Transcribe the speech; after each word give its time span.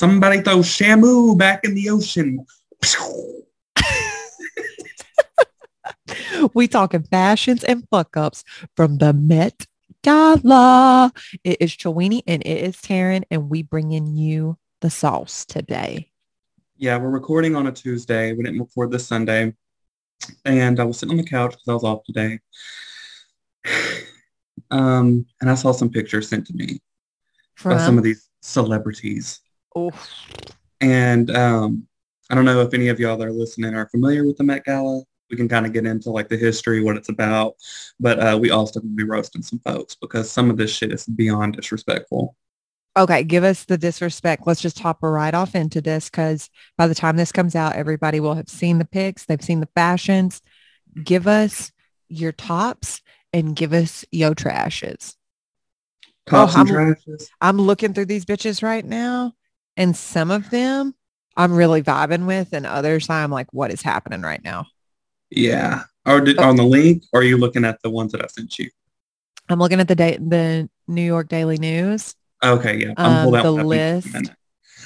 Somebody 0.00 0.40
throw 0.40 0.60
Shamu 0.60 1.36
back 1.36 1.62
in 1.62 1.74
the 1.74 1.90
ocean. 1.90 2.46
we 6.54 6.66
talking 6.66 7.02
fashions 7.02 7.62
and 7.64 7.86
fuck 7.90 8.16
ups 8.16 8.42
from 8.74 8.96
the 8.96 9.12
Met 9.12 9.66
Gala. 10.02 11.12
It 11.44 11.58
is 11.60 11.72
Chowini 11.72 12.22
and 12.26 12.40
it 12.46 12.64
is 12.64 12.76
Taryn, 12.76 13.24
and 13.30 13.50
we 13.50 13.62
bringing 13.62 14.16
you 14.16 14.56
the 14.80 14.88
sauce 14.88 15.44
today. 15.44 16.10
Yeah, 16.78 16.96
we're 16.96 17.10
recording 17.10 17.54
on 17.54 17.66
a 17.66 17.72
Tuesday. 17.72 18.32
We 18.32 18.42
didn't 18.42 18.60
record 18.60 18.90
this 18.90 19.06
Sunday. 19.06 19.54
And 20.46 20.80
I 20.80 20.84
was 20.84 20.98
sitting 20.98 21.10
on 21.10 21.22
the 21.22 21.30
couch 21.30 21.50
because 21.50 21.68
I 21.68 21.74
was 21.74 21.84
off 21.84 22.04
today. 22.04 22.40
Um, 24.72 25.26
and 25.40 25.50
I 25.50 25.56
saw 25.56 25.72
some 25.72 25.90
pictures 25.90 26.28
sent 26.28 26.46
to 26.46 26.54
me 26.54 26.78
From 27.56 27.76
by 27.76 27.84
some 27.84 27.98
of 27.98 28.04
these 28.04 28.28
celebrities. 28.40 29.40
Oh, 29.76 29.90
And 30.80 31.30
um, 31.36 31.86
I 32.30 32.34
don't 32.34 32.44
know 32.44 32.60
if 32.62 32.72
any 32.74 32.88
of 32.88 32.98
y'all 33.00 33.16
that 33.16 33.26
are 33.26 33.32
listening 33.32 33.74
are 33.74 33.88
familiar 33.88 34.26
with 34.26 34.36
the 34.36 34.44
Met 34.44 34.64
Gala. 34.64 35.02
We 35.30 35.36
can 35.36 35.48
kind 35.48 35.64
of 35.66 35.72
get 35.72 35.86
into 35.86 36.10
like 36.10 36.28
the 36.28 36.36
history, 36.36 36.82
what 36.82 36.96
it's 36.96 37.08
about. 37.08 37.54
But 38.00 38.18
uh, 38.18 38.38
we 38.40 38.50
also 38.50 38.80
will 38.80 38.88
be 38.88 39.04
roasting 39.04 39.42
some 39.42 39.60
folks 39.60 39.94
because 39.94 40.30
some 40.30 40.50
of 40.50 40.56
this 40.56 40.72
shit 40.74 40.92
is 40.92 41.06
beyond 41.06 41.54
disrespectful. 41.56 42.34
okay, 42.98 43.22
give 43.22 43.44
us 43.44 43.64
the 43.64 43.78
disrespect. 43.78 44.44
Let's 44.46 44.60
just 44.60 44.80
hop 44.80 44.98
right 45.02 45.32
off 45.34 45.54
into 45.54 45.80
this 45.80 46.10
because 46.10 46.50
by 46.76 46.88
the 46.88 46.94
time 46.96 47.16
this 47.16 47.30
comes 47.30 47.54
out, 47.54 47.76
everybody 47.76 48.18
will 48.18 48.34
have 48.34 48.48
seen 48.48 48.78
the 48.78 48.84
pics. 48.84 49.24
They've 49.26 49.40
seen 49.42 49.60
the 49.60 49.68
fashions. 49.76 50.42
Give 51.04 51.28
us 51.28 51.70
your 52.08 52.32
tops 52.32 53.00
and 53.32 53.54
give 53.54 53.72
us 53.72 54.04
your 54.10 54.34
trashes. 54.34 55.14
Tops 56.26 56.54
Oh, 56.56 56.60
and 56.60 56.70
I'm- 56.70 56.94
trashes. 56.96 57.28
I'm 57.40 57.58
looking 57.60 57.94
through 57.94 58.06
these 58.06 58.24
bitches 58.24 58.62
right 58.64 58.84
now 58.84 59.34
and 59.80 59.96
some 59.96 60.30
of 60.30 60.50
them 60.50 60.94
I'm 61.36 61.52
really 61.54 61.82
vibing 61.82 62.26
with 62.26 62.52
and 62.52 62.66
others 62.66 63.08
I'm 63.08 63.30
like, 63.30 63.46
what 63.52 63.72
is 63.72 63.80
happening 63.82 64.20
right 64.22 64.42
now? 64.44 64.66
Yeah. 65.30 65.84
Or 66.06 66.20
did, 66.20 66.38
Oh. 66.38 66.48
on 66.48 66.56
the 66.56 66.64
link, 66.64 67.04
or 67.12 67.20
are 67.20 67.24
you 67.24 67.36
looking 67.38 67.64
at 67.64 67.80
the 67.82 67.90
ones 67.90 68.12
that 68.12 68.22
I 68.22 68.26
sent 68.26 68.58
you? 68.58 68.68
I'm 69.48 69.58
looking 69.58 69.80
at 69.80 69.88
the 69.88 69.94
date, 69.94 70.18
the 70.28 70.68
New 70.86 71.02
York 71.02 71.28
Daily 71.28 71.56
News 71.58 72.14
Okay, 72.44 72.78
yeah. 72.78 72.94
Um, 72.96 73.24
the 73.26 73.30
one 73.30 73.40
up 73.40 73.44
in 73.46 73.54
just 73.56 73.64
a 73.64 73.66
list. 73.66 74.08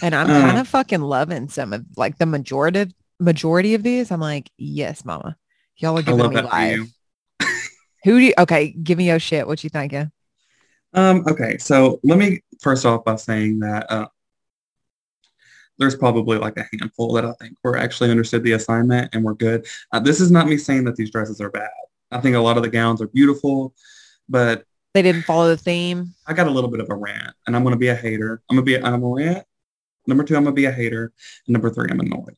and 0.03 0.15
I'm 0.15 0.29
Uh. 0.31 0.41
kind 0.41 0.59
of 0.59 0.69
fucking 0.69 1.01
loving 1.01 1.49
some 1.49 1.73
of 1.73 1.85
like 1.97 2.19
the 2.19 2.27
majority 2.27 2.81
of 2.81 2.93
majority 3.21 3.75
of 3.75 3.83
these. 3.85 4.11
I'm 4.11 4.21
like, 4.21 4.51
yes, 4.59 5.05
mama. 5.05 5.37
Y'all 5.77 5.97
are 5.99 6.03
giving 6.03 6.29
me 6.31 6.41
life. 6.43 6.81
Who 8.05 8.19
do 8.19 8.25
you 8.27 8.35
okay, 8.39 8.71
give 8.71 8.99
me 8.99 9.07
your 9.07 9.19
shit. 9.21 9.47
What 9.47 9.63
you 9.65 9.71
thinking? 9.71 10.11
Um, 10.93 11.25
okay, 11.29 11.59
so 11.59 12.01
let 12.05 12.19
me 12.19 12.41
first 12.61 12.85
off 12.87 13.05
by 13.05 13.17
saying 13.17 13.61
that 13.61 13.91
uh, 13.91 14.07
there's 15.79 15.97
probably 15.97 16.39
like 16.39 16.57
a 16.57 16.67
handful 16.73 17.13
that 17.15 17.25
I 17.25 17.33
think 17.41 17.57
were 17.63 17.77
actually 17.77 18.11
understood 18.11 18.43
the 18.43 18.53
assignment 18.53 19.15
and 19.15 19.25
we're 19.25 19.35
good. 19.35 19.67
Uh, 19.93 20.01
this 20.01 20.21
is 20.21 20.31
not 20.31 20.49
me 20.49 20.57
saying 20.57 20.85
that 20.85 20.97
these 20.97 21.11
dresses 21.11 21.41
are 21.41 21.51
bad. 21.51 21.71
I 22.11 22.21
think 22.21 22.37
a 22.37 22.41
lot 22.41 22.57
of 22.57 22.63
the 22.63 22.69
gowns 22.69 23.03
are 23.03 23.09
beautiful, 23.09 23.75
but 24.29 24.65
They 24.93 25.03
didn't 25.03 25.23
follow 25.23 25.49
the 25.49 25.57
theme. 25.57 26.15
I 26.27 26.33
got 26.33 26.47
a 26.47 26.51
little 26.51 26.71
bit 26.71 26.81
of 26.81 26.89
a 26.91 26.95
rant, 26.95 27.35
and 27.47 27.57
I'm 27.57 27.65
gonna 27.65 27.77
be 27.77 27.89
a 27.89 27.95
hater. 27.95 28.41
I'm 28.49 28.57
gonna 28.57 28.65
be. 28.65 28.81
I'm 28.81 29.03
a 29.03 29.09
rant. 29.09 29.45
Number 30.07 30.23
two, 30.23 30.37
I'm 30.37 30.45
gonna 30.45 30.55
be 30.55 30.67
a 30.67 30.73
hater. 30.73 31.13
And 31.47 31.53
number 31.53 31.71
three, 31.71 31.89
I'm 31.91 31.99
annoyed. 31.99 32.37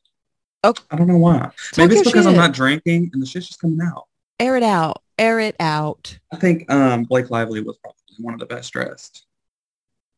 Oh. 0.63 0.73
I 0.89 0.95
don't 0.95 1.07
know 1.07 1.17
why. 1.17 1.37
Talk 1.39 1.53
Maybe 1.77 1.95
it's 1.95 2.09
because 2.09 2.25
I'm 2.25 2.35
not 2.35 2.53
drinking 2.53 3.11
and 3.13 3.21
the 3.21 3.27
shit's 3.27 3.47
just 3.47 3.61
coming 3.61 3.79
out. 3.81 4.05
Air 4.39 4.57
it 4.57 4.63
out. 4.63 5.01
Air 5.19 5.39
it 5.39 5.55
out. 5.59 6.17
I 6.31 6.37
think 6.37 6.69
um, 6.71 7.03
Blake 7.03 7.29
Lively 7.29 7.61
was 7.61 7.77
probably 7.77 8.01
one 8.19 8.33
of 8.33 8.39
the 8.39 8.45
best 8.47 8.73
dressed. 8.73 9.25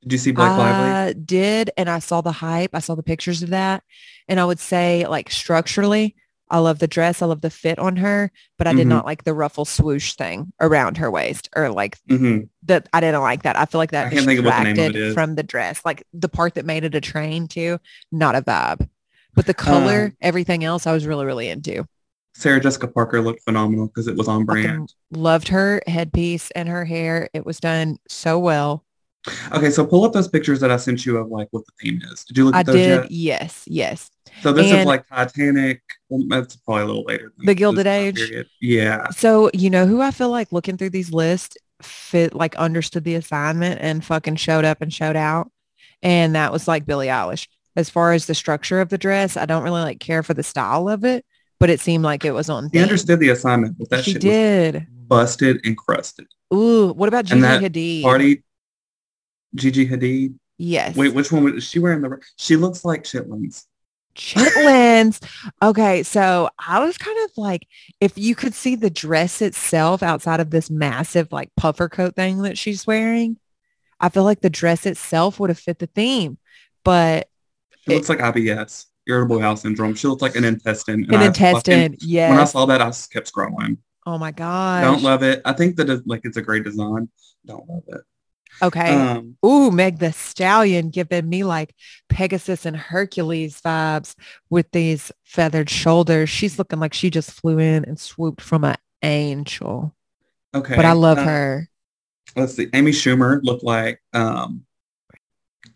Did 0.03 0.13
you 0.13 0.17
see 0.17 0.31
Blake 0.31 0.51
Lively? 0.57 0.89
I 0.89 1.13
did, 1.13 1.71
and 1.77 1.89
I 1.89 1.99
saw 1.99 2.21
the 2.21 2.31
hype. 2.31 2.71
I 2.73 2.79
saw 2.79 2.95
the 2.95 3.03
pictures 3.03 3.43
of 3.43 3.49
that, 3.49 3.83
and 4.27 4.39
I 4.39 4.45
would 4.45 4.59
say, 4.59 5.05
like 5.07 5.29
structurally, 5.29 6.15
I 6.49 6.59
love 6.59 6.79
the 6.79 6.87
dress. 6.87 7.21
I 7.21 7.25
love 7.25 7.41
the 7.41 7.49
fit 7.49 7.77
on 7.77 7.97
her, 7.97 8.31
but 8.57 8.65
I 8.67 8.73
did 8.73 8.87
Mhm. 8.87 8.89
not 8.89 9.05
like 9.05 9.23
the 9.23 9.33
ruffle 9.33 9.65
swoosh 9.65 10.13
thing 10.13 10.51
around 10.61 10.97
her 10.97 11.11
waist, 11.11 11.49
or 11.55 11.69
like 11.69 11.97
hmm 12.07 12.39
that. 12.63 12.87
I 12.93 13.01
didn't 13.01 13.21
like 13.21 13.43
that. 13.43 13.57
I 13.57 13.65
feel 13.65 13.79
like 13.79 13.91
that 13.91 14.07
I 14.07 14.09
can't 14.09 14.25
think 14.25 14.39
of 14.39 14.45
what 14.45 14.57
the 14.57 14.63
name 14.63 14.79
of 14.79 14.95
it 14.95 14.95
is. 14.95 15.13
from 15.13 15.35
the 15.35 15.43
dress, 15.43 15.81
like 15.85 16.03
the 16.13 16.29
part 16.29 16.55
that 16.55 16.65
made 16.65 16.83
it 16.85 16.95
a 16.95 17.01
train 17.01 17.47
too. 17.47 17.77
Not 18.11 18.35
a 18.35 18.41
vibe, 18.41 18.87
but 19.35 19.45
the 19.45 19.53
color, 19.53 20.05
Um, 20.05 20.17
everything 20.21 20.63
else, 20.63 20.87
I 20.87 20.93
was 20.93 21.05
really, 21.05 21.25
really 21.25 21.49
into. 21.49 21.85
Sarah 22.33 22.59
Jessica 22.61 22.87
Parker 22.87 23.21
looked 23.21 23.41
phenomenal 23.43 23.87
because 23.87 24.07
it 24.07 24.15
was 24.15 24.27
on 24.29 24.45
brand. 24.45 24.93
loved 25.11 25.49
her 25.49 25.81
headpiece 25.87 26.51
and 26.51 26.69
her 26.69 26.85
hair. 26.85 27.29
It 27.33 27.45
was 27.45 27.59
done 27.59 27.97
so 28.07 28.39
well. 28.39 28.85
Okay, 29.51 29.69
so 29.69 29.85
pull 29.85 30.05
up 30.05 30.13
those 30.13 30.27
pictures 30.27 30.59
that 30.61 30.71
I 30.71 30.77
sent 30.77 31.05
you 31.05 31.17
of 31.17 31.27
like 31.27 31.49
what 31.51 31.63
the 31.65 31.71
theme 31.81 32.01
is. 32.11 32.23
Did 32.23 32.37
you 32.37 32.45
look 32.45 32.55
I 32.55 32.61
at 32.61 32.65
those 32.67 32.75
did. 32.75 32.89
yet? 33.03 33.11
Yes, 33.11 33.63
yes. 33.67 34.09
So 34.41 34.53
this 34.53 34.71
is 34.71 34.85
like 34.85 35.07
Titanic. 35.09 35.81
Well, 36.07 36.23
that's 36.29 36.55
probably 36.55 36.83
a 36.83 36.85
little 36.85 37.03
later. 37.03 37.33
than 37.37 37.45
The 37.45 37.53
Gilded 37.55 37.85
Age? 37.87 38.15
period. 38.15 38.47
Yeah. 38.61 39.09
So, 39.09 39.49
you 39.53 39.69
know 39.69 39.85
who 39.85 40.01
I 40.01 40.11
feel 40.11 40.29
like 40.29 40.51
looking 40.53 40.77
through 40.77 40.91
these 40.91 41.11
lists 41.11 41.57
fit 41.81 42.33
like 42.33 42.55
understood 42.55 43.03
the 43.03 43.15
assignment 43.15 43.79
and 43.81 44.03
fucking 44.03 44.35
showed 44.37 44.65
up 44.65 44.81
and 44.81 44.93
showed 44.93 45.15
out. 45.15 45.51
And 46.01 46.35
that 46.35 46.51
was 46.53 46.67
like 46.67 46.85
Billie 46.85 47.07
Eilish. 47.07 47.47
As 47.75 47.89
far 47.89 48.13
as 48.13 48.25
the 48.25 48.35
structure 48.35 48.79
of 48.81 48.89
the 48.89 48.97
dress, 48.97 49.35
I 49.37 49.45
don't 49.45 49.63
really 49.63 49.81
like 49.81 49.99
care 49.99 50.23
for 50.23 50.33
the 50.33 50.43
style 50.43 50.87
of 50.89 51.03
it, 51.05 51.25
but 51.59 51.69
it 51.69 51.79
seemed 51.81 52.03
like 52.03 52.23
it 52.25 52.31
was 52.31 52.49
on 52.49 52.65
He 52.65 52.69
theme. 52.71 52.83
understood 52.83 53.19
the 53.19 53.29
assignment, 53.29 53.77
but 53.77 53.89
that 53.89 54.03
she 54.05 54.13
shit 54.13 54.21
did. 54.21 54.73
was 54.75 54.83
busted 55.07 55.61
and 55.65 55.77
crusted. 55.77 56.27
Ooh, 56.53 56.93
what 56.93 57.07
about 57.07 57.25
Gigi 57.25 57.43
And 57.45 57.63
Hadid? 57.65 58.01
Party, 58.03 58.43
Gigi 59.55 59.87
Hadid. 59.87 60.35
yes. 60.57 60.95
Wait, 60.95 61.13
which 61.13 61.31
one 61.31 61.43
was 61.43 61.63
she 61.63 61.79
wearing? 61.79 62.01
The 62.01 62.19
she 62.37 62.55
looks 62.55 62.83
like 62.85 63.03
Chitlins. 63.03 63.65
Chitlins. 64.15 65.21
Okay, 65.61 66.03
so 66.03 66.49
I 66.59 66.83
was 66.83 66.97
kind 66.97 67.17
of 67.25 67.31
like, 67.37 67.67
if 67.99 68.17
you 68.17 68.35
could 68.35 68.53
see 68.53 68.75
the 68.75 68.89
dress 68.89 69.41
itself 69.41 70.03
outside 70.03 70.39
of 70.39 70.49
this 70.49 70.69
massive 70.69 71.31
like 71.31 71.49
puffer 71.55 71.89
coat 71.89 72.15
thing 72.15 72.41
that 72.43 72.57
she's 72.57 72.85
wearing, 72.85 73.37
I 73.99 74.09
feel 74.09 74.23
like 74.23 74.41
the 74.41 74.49
dress 74.49 74.85
itself 74.85 75.39
would 75.39 75.49
have 75.49 75.59
fit 75.59 75.79
the 75.79 75.87
theme. 75.87 76.37
But 76.83 77.29
She 77.85 77.91
It- 77.93 77.95
looks 77.95 78.09
like 78.09 78.19
IBS, 78.19 78.85
irritable 79.07 79.39
bowel 79.39 79.55
syndrome. 79.55 79.95
She 79.95 80.07
looks 80.07 80.21
like 80.21 80.35
an 80.35 80.43
intestine. 80.43 81.05
an 81.13 81.21
intestine, 81.21 81.95
yes. 82.01 82.29
When 82.29 82.39
I 82.39 82.45
saw 82.45 82.65
that, 82.67 82.81
I 82.81 82.91
kept 83.11 83.31
scrolling. 83.33 83.77
oh 84.05 84.17
my 84.17 84.31
god. 84.31 84.81
Don't 84.83 85.03
love 85.03 85.23
it. 85.23 85.41
I 85.45 85.53
think 85.53 85.75
that 85.77 86.07
like 86.07 86.21
it's 86.23 86.37
a 86.37 86.41
great 86.41 86.63
design. 86.63 87.09
Don't 87.45 87.67
love 87.69 87.83
it. 87.87 88.01
Okay. 88.61 88.93
Um, 88.93 89.37
Ooh, 89.45 89.71
Meg 89.71 89.99
the 89.99 90.11
Stallion 90.11 90.89
giving 90.89 91.27
me 91.27 91.43
like 91.43 91.73
Pegasus 92.09 92.65
and 92.65 92.75
Hercules 92.75 93.61
vibes 93.61 94.15
with 94.49 94.71
these 94.71 95.11
feathered 95.23 95.69
shoulders. 95.69 96.29
She's 96.29 96.57
looking 96.57 96.79
like 96.79 96.93
she 96.93 97.09
just 97.09 97.31
flew 97.31 97.59
in 97.59 97.85
and 97.85 97.99
swooped 97.99 98.41
from 98.41 98.63
an 98.63 98.77
angel. 99.01 99.95
okay. 100.53 100.75
But 100.75 100.85
I 100.85 100.93
love 100.93 101.17
uh, 101.17 101.23
her. 101.23 101.69
Let's 102.35 102.55
see. 102.55 102.67
Amy 102.73 102.91
Schumer 102.91 103.39
looked 103.43 103.63
like 103.63 104.01
um, 104.13 104.65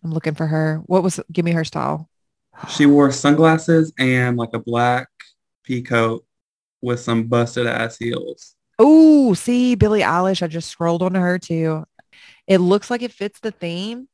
I'm 0.04 0.12
looking 0.12 0.36
for 0.36 0.48
her. 0.48 0.82
What 0.86 1.04
was, 1.04 1.20
give 1.32 1.46
me 1.46 1.52
her 1.52 1.64
style. 1.64 2.10
she 2.70 2.86
wore 2.86 3.12
sunglasses 3.12 3.94
and 3.98 4.38
like 4.38 4.54
a 4.54 4.60
black 4.60 5.08
pea 5.64 5.82
coat 5.82 6.26
with 6.82 7.00
some 7.00 7.24
busted 7.24 7.66
ass 7.66 7.98
heels. 7.98 8.56
Oh, 8.80 9.34
see, 9.34 9.76
Billie 9.76 10.02
Eilish. 10.02 10.42
I 10.42 10.48
just 10.48 10.70
scrolled 10.70 11.02
onto 11.02 11.20
her 11.20 11.40
too. 11.40 11.86
It 12.48 12.58
looks 12.60 12.90
like 12.92 13.02
it 13.02 13.12
fits 13.12 13.40
the 13.40 13.52
theme, 13.52 14.08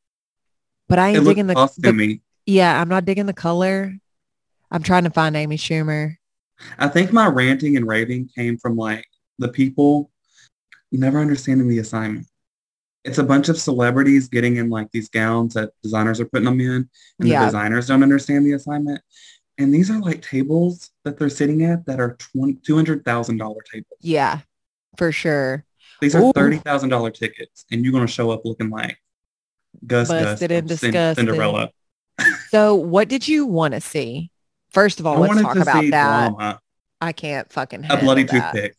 but 0.87 0.99
I 0.99 1.09
ain't 1.09 1.25
digging 1.25 1.47
the, 1.47 1.55
the 1.77 2.19
yeah, 2.45 2.79
I'm 2.79 2.89
not 2.89 3.05
digging 3.05 3.25
the 3.25 3.33
color. 3.33 3.95
I'm 4.71 4.83
trying 4.83 5.03
to 5.05 5.09
find 5.09 5.35
Amy 5.35 5.57
Schumer. 5.57 6.15
I 6.77 6.87
think 6.87 7.11
my 7.11 7.27
ranting 7.27 7.77
and 7.77 7.87
raving 7.87 8.29
came 8.35 8.57
from 8.57 8.75
like 8.75 9.05
the 9.39 9.47
people 9.47 10.11
never 10.91 11.19
understanding 11.19 11.67
the 11.67 11.79
assignment. 11.79 12.27
It's 13.05 13.17
a 13.17 13.23
bunch 13.23 13.49
of 13.49 13.57
celebrities 13.57 14.27
getting 14.27 14.57
in 14.57 14.69
like 14.69 14.91
these 14.91 15.09
gowns 15.09 15.53
that 15.53 15.71
designers 15.81 16.19
are 16.19 16.25
putting 16.25 16.45
them 16.45 16.59
in, 16.59 16.89
and 17.19 17.29
Yeah. 17.29 17.39
the 17.39 17.45
designers 17.45 17.87
don't 17.87 18.03
understand 18.03 18.45
the 18.45 18.53
assignment. 18.53 19.01
And 19.57 19.73
these 19.73 19.89
are 19.89 19.99
like 19.99 20.21
tables 20.21 20.91
that 21.03 21.17
they're 21.17 21.29
sitting 21.29 21.63
at 21.63 21.85
that 21.85 21.99
are 21.99 22.17
two 22.63 22.75
hundred 22.75 23.05
thousand 23.05 23.37
dollar 23.37 23.61
tables. 23.71 23.97
Yeah, 24.01 24.39
for 24.97 25.11
sure. 25.11 25.65
These 26.01 26.15
are 26.15 26.21
Ooh. 26.21 26.31
thirty 26.33 26.57
thousand 26.57 26.89
dollar 26.89 27.11
tickets, 27.11 27.65
and 27.71 27.83
you're 27.83 27.93
gonna 27.93 28.07
show 28.07 28.31
up 28.31 28.45
looking 28.45 28.69
like 28.69 28.97
Gus 29.85 30.09
Gus 30.09 30.39
Busted 30.39 30.49
from 30.49 30.57
and 30.57 30.79
Cin- 30.79 31.15
Cinderella. 31.15 31.71
So 32.49 32.75
what 32.75 33.07
did 33.07 33.27
you 33.27 33.45
want 33.45 33.75
to 33.75 33.79
see? 33.79 34.31
First 34.71 34.99
of 34.99 35.05
all, 35.05 35.23
I 35.23 35.27
let's 35.27 35.41
talk 35.41 35.53
to 35.53 35.61
about 35.61 35.83
that. 35.91 36.29
drama, 36.29 36.59
I 36.99 37.11
can't 37.13 37.51
fucking 37.51 37.85
a 37.89 37.97
bloody 37.97 38.23
that. 38.23 38.51
toothpick. 38.51 38.75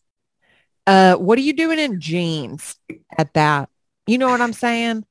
Uh, 0.87 1.15
what 1.15 1.39
are 1.39 1.43
you 1.43 1.53
doing 1.53 1.79
in 1.79 2.01
jeans 2.01 2.77
at 3.17 3.33
that? 3.35 3.71
You 4.07 4.19
know 4.19 4.29
what 4.29 4.41
I'm 4.41 4.53
saying? 4.53 5.05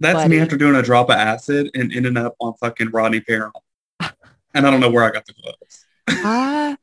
That's 0.00 0.28
me 0.28 0.38
after 0.38 0.56
doing 0.56 0.76
a 0.76 0.82
drop 0.82 1.08
of 1.08 1.16
acid 1.16 1.70
and 1.74 1.92
ending 1.92 2.16
up 2.16 2.36
on 2.40 2.54
fucking 2.54 2.90
Rodney 2.90 3.20
Perron. 3.20 3.52
And 4.56 4.64
I 4.64 4.70
don't 4.70 4.78
know 4.78 4.90
where 4.90 5.02
I 5.02 5.10
got 5.10 5.26
the 5.26 5.34
clothes. 5.34 5.84
I 6.06 6.76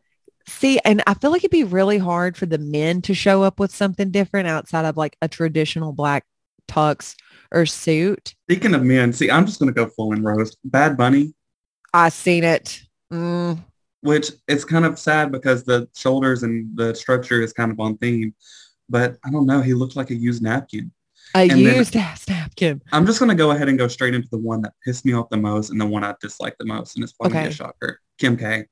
see, 0.51 0.80
and 0.86 1.01
I 1.07 1.13
feel 1.15 1.31
like 1.31 1.42
it'd 1.42 1.51
be 1.51 1.63
really 1.63 1.98
hard 1.98 2.38
for 2.38 2.45
the 2.45 2.57
men 2.57 3.01
to 3.03 3.13
show 3.13 3.44
up 3.44 3.59
with 3.59 3.74
something 3.74 4.12
different 4.12 4.48
outside 4.48 4.86
of 4.86 4.98
like 4.98 5.18
a 5.21 5.27
traditional 5.27 5.94
black 5.94 6.25
tux 6.68 7.15
or 7.51 7.65
suit. 7.65 8.36
Speaking 8.50 8.74
of 8.75 8.83
men, 8.83 9.12
see, 9.13 9.30
I'm 9.31 9.45
just 9.45 9.59
gonna 9.59 9.71
go 9.71 9.88
full 9.88 10.13
and 10.13 10.24
roast. 10.24 10.57
Bad 10.63 10.98
Bunny 10.98 11.33
I 11.94 12.07
seen 12.09 12.44
it. 12.45 12.81
Mm, 13.12 13.62
which 14.01 14.31
it's 14.48 14.63
kind 14.63 14.86
of 14.86 14.98
sad 14.98 15.31
because 15.31 15.63
the 15.65 15.89
shoulders 15.95 16.44
and 16.44 16.69
the 16.77 16.95
structure 16.95 17.42
is 17.42 17.51
kind 17.51 17.71
of 17.71 17.80
on 17.80 17.97
theme. 17.97 18.33
But 18.89 19.18
I 19.25 19.30
don't 19.31 19.45
know. 19.45 19.62
He 19.62 19.74
looked 19.74 19.95
like 19.95 20.09
a 20.12 20.15
used 20.15 20.42
napkin. 20.42 20.92
a 21.36 21.39
And 21.39 21.51
then- 21.51 21.75
used 21.77 21.95
ass 21.95 22.27
napkin. 22.30 22.81
I'm 22.94 23.06
just 23.06 23.19
gonna 23.19 23.36
go 23.36 23.51
ahead 23.51 23.68
and 23.69 23.77
go 23.77 23.88
straight 23.89 24.13
into 24.13 24.27
the 24.31 24.38
one 24.38 24.62
that 24.63 24.74
pissed 24.86 25.06
me 25.06 25.13
off 25.13 25.30
the 25.30 25.38
most 25.38 25.69
and 25.69 25.80
the 25.80 25.86
one 25.86 26.04
I 26.04 26.13
dislike 26.21 26.56
the 26.59 26.65
most, 26.65 26.95
and 26.95 27.04
it's 27.04 27.13
probably 27.13 27.38
Okay. 27.39 27.47
a 27.47 27.51
shocker. 27.51 28.00
Kim 28.18 28.38
K. 28.38 28.65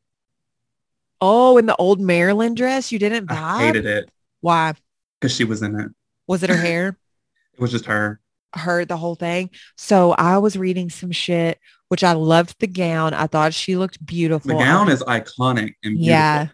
Oh, 1.21 1.57
in 1.57 1.65
the 1.65 1.75
old 1.75 1.99
Marilyn 1.99 2.55
dress, 2.55 2.91
you 2.91 2.99
didn't 2.99 3.29
I 3.31 3.65
hated 3.65 3.85
it 3.85 4.09
Why? 4.41 4.73
because 5.19 5.35
she 5.35 5.43
was 5.43 5.61
in 5.61 5.79
it. 5.79 5.89
Was 6.27 6.43
it 6.43 6.49
her 6.49 6.57
hair? 6.57 6.97
It 7.53 7.61
was 7.61 7.71
just 7.71 7.85
her. 7.87 8.21
her 8.55 8.85
the 8.85 8.95
whole 8.95 9.15
thing. 9.15 9.49
So 9.75 10.13
I 10.13 10.37
was 10.37 10.55
reading 10.55 10.89
some 10.89 11.11
shit, 11.11 11.59
which 11.89 12.05
I 12.05 12.13
loved 12.13 12.55
the 12.61 12.67
gown. 12.67 13.13
I 13.13 13.27
thought 13.27 13.53
she 13.53 13.75
looked 13.75 14.05
beautiful. 14.05 14.47
The 14.57 14.63
gown 14.63 14.87
is 14.89 15.03
iconic 15.03 15.73
and 15.83 15.97
beautiful. 15.97 16.05
Yeah. 16.05 16.47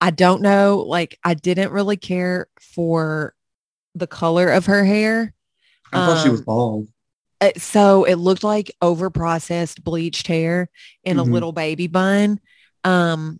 I 0.00 0.10
don't 0.10 0.40
know. 0.40 0.78
Like 0.86 1.18
I 1.22 1.34
didn't 1.34 1.70
really 1.70 1.98
care 1.98 2.46
for 2.62 3.34
the 3.94 4.06
color 4.06 4.48
of 4.48 4.64
her 4.66 4.86
hair. 4.86 5.34
I 5.92 6.06
thought 6.06 6.22
she 6.22 6.30
was 6.30 6.40
Um, 6.40 6.44
bald. 6.46 6.88
Uh, 7.42 7.50
So 7.58 8.04
it 8.04 8.14
looked 8.14 8.42
like 8.44 8.74
over 8.80 9.10
processed 9.10 9.84
bleached 9.84 10.28
hair 10.28 10.70
in 11.04 11.18
Mhm. 11.18 11.20
a 11.20 11.24
little 11.24 11.52
baby 11.52 11.88
bun. 11.88 12.40
Um, 12.84 13.38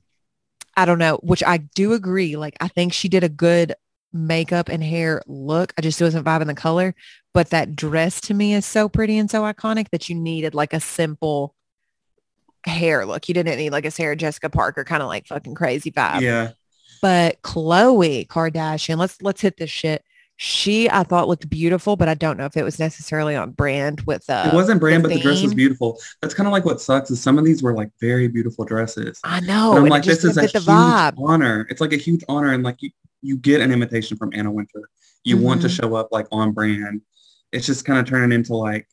I 0.76 0.84
don't 0.84 0.99
know, 0.99 1.19
which 1.23 1.43
I 1.43 1.58
do 1.58 1.93
agree. 1.93 2.37
Like 2.37 2.56
I 2.61 2.69
think 2.69 2.93
she 2.93 3.08
did 3.08 3.25
a 3.25 3.28
good 3.28 3.75
makeup 4.12 4.69
and 4.69 4.82
hair 4.82 5.23
look. 5.26 5.73
I 5.78 5.82
just 5.82 6.00
wasn't 6.00 6.26
vibing 6.26 6.46
the 6.46 6.55
color. 6.55 6.94
But 7.32 7.50
that 7.50 7.76
dress 7.76 8.20
to 8.23 8.34
me 8.34 8.55
is 8.55 8.64
so 8.64 8.88
pretty 8.88 9.19
and 9.19 9.31
so 9.31 9.43
iconic 9.43 9.90
that 9.90 10.08
you 10.08 10.14
needed 10.14 10.55
like 10.55 10.73
a 10.73 10.81
simple 10.81 11.55
hair 12.64 13.05
look. 13.06 13.28
You 13.28 13.34
didn't 13.34 13.58
need 13.58 13.70
like 13.70 13.84
a 13.84 13.90
Sarah 13.90 14.17
Jessica 14.17 14.50
Parker 14.50 14.84
kind 14.84 15.02
of 15.02 15.08
like 15.08 15.26
fucking 15.26 15.55
crazy 15.55 15.90
vibe. 15.90 16.23
Yeah. 16.23 16.52
But 17.02 17.43
Khloé 17.43 18.26
Kardashian, 18.26 18.96
let's 18.96 19.20
let's 19.20 19.40
hit 19.40 19.56
this 19.58 19.70
shit. 19.70 20.02
She 20.38 20.88
I 20.91 21.03
thought 21.03 21.29
looked 21.29 21.49
beautiful, 21.49 21.97
but 21.97 22.09
I 22.09 22.15
don't 22.15 22.37
know 22.37 22.44
if 22.44 22.56
it 22.59 22.62
was 22.62 22.79
necessarily 22.79 23.35
on 23.35 23.53
brand 23.53 24.03
with 24.03 24.29
uh 24.29 24.50
it 24.53 24.55
wasn't 24.55 24.81
brand, 24.81 25.03
the 25.05 25.09
but 25.09 25.15
the 25.15 25.21
dress 25.23 25.43
was 25.43 25.55
beautiful. 25.55 25.99
That's 26.21 26.35
kind 26.35 26.47
of 26.47 26.53
like 26.53 26.65
what 26.67 26.81
sucks 26.81 27.11
is 27.11 27.23
some 27.23 27.38
of 27.38 27.44
these 27.47 27.62
were 27.62 27.75
like 27.75 27.91
very 28.00 28.29
beautiful 28.29 28.65
dresses. 28.67 29.19
I 29.25 29.41
know. 29.41 29.71
and 29.77 29.85
I'm 29.85 29.88
like, 29.88 30.05
this 30.05 30.25
is 30.25 30.37
a 30.37 30.43
huge 30.43 30.53
the 30.53 30.59
vibe. 30.61 31.15
honor. 31.19 31.67
It's 31.71 31.81
like 31.81 31.94
a 31.94 31.97
huge 31.97 32.23
honor, 32.29 32.53
and 32.53 32.62
like 32.62 32.83
you, 32.83 32.91
you 33.23 33.38
get 33.38 33.62
an 33.62 33.73
invitation 33.73 34.19
from 34.19 34.31
Anna 34.35 34.50
Wintour. 34.53 34.91
You 35.25 35.38
want 35.38 35.62
to 35.62 35.69
Mhm. 35.69 35.81
show 35.83 35.94
up 35.94 36.09
like 36.12 36.27
on 36.31 36.53
brand. 36.53 37.00
It's 37.50 37.65
just 37.65 37.87
kind 37.87 37.99
of 37.99 38.06
turning 38.06 38.33
into 38.33 38.55
like 38.55 38.87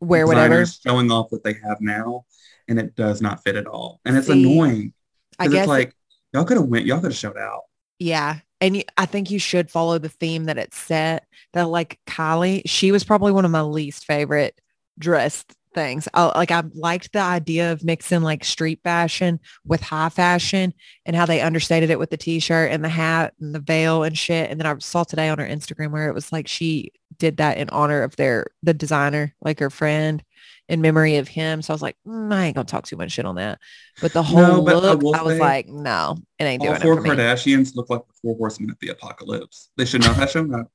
Wear 0.00 0.26
whatever. 0.26 0.66
showing 0.66 1.12
off 1.12 1.30
what 1.30 1.44
they 1.44 1.54
have 1.64 1.80
now, 1.80 2.24
and 2.66 2.80
it 2.80 2.96
does 2.96 3.22
not 3.22 3.44
fit 3.44 3.54
at 3.54 3.66
all, 3.68 4.00
and 4.04 4.16
it's 4.16 4.26
See, 4.26 4.32
annoying. 4.42 4.92
I 5.38 5.46
guess 5.46 5.60
it's 5.60 5.68
like 5.68 5.94
y'all 6.34 6.44
could 6.44 6.56
have 6.56 6.66
went, 6.66 6.84
y'all 6.84 6.98
could 7.00 7.12
have 7.12 7.16
showed 7.16 7.38
out. 7.38 7.62
Yeah. 8.00 8.40
And 8.60 8.84
I 8.96 9.06
think 9.06 9.30
you 9.30 9.38
should 9.38 9.70
follow 9.70 9.98
the 9.98 10.08
theme 10.08 10.44
that 10.44 10.58
it's 10.58 10.78
set. 10.78 11.26
That 11.52 11.68
like 11.68 11.98
Kylie, 12.06 12.62
she 12.66 12.92
was 12.92 13.04
probably 13.04 13.32
one 13.32 13.44
of 13.44 13.50
my 13.50 13.62
least 13.62 14.04
favorite 14.04 14.60
dressed 14.98 15.54
things. 15.74 16.08
I, 16.14 16.26
like 16.38 16.50
I 16.50 16.62
liked 16.74 17.12
the 17.12 17.20
idea 17.20 17.72
of 17.72 17.84
mixing 17.84 18.22
like 18.22 18.44
street 18.44 18.80
fashion 18.82 19.40
with 19.64 19.80
high 19.80 20.08
fashion 20.08 20.74
and 21.06 21.16
how 21.16 21.26
they 21.26 21.40
understated 21.40 21.90
it 21.90 21.98
with 21.98 22.10
the 22.10 22.16
t-shirt 22.16 22.72
and 22.72 22.84
the 22.84 22.88
hat 22.88 23.34
and 23.40 23.54
the 23.54 23.60
veil 23.60 24.02
and 24.02 24.16
shit. 24.16 24.50
And 24.50 24.60
then 24.60 24.66
I 24.66 24.76
saw 24.78 25.04
today 25.04 25.28
on 25.28 25.38
her 25.38 25.46
Instagram 25.46 25.92
where 25.92 26.08
it 26.08 26.14
was 26.14 26.32
like 26.32 26.48
she 26.48 26.92
did 27.18 27.36
that 27.38 27.58
in 27.58 27.68
honor 27.70 28.02
of 28.02 28.16
their 28.16 28.46
the 28.62 28.74
designer, 28.74 29.34
like 29.40 29.60
her 29.60 29.70
friend 29.70 30.22
in 30.70 30.80
memory 30.80 31.16
of 31.16 31.28
him. 31.28 31.60
So 31.62 31.72
I 31.72 31.74
was 31.74 31.82
like, 31.82 31.96
mm, 32.06 32.32
I 32.32 32.46
ain't 32.46 32.54
gonna 32.54 32.64
talk 32.64 32.84
too 32.86 32.96
much 32.96 33.12
shit 33.12 33.26
on 33.26 33.34
that. 33.34 33.58
But 34.00 34.12
the 34.12 34.22
whole 34.22 34.40
No, 34.40 34.62
but 34.62 34.76
I 34.76 34.78
look, 34.78 35.02
will 35.02 35.14
I 35.16 35.22
was 35.22 35.38
like, 35.38 35.66
no, 35.68 36.16
it 36.38 36.44
ain't 36.44 36.60
All 36.62 36.68
doing 36.68 36.76
it 36.76 36.82
four 36.82 36.96
for 36.96 37.02
me. 37.02 37.10
Kardashians 37.10 37.74
look 37.76 37.90
like 37.90 38.06
the 38.06 38.14
four 38.22 38.36
horsemen 38.36 38.70
of 38.70 38.76
the 38.80 38.88
apocalypse. 38.88 39.70
They 39.76 39.84
should 39.84 40.02
not 40.02 40.16
have 40.16 40.30
shown 40.30 40.54
up. 40.54 40.70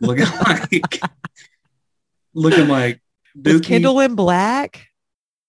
Looking 0.00 0.26
like, 0.46 1.00
looking 2.34 2.68
like 2.68 3.00
Was 3.34 3.54
Dookie. 3.60 3.64
Kendall 3.64 4.00
in 4.00 4.14
black? 4.14 4.86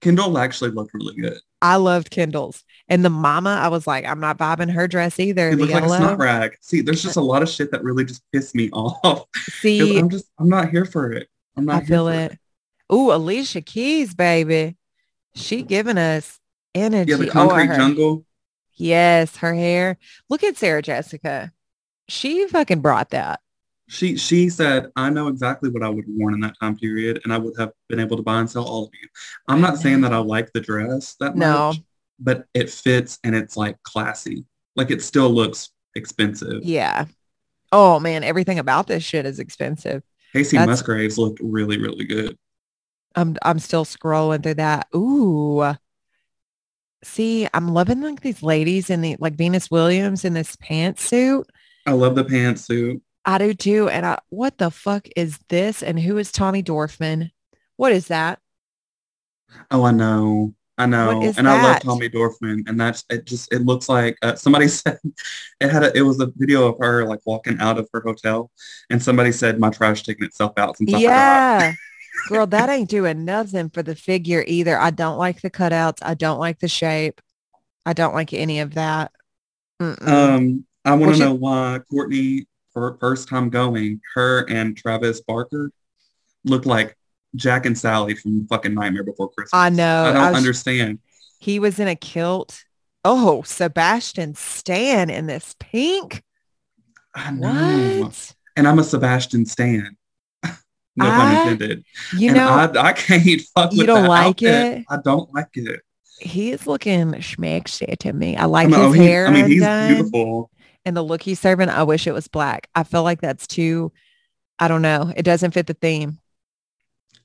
Kendall 0.01 0.37
actually 0.37 0.71
looked 0.71 0.93
really 0.93 1.15
good. 1.15 1.39
I 1.61 1.77
loved 1.77 2.11
Kendall's. 2.11 2.63
And 2.87 3.03
the 3.03 3.09
mama, 3.09 3.49
I 3.49 3.67
was 3.69 3.87
like, 3.87 4.05
I'm 4.05 4.19
not 4.19 4.37
vibing 4.37 4.71
her 4.71 4.87
dress 4.87 5.19
either. 5.19 5.49
It 5.49 5.55
The 5.55 5.61
looked 5.61 5.73
like 5.73 5.83
a 5.83 5.87
yellow. 5.87 5.97
snot 5.97 6.19
rag. 6.19 6.55
See, 6.61 6.81
there's 6.81 7.01
just 7.01 7.17
a 7.17 7.21
lot 7.21 7.41
of 7.41 7.49
shit 7.49 7.71
that 7.71 7.83
really 7.83 8.05
just 8.05 8.21
pissed 8.31 8.53
me 8.53 8.69
off. 8.73 9.25
See, 9.35 9.97
I'm 9.97 10.09
just, 10.09 10.27
I'm 10.39 10.49
not 10.49 10.69
here 10.69 10.85
for 10.85 11.11
it. 11.11 11.27
I'm 11.57 11.65
not 11.65 11.81
I 11.81 11.85
feel 11.85 12.05
for 12.05 12.13
it. 12.13 12.37
Ooh, 12.91 13.11
Alicia 13.11 13.61
Keys, 13.61 14.13
baby. 14.15 14.77
She 15.35 15.61
giving 15.61 15.97
us 15.97 16.39
energy. 16.73 17.11
Yeah, 17.11 17.17
the 17.17 17.29
Oh, 17.29 17.31
concrete 17.31 17.67
her- 17.67 17.75
jungle. 17.75 18.25
Yes, 18.75 19.37
her 19.37 19.53
hair. 19.53 19.97
Look 20.29 20.43
at 20.43 20.57
Sarah 20.57 20.81
Jessica. 20.81 21.51
She 22.07 22.47
fucking 22.47 22.81
brought 22.81 23.09
that. 23.09 23.41
She 23.89 24.17
she 24.17 24.49
said, 24.49 24.91
I 24.95 25.09
know 25.09 25.29
exactly 25.29 25.69
what 25.69 25.81
I 25.81 25.89
would 25.89 26.05
have 26.05 26.13
worn 26.15 26.33
in 26.33 26.39
that 26.41 26.59
time 26.59 26.75
period, 26.77 27.21
and 27.23 27.33
I 27.33 27.37
would 27.37 27.53
have 27.57 27.71
been 27.89 27.99
able 27.99 28.17
to 28.17 28.23
buy 28.23 28.39
and 28.39 28.49
sell 28.49 28.65
all 28.65 28.83
of 28.85 28.89
you. 29.01 29.07
I'm 29.47 29.61
not 29.61 29.77
saying 29.77 30.01
that 30.01 30.13
I 30.13 30.17
like 30.17 30.51
the 30.53 30.59
dress 30.59 31.15
that 31.21 31.35
No. 31.35 31.69
much, 31.69 31.81
but 32.19 32.45
it 32.53 32.69
fits 32.69 33.17
and 33.23 33.33
it's 33.35 33.55
like 33.57 33.81
classy. 33.83 34.45
Like 34.75 34.91
it 34.91 35.01
still 35.01 35.29
looks 35.29 35.69
expensive. 35.95 36.63
Yeah. 36.63 37.05
Oh 37.71 37.99
man, 37.99 38.23
everything 38.23 38.59
about 38.59 38.87
this 38.87 39.03
shit 39.03 39.25
is 39.25 39.39
expensive. 39.39 40.03
Kacey 40.35 40.63
Musgraves 40.65 41.17
looked 41.17 41.39
really, 41.41 41.77
really 41.77 42.05
good. 42.05 42.37
I'm 43.17 43.35
I'm 43.41 43.59
still 43.59 43.83
scrolling 43.83 44.43
through 44.43 44.53
that. 44.55 44.87
Ooh. 44.95 45.73
See, 47.03 47.47
I'm 47.53 47.73
loving 47.73 48.01
like 48.01 48.21
these 48.21 48.43
ladies 48.43 48.89
in 48.89 49.01
the 49.01 49.17
like 49.19 49.33
Venus 49.33 49.71
Williams 49.71 50.23
in 50.23 50.33
this 50.33 50.55
pantsuit. 50.57 51.45
I 51.85 51.93
love 51.93 52.15
the 52.15 52.23
pantsuit. 52.23 53.01
I 53.25 53.39
do 53.39 53.53
too. 53.53 53.89
And 53.89 54.05
I, 54.05 54.19
what 54.29 54.57
the 54.57 54.69
fuck 54.69 55.07
is 55.15 55.39
this? 55.49 55.81
And 55.81 55.99
who 55.99 56.17
is 56.17 56.31
Tommy 56.31 56.61
Dorfman? 56.61 57.31
What 57.75 57.91
is 57.91 58.07
that? 58.07 58.39
Oh, 59.71 59.83
I 59.83 59.91
know. 59.91 60.53
I 60.77 60.85
know. 60.85 61.21
And 61.37 61.49
I 61.49 61.63
love? 61.63 61.81
Tommy 61.81 62.09
Dorfman. 62.09 62.69
And 62.69 62.79
that's 62.79 63.03
it 63.09 63.25
just 63.25 63.51
it 63.51 63.63
looks 63.63 63.89
like 63.89 64.15
uh, 64.21 64.35
somebody 64.35 64.67
said 64.67 64.99
it 65.59 65.71
had 65.71 65.83
a 65.83 65.97
it 65.97 66.01
was 66.01 66.19
a 66.19 66.31
video 66.35 66.67
of 66.67 66.77
her 66.79 67.03
like 67.05 67.21
walking 67.25 67.57
out 67.59 67.79
of 67.79 67.89
her 67.93 68.03
hotel 68.05 68.51
and 68.91 69.01
somebody 69.01 69.31
said 69.31 69.59
my 69.59 69.71
trash 69.71 70.03
taking 70.03 70.25
itself 70.25 70.53
out 70.57 70.77
since 70.77 70.93
I 70.93 71.01
forgot. 71.01 71.75
Girl, 72.27 72.45
that 72.47 72.69
ain't 72.69 72.89
doing 72.89 73.25
nothing 73.25 73.69
for 73.69 73.81
the 73.83 73.95
figure 73.95 74.43
either. 74.47 74.77
I 74.77 74.91
don't 74.91 75.17
like 75.17 75.41
the 75.41 75.49
cutouts. 75.49 75.99
I 76.01 76.13
don't 76.13 76.39
like 76.39 76.59
the 76.59 76.67
shape. 76.67 77.21
I 77.85 77.93
don't 77.93 78.13
like 78.13 78.33
any 78.33 78.59
of 78.59 78.73
that. 78.75 79.11
Mm-mm. 79.81 80.07
Um, 80.07 80.65
I 80.85 80.93
want 80.95 81.15
to 81.15 81.19
know 81.19 81.33
why 81.33 81.79
Courtney, 81.89 82.47
for 82.73 82.91
her 82.91 82.97
first 82.99 83.27
time 83.29 83.49
going, 83.49 84.01
her 84.15 84.45
and 84.49 84.75
Travis 84.75 85.21
Barker 85.21 85.71
looked 86.43 86.65
like 86.65 86.97
Jack 87.35 87.65
and 87.65 87.77
Sally 87.77 88.15
from 88.15 88.47
fucking 88.47 88.73
Nightmare 88.73 89.03
Before 89.03 89.29
Christmas. 89.29 89.51
I 89.53 89.69
know. 89.69 90.05
I 90.05 90.13
don't 90.13 90.21
I 90.21 90.29
was- 90.31 90.37
understand. 90.37 90.99
he 91.39 91.59
was 91.59 91.79
in 91.79 91.87
a 91.87 91.95
kilt. 91.95 92.63
Oh, 93.05 93.41
Sebastian 93.43 94.35
Stan 94.35 95.09
in 95.09 95.27
this 95.27 95.55
pink. 95.59 96.23
I 97.15 97.31
know. 97.31 98.03
What? 98.05 98.33
And 98.57 98.67
I'm 98.67 98.79
a 98.79 98.83
Sebastian 98.83 99.45
Stan. 99.45 99.95
No 100.97 101.05
pun 101.05 101.35
I- 101.35 101.41
intended. 101.43 101.83
You 102.17 102.29
and 102.29 102.37
know, 102.37 102.49
I, 102.49 102.87
I 102.89 102.93
can't 102.93 103.41
fuck 103.55 103.71
You 103.73 103.79
with 103.79 103.87
don't 103.87 104.07
like 104.07 104.27
outfit. 104.27 104.77
it? 104.79 104.85
I 104.89 104.97
don't 105.03 105.33
like 105.33 105.49
it. 105.55 105.81
he 106.19 106.51
is 106.51 106.65
looking 106.67 107.11
schmexy 107.13 107.97
to 107.99 108.13
me. 108.13 108.35
I 108.35 108.45
like 108.45 108.67
I 108.67 108.71
mean, 108.71 108.79
his 108.79 108.87
oh, 108.89 108.91
he- 108.93 109.05
hair 109.05 109.27
I 109.27 109.31
mean, 109.31 109.45
he's 109.47 109.63
beautiful. 109.65 110.49
and 110.85 110.97
the 110.97 111.01
look 111.03 111.21
he's 111.21 111.39
serving, 111.39 111.69
I 111.69 111.83
wish 111.83 112.07
it 112.07 112.13
was 112.13 112.27
black. 112.27 112.69
I 112.75 112.83
feel 112.83 113.03
like 113.03 113.21
that's 113.21 113.45
too, 113.47 113.91
I 114.59 114.67
don't 114.67 114.81
know. 114.81 115.13
It 115.15 115.23
doesn't 115.23 115.51
fit 115.51 115.67
the 115.67 115.73
theme. 115.75 116.19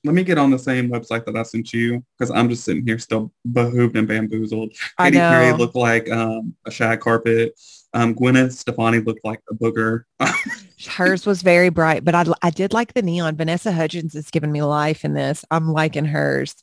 Let 0.05 0.15
me 0.15 0.23
get 0.25 0.37
on 0.37 0.51
the 0.51 0.59
same 0.59 0.89
website 0.89 1.23
that 1.25 1.35
I 1.37 1.43
sent 1.43 1.71
you 1.71 2.03
because 2.19 2.29
I'm 2.29 2.49
just 2.49 2.65
sitting 2.65 2.85
here 2.85 2.99
still 2.99 3.31
behooved 3.49 3.95
and 3.95 4.05
bamboozled. 4.05 4.73
I 4.97 5.05
Katy 5.09 5.17
Perry 5.17 5.53
looked 5.53 5.75
like 5.77 6.11
um, 6.11 6.53
a 6.65 6.71
shag 6.71 6.99
carpet. 6.99 7.57
Um, 7.93 8.13
Gwyneth 8.13 8.51
Stefani 8.51 8.99
looked 8.99 9.23
like 9.23 9.39
a 9.49 9.53
booger. 9.55 10.03
Hers 10.87 11.25
was 11.25 11.41
very 11.41 11.69
bright, 11.69 12.03
but 12.03 12.15
I, 12.15 12.25
I 12.41 12.49
did 12.49 12.73
like 12.73 12.93
the 12.93 13.01
neon. 13.01 13.35
Vanessa 13.35 13.71
Hudgens 13.71 14.15
is 14.15 14.29
giving 14.31 14.51
me 14.51 14.61
life 14.61 15.03
in 15.05 15.13
this. 15.13 15.43
I'm 15.51 15.71
liking 15.71 16.05
hers. 16.05 16.55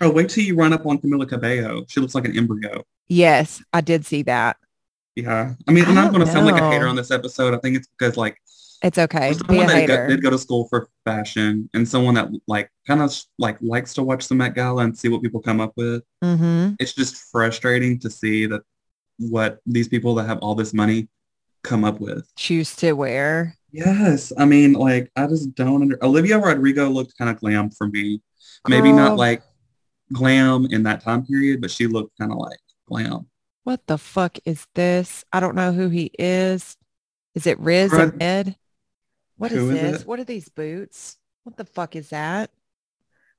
oh, 0.00 0.10
wait 0.10 0.28
till 0.30 0.44
you 0.44 0.56
run 0.56 0.72
up 0.72 0.86
on 0.86 0.98
Camila 0.98 1.28
Cabello. 1.28 1.84
She 1.88 2.00
looks 2.00 2.14
like 2.14 2.24
an 2.24 2.36
embryo. 2.36 2.84
Yes, 3.08 3.62
I 3.72 3.80
did 3.80 4.06
see 4.06 4.22
that. 4.22 4.56
Yeah. 5.14 5.54
I 5.68 5.72
mean, 5.72 5.84
I'm 5.84 5.94
not 5.94 6.12
going 6.12 6.24
to 6.24 6.30
sound 6.32 6.46
like 6.46 6.60
a 6.60 6.70
hater 6.70 6.86
on 6.86 6.96
this 6.96 7.10
episode. 7.10 7.54
I 7.54 7.58
think 7.58 7.76
it's 7.76 7.86
because 7.86 8.16
like 8.16 8.38
It's 8.82 8.96
okay. 8.98 9.34
someone 9.34 9.66
that 9.66 9.86
go, 9.86 10.08
did 10.08 10.22
go 10.22 10.30
to 10.30 10.38
school 10.38 10.66
for 10.68 10.88
fashion 11.04 11.68
and 11.74 11.86
someone 11.86 12.14
that 12.14 12.30
like 12.46 12.70
kind 12.86 13.02
of 13.02 13.14
like 13.38 13.58
likes 13.60 13.92
to 13.94 14.02
watch 14.02 14.28
the 14.28 14.34
Met 14.34 14.54
Gala 14.54 14.84
and 14.84 14.96
see 14.96 15.08
what 15.08 15.20
people 15.22 15.40
come 15.40 15.60
up 15.60 15.72
with. 15.76 16.02
Mm-hmm. 16.24 16.74
It's 16.80 16.94
just 16.94 17.16
frustrating 17.30 17.98
to 18.00 18.08
see 18.08 18.46
that 18.46 18.62
what 19.18 19.58
these 19.66 19.88
people 19.88 20.14
that 20.14 20.24
have 20.26 20.38
all 20.38 20.54
this 20.54 20.72
money 20.72 21.08
come 21.62 21.84
up 21.84 22.00
with. 22.00 22.26
Choose 22.36 22.74
to 22.76 22.92
wear. 22.92 23.56
Yes, 23.70 24.32
I 24.36 24.44
mean, 24.44 24.74
like 24.74 25.10
I 25.16 25.26
just 25.26 25.54
don't 25.54 25.82
under. 25.82 26.04
Olivia 26.04 26.38
Rodrigo 26.38 26.88
looked 26.88 27.16
kind 27.16 27.30
of 27.30 27.38
glam 27.38 27.70
for 27.70 27.86
me. 27.86 28.20
Maybe 28.68 28.92
not 28.92 29.16
like 29.16 29.42
glam 30.12 30.66
in 30.70 30.82
that 30.84 31.02
time 31.02 31.24
period, 31.24 31.60
but 31.60 31.70
she 31.70 31.86
looked 31.86 32.16
kind 32.18 32.32
of 32.32 32.38
like 32.38 32.58
glam. 32.86 33.26
What 33.64 33.86
the 33.86 33.98
fuck 33.98 34.38
is 34.44 34.66
this? 34.74 35.24
I 35.32 35.40
don't 35.40 35.54
know 35.54 35.72
who 35.72 35.88
he 35.88 36.10
is. 36.18 36.76
Is 37.34 37.46
it 37.46 37.58
Riz 37.60 37.90
Fred- 37.90 38.14
Ahmed? 38.14 38.56
What 39.36 39.52
is 39.52 39.62
is 39.62 39.70
this? 39.70 40.00
it? 40.02 40.06
What 40.06 40.20
are 40.20 40.24
these 40.24 40.48
boots? 40.48 41.16
What 41.44 41.56
the 41.56 41.64
fuck 41.64 41.96
is 41.96 42.10
that? 42.10 42.50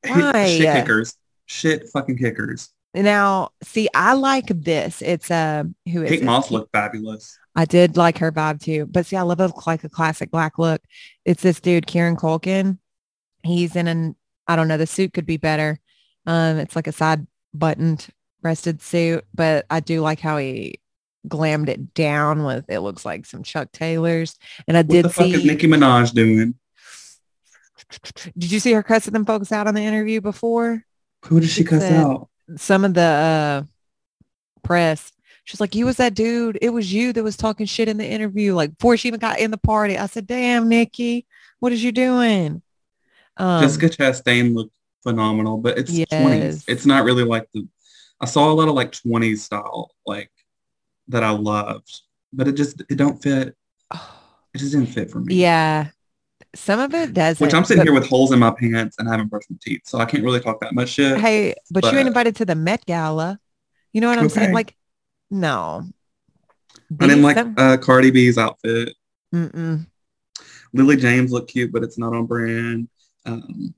Shit 0.05 0.15
Why? 0.15 0.59
kickers. 0.59 1.15
Shit 1.45 1.89
fucking 1.89 2.17
kickers. 2.17 2.73
Now, 2.93 3.49
see, 3.63 3.87
I 3.93 4.13
like 4.13 4.47
this. 4.47 5.01
It's 5.01 5.31
uh, 5.31 5.63
who 5.91 6.03
is 6.03 6.09
Kate 6.09 6.21
it? 6.21 6.25
Moss 6.25 6.51
looked 6.51 6.71
fabulous. 6.71 7.37
I 7.55 7.65
did 7.65 7.97
like 7.97 8.17
her 8.17 8.31
vibe 8.31 8.61
too. 8.61 8.85
But 8.85 9.05
see, 9.05 9.15
I 9.15 9.21
love 9.21 9.39
look 9.39 9.67
like 9.67 9.83
a 9.83 9.89
classic 9.89 10.31
black 10.31 10.57
look. 10.57 10.81
It's 11.25 11.43
this 11.43 11.59
dude, 11.59 11.87
Kieran 11.87 12.15
Culkin. 12.15 12.79
He's 13.43 13.75
in 13.75 13.87
an, 13.87 14.15
I 14.47 14.55
don't 14.55 14.67
know, 14.67 14.77
the 14.77 14.87
suit 14.87 15.13
could 15.13 15.25
be 15.25 15.37
better. 15.37 15.79
Um, 16.25 16.57
it's 16.57 16.75
like 16.75 16.87
a 16.87 16.91
side 16.91 17.27
buttoned 17.53 18.07
breasted 18.41 18.81
suit, 18.81 19.25
but 19.33 19.65
I 19.69 19.79
do 19.79 20.01
like 20.01 20.19
how 20.19 20.37
he 20.37 20.79
glammed 21.27 21.69
it 21.69 21.93
down 21.93 22.43
with 22.43 22.65
it 22.69 22.79
looks 22.79 23.05
like 23.05 23.25
some 23.25 23.43
Chuck 23.43 23.71
Taylors. 23.71 24.35
And 24.67 24.75
I 24.75 24.81
What 24.81 24.89
did 24.89 25.05
the 25.05 25.09
fuck 25.09 25.25
see 25.25 25.33
is 25.33 25.45
Nicki 25.45 25.67
Minaj 25.67 26.13
doing? 26.13 26.55
did 28.37 28.51
you 28.51 28.59
see 28.59 28.73
her 28.73 28.83
cussing 28.83 29.13
them 29.13 29.25
folks 29.25 29.51
out 29.51 29.67
on 29.67 29.75
the 29.75 29.81
interview 29.81 30.21
before? 30.21 30.83
Who 31.25 31.39
did 31.39 31.49
she 31.49 31.61
She 31.61 31.65
cuss 31.65 31.83
out? 31.83 32.29
Some 32.57 32.85
of 32.85 32.93
the 32.93 33.01
uh 33.01 33.63
press. 34.63 35.11
She's 35.45 35.59
like, 35.59 35.75
you 35.75 35.85
was 35.85 35.97
that 35.97 36.13
dude. 36.13 36.57
It 36.61 36.69
was 36.69 36.93
you 36.93 37.11
that 37.13 37.23
was 37.23 37.35
talking 37.35 37.65
shit 37.65 37.89
in 37.89 37.97
the 37.97 38.05
interview, 38.07 38.53
like 38.55 38.77
before 38.77 38.95
she 38.97 39.09
even 39.09 39.19
got 39.19 39.39
in 39.39 39.51
the 39.51 39.57
party. 39.57 39.97
I 39.97 40.05
said, 40.05 40.25
damn, 40.25 40.69
Nicki, 40.69 41.25
what 41.59 41.71
is 41.73 41.83
you 41.83 41.91
doing? 41.91 42.61
Um, 43.37 43.61
Jessica 43.61 43.89
Chastain 43.89 44.55
looked 44.55 44.73
phenomenal, 45.01 45.57
but 45.57 45.77
it's 45.77 45.91
Yes. 45.91 46.07
20s. 46.11 46.63
It's 46.67 46.85
not 46.85 47.03
really 47.03 47.23
like 47.25 47.47
the, 47.53 47.67
I 48.21 48.25
saw 48.25 48.49
a 48.51 48.53
lot 48.53 48.69
of 48.69 48.75
like 48.75 48.91
20s 48.93 49.39
style, 49.39 49.91
like 50.05 50.31
that 51.09 51.23
I 51.23 51.31
loved, 51.31 51.91
but 52.31 52.47
it 52.47 52.53
just, 52.53 52.81
it 52.89 52.95
don't 52.95 53.21
fit. 53.21 53.55
It 53.93 54.59
just 54.59 54.71
didn't 54.71 54.87
fit 54.87 55.09
for 55.11 55.19
me. 55.19 55.35
yeah. 55.35 55.87
Some 56.55 56.79
of 56.79 56.93
it 56.93 57.13
doesn't. 57.15 57.43
Which 57.43 57.53
I'm 57.55 57.65
sitting 57.65 57.79
but- 57.81 57.87
here 57.87 57.99
with 57.99 58.07
holes 58.07 58.31
in 58.31 58.37
my 58.39 58.51
pants 58.51 58.97
and 58.99 59.09
I 59.09 59.11
haven't 59.11 59.27
brushed 59.29 59.49
my 59.49 59.57
teeth. 59.59 59.81
So 59.85 59.97
I 59.97 60.05
can't 60.05 60.23
really 60.23 60.39
talk 60.39 60.59
that 60.61 60.73
much 60.75 60.89
shit. 60.89 61.17
Hey, 61.19 61.55
but, 61.71 61.83
you 61.83 61.91
but- 61.91 61.97
ain't 61.97 62.07
invited 62.07 62.35
to 62.37 62.45
the 62.45 62.53
Met 62.55 62.85
Gala. 62.85 63.39
You 63.91 64.01
know 64.01 64.07
what 64.09 64.19
I'm 64.19 64.29
saying? 64.29 64.53
Like, 64.53 64.75
no. 65.33 65.83
I 67.01 67.07
didn't 67.07 67.23
like 67.23 67.37
uh, 67.57 67.77
Cardi 67.77 68.11
B's 68.11 68.37
outfit. 68.37 68.93
Mm-mm. 69.33 69.87
Lily 70.73 70.95
James 70.95 71.31
looked 71.31 71.51
cute, 71.51 71.71
but 71.71 71.83
it's 71.83 71.97
not 71.97 72.13
on 72.13 72.25
brand. 72.27 72.87
Um, 73.25 73.73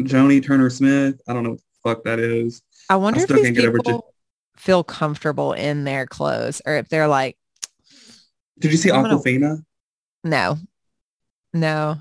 Jodie 0.00 0.44
Turner 0.44 0.70
Smith, 0.70 1.20
I 1.28 1.32
don't 1.34 1.42
know 1.44 1.50
what 1.50 1.58
the 1.58 1.64
fuck 1.90 2.04
that 2.04 2.18
is. 2.18 2.62
I 2.88 2.96
wonder 2.96 3.18
if 3.20 3.24
still 3.26 3.42
these 3.42 3.58
over 3.64 3.78
J- 3.78 3.82
people 3.92 4.14
feel 4.56 4.82
comfortable 4.82 5.52
in 5.52 5.84
their 5.84 6.06
clothes 6.06 6.62
or 6.64 6.76
if 6.76 6.88
they're 6.88 7.08
like, 7.08 7.36
Did 8.58 8.70
you 8.72 8.78
see 8.78 8.90
I'm 8.90 9.02
gonna- 9.02 9.18
Awkwafina? 9.18 9.62
no, 10.24 10.56
no. 11.52 11.98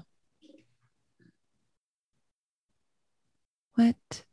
What? 3.76 4.24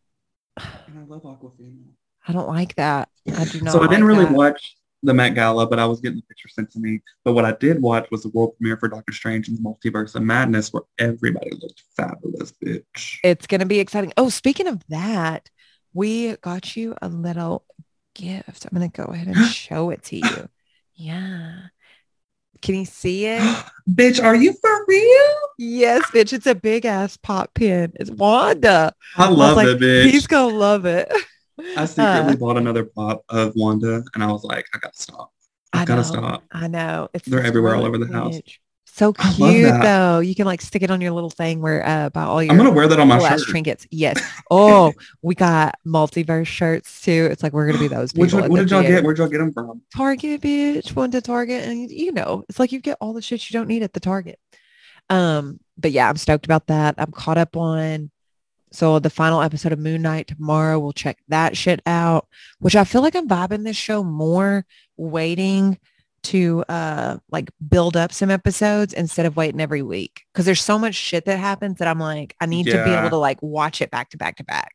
And 0.57 0.99
I 1.01 1.05
love 1.07 1.23
Awkwafina. 1.23 1.86
I 2.27 2.33
don't 2.33 2.49
like 2.49 2.75
that. 2.77 3.09
I 3.37 3.45
do 3.45 3.61
not. 3.61 3.73
So 3.73 3.83
I 3.83 3.87
didn't 3.87 4.05
like 4.05 4.09
really 4.09 4.25
that. 4.25 4.35
watch 4.35 4.77
the 5.03 5.15
Met 5.15 5.35
Gala, 5.35 5.67
but 5.67 5.79
I 5.79 5.87
was 5.87 6.01
getting 6.01 6.17
the 6.17 6.23
picture 6.23 6.49
sent 6.49 6.71
to 6.73 6.81
me. 6.81 7.01
But 7.25 7.35
what 7.35 7.45
I 7.45 7.53
did 7.53 7.81
watch 7.81 8.09
was 8.11 8.23
the 8.23 8.31
world 8.31 8.57
premiere 8.57 8.77
for 8.77 8.89
Doctor 8.89 9.13
Strange 9.13 9.49
and 9.49 9.57
the 9.57 9.63
Multiverse 9.63 10.15
of 10.15 10.23
Madness, 10.23 10.73
where 10.73 10.83
everybody 10.99 11.51
looked 11.51 11.83
fabulous, 11.97 12.53
bitch. 12.53 13.19
It's 13.23 13.47
going 13.47 13.61
to 13.61 13.67
be 13.67 13.79
exciting. 13.79 14.13
Oh, 14.17 14.29
speaking 14.29 14.67
of 14.67 14.83
that, 14.89 15.49
we 15.95 16.37
got 16.37 16.77
you 16.77 16.97
a 17.01 17.09
little 17.09 17.65
gift. 18.15 18.67
I'm 18.67 18.77
going 18.77 18.91
to 18.91 18.97
go 18.97 19.13
ahead 19.13 19.29
and 19.29 19.47
show 19.47 19.91
it 19.91 20.03
to 20.05 20.17
you. 20.17 20.49
Yeah. 20.95 21.53
Can 22.63 22.75
you 22.75 22.85
see 22.85 23.27
it? 23.27 23.43
bitch, 23.89 24.23
are 24.23 24.35
you 24.35 24.55
for 24.61 24.85
real? 24.87 25.35
yes, 25.59 26.11
bitch. 26.11 26.33
It's 26.33 26.47
a 26.47 26.55
big 26.55 26.85
ass 26.85 27.17
pop 27.17 27.55
pin. 27.55 27.93
It's 27.97 28.11
Wanda. 28.11 28.93
I 29.17 29.29
love 29.29 29.57
like, 29.57 29.69
it, 29.69 29.79
bitch. 29.79 30.11
He's 30.11 30.27
going 30.27 30.51
to 30.51 30.57
love 30.57 30.87
it. 30.87 31.13
I 31.77 31.85
secretly 31.85 32.35
Uh, 32.35 32.37
bought 32.37 32.57
another 32.57 32.85
pop 32.85 33.23
of 33.29 33.53
Wanda, 33.57 34.03
and 34.15 34.23
I 34.23 34.27
was 34.31 34.45
like, 34.45 34.67
I 34.75 34.79
gotta 34.79 34.97
stop. 34.97 35.33
I, 35.73 35.83
I 35.83 35.85
gotta 35.85 36.03
know. 36.03 36.07
stop. 36.07 36.45
I 36.53 36.69
know. 36.69 37.09
It's 37.15 37.29
They're 37.29 37.43
everywhere 37.43 37.75
all 37.75 37.85
over 37.85 37.99
the 37.99 38.13
house. 38.13 38.41
So 38.87 39.13
cute 39.13 39.83
though. 39.83 40.21
You 40.21 40.35
can 40.35 40.47
like 40.47 40.63
stick 40.63 40.83
it 40.83 40.91
on 40.91 41.03
your 41.03 41.11
little 41.11 41.29
thing 41.29 41.61
where 41.61 41.87
uh 41.87 42.09
by 42.11 42.23
all 42.23 42.43
your 42.43 42.51
I'm 42.53 42.57
gonna 42.57 42.71
wear 42.71 42.89
that 42.89 42.99
on 42.99 43.09
my 43.09 43.19
shirt. 43.19 43.47
trinkets. 43.47 43.87
Yes. 43.91 44.23
Oh, 44.51 44.93
we 45.23 45.35
got 45.35 45.75
multiverse 45.85 46.47
shirts 46.47 47.03
too. 47.03 47.29
It's 47.31 47.43
like 47.43 47.53
we're 47.53 47.67
gonna 47.67 47.81
be 47.81 47.89
those 47.89 48.13
people. 48.13 48.23
Which 48.25 48.33
one, 48.33 48.45
at 48.45 48.51
what 48.51 48.59
did 48.59 48.71
y'all 48.71 48.81
theater. 48.81 48.95
get? 48.97 49.05
Where'd 49.05 49.19
y'all 49.19 49.29
get 49.29 49.39
them 49.39 49.53
from? 49.53 49.83
Target, 49.95 50.41
bitch. 50.41 50.95
One 50.95 51.11
to 51.11 51.21
Target, 51.21 51.65
and 51.69 51.91
you 51.91 52.13
know, 52.13 52.45
it's 52.49 52.59
like 52.59 52.73
you 52.73 52.81
get 52.81 52.97
all 53.01 53.13
the 53.13 53.21
shit 53.21 53.51
you 53.51 53.55
don't 53.59 53.67
need 53.69 53.83
at 53.83 53.93
the 53.93 54.01
Target. 54.01 54.39
Um, 55.11 55.61
but 55.77 55.91
yeah, 55.93 56.09
I'm 56.09 56.17
stoked 56.17 56.47
about 56.47 56.69
that. 56.69 56.95
I'm 56.97 57.11
caught 57.13 57.39
up 57.39 57.57
on 57.57 58.11
so 58.77 58.99
the 58.99 59.11
final 59.11 59.41
episode 59.41 59.73
of 59.73 59.79
Moon 59.79 60.03
Knight 60.03 60.29
tomorrow. 60.29 60.79
We'll 60.79 60.93
check 60.93 61.19
that 61.29 61.57
shit 61.57 61.81
out. 61.87 62.29
Which 62.59 62.77
I 62.77 62.85
feel 62.85 63.03
like 63.03 63.15
I'm 63.15 63.29
vibing 63.29 63.65
this 63.65 63.77
show 63.77 64.05
more, 64.05 64.67
waiting 64.97 65.79
to 66.23 66.65
uh 66.69 67.19
like 67.31 67.49
build 67.69 67.97
up 67.97 68.13
some 68.13 68.31
episodes 68.31 68.93
instead 68.93 69.27
of 69.27 69.37
waiting 69.37 69.61
every 69.61 69.83
week 69.83 70.23
because 70.33 70.45
there's 70.45 70.61
so 70.63 70.77
much 70.77 70.97
shit 70.97 71.25
that 71.25 71.39
happens 71.39 71.79
that 71.79 71.87
I'm 71.87 72.01
like 72.01 72.35
I 72.41 72.47
need 72.47 72.67
to 72.67 72.85
be 72.85 72.91
able 72.91 73.11
to 73.11 73.17
like 73.17 73.41
watch 73.43 73.81
it 73.81 73.93
back 73.93 74.11
to 74.11 74.17
back 74.17 74.37
to 74.39 74.45
back. 74.45 74.73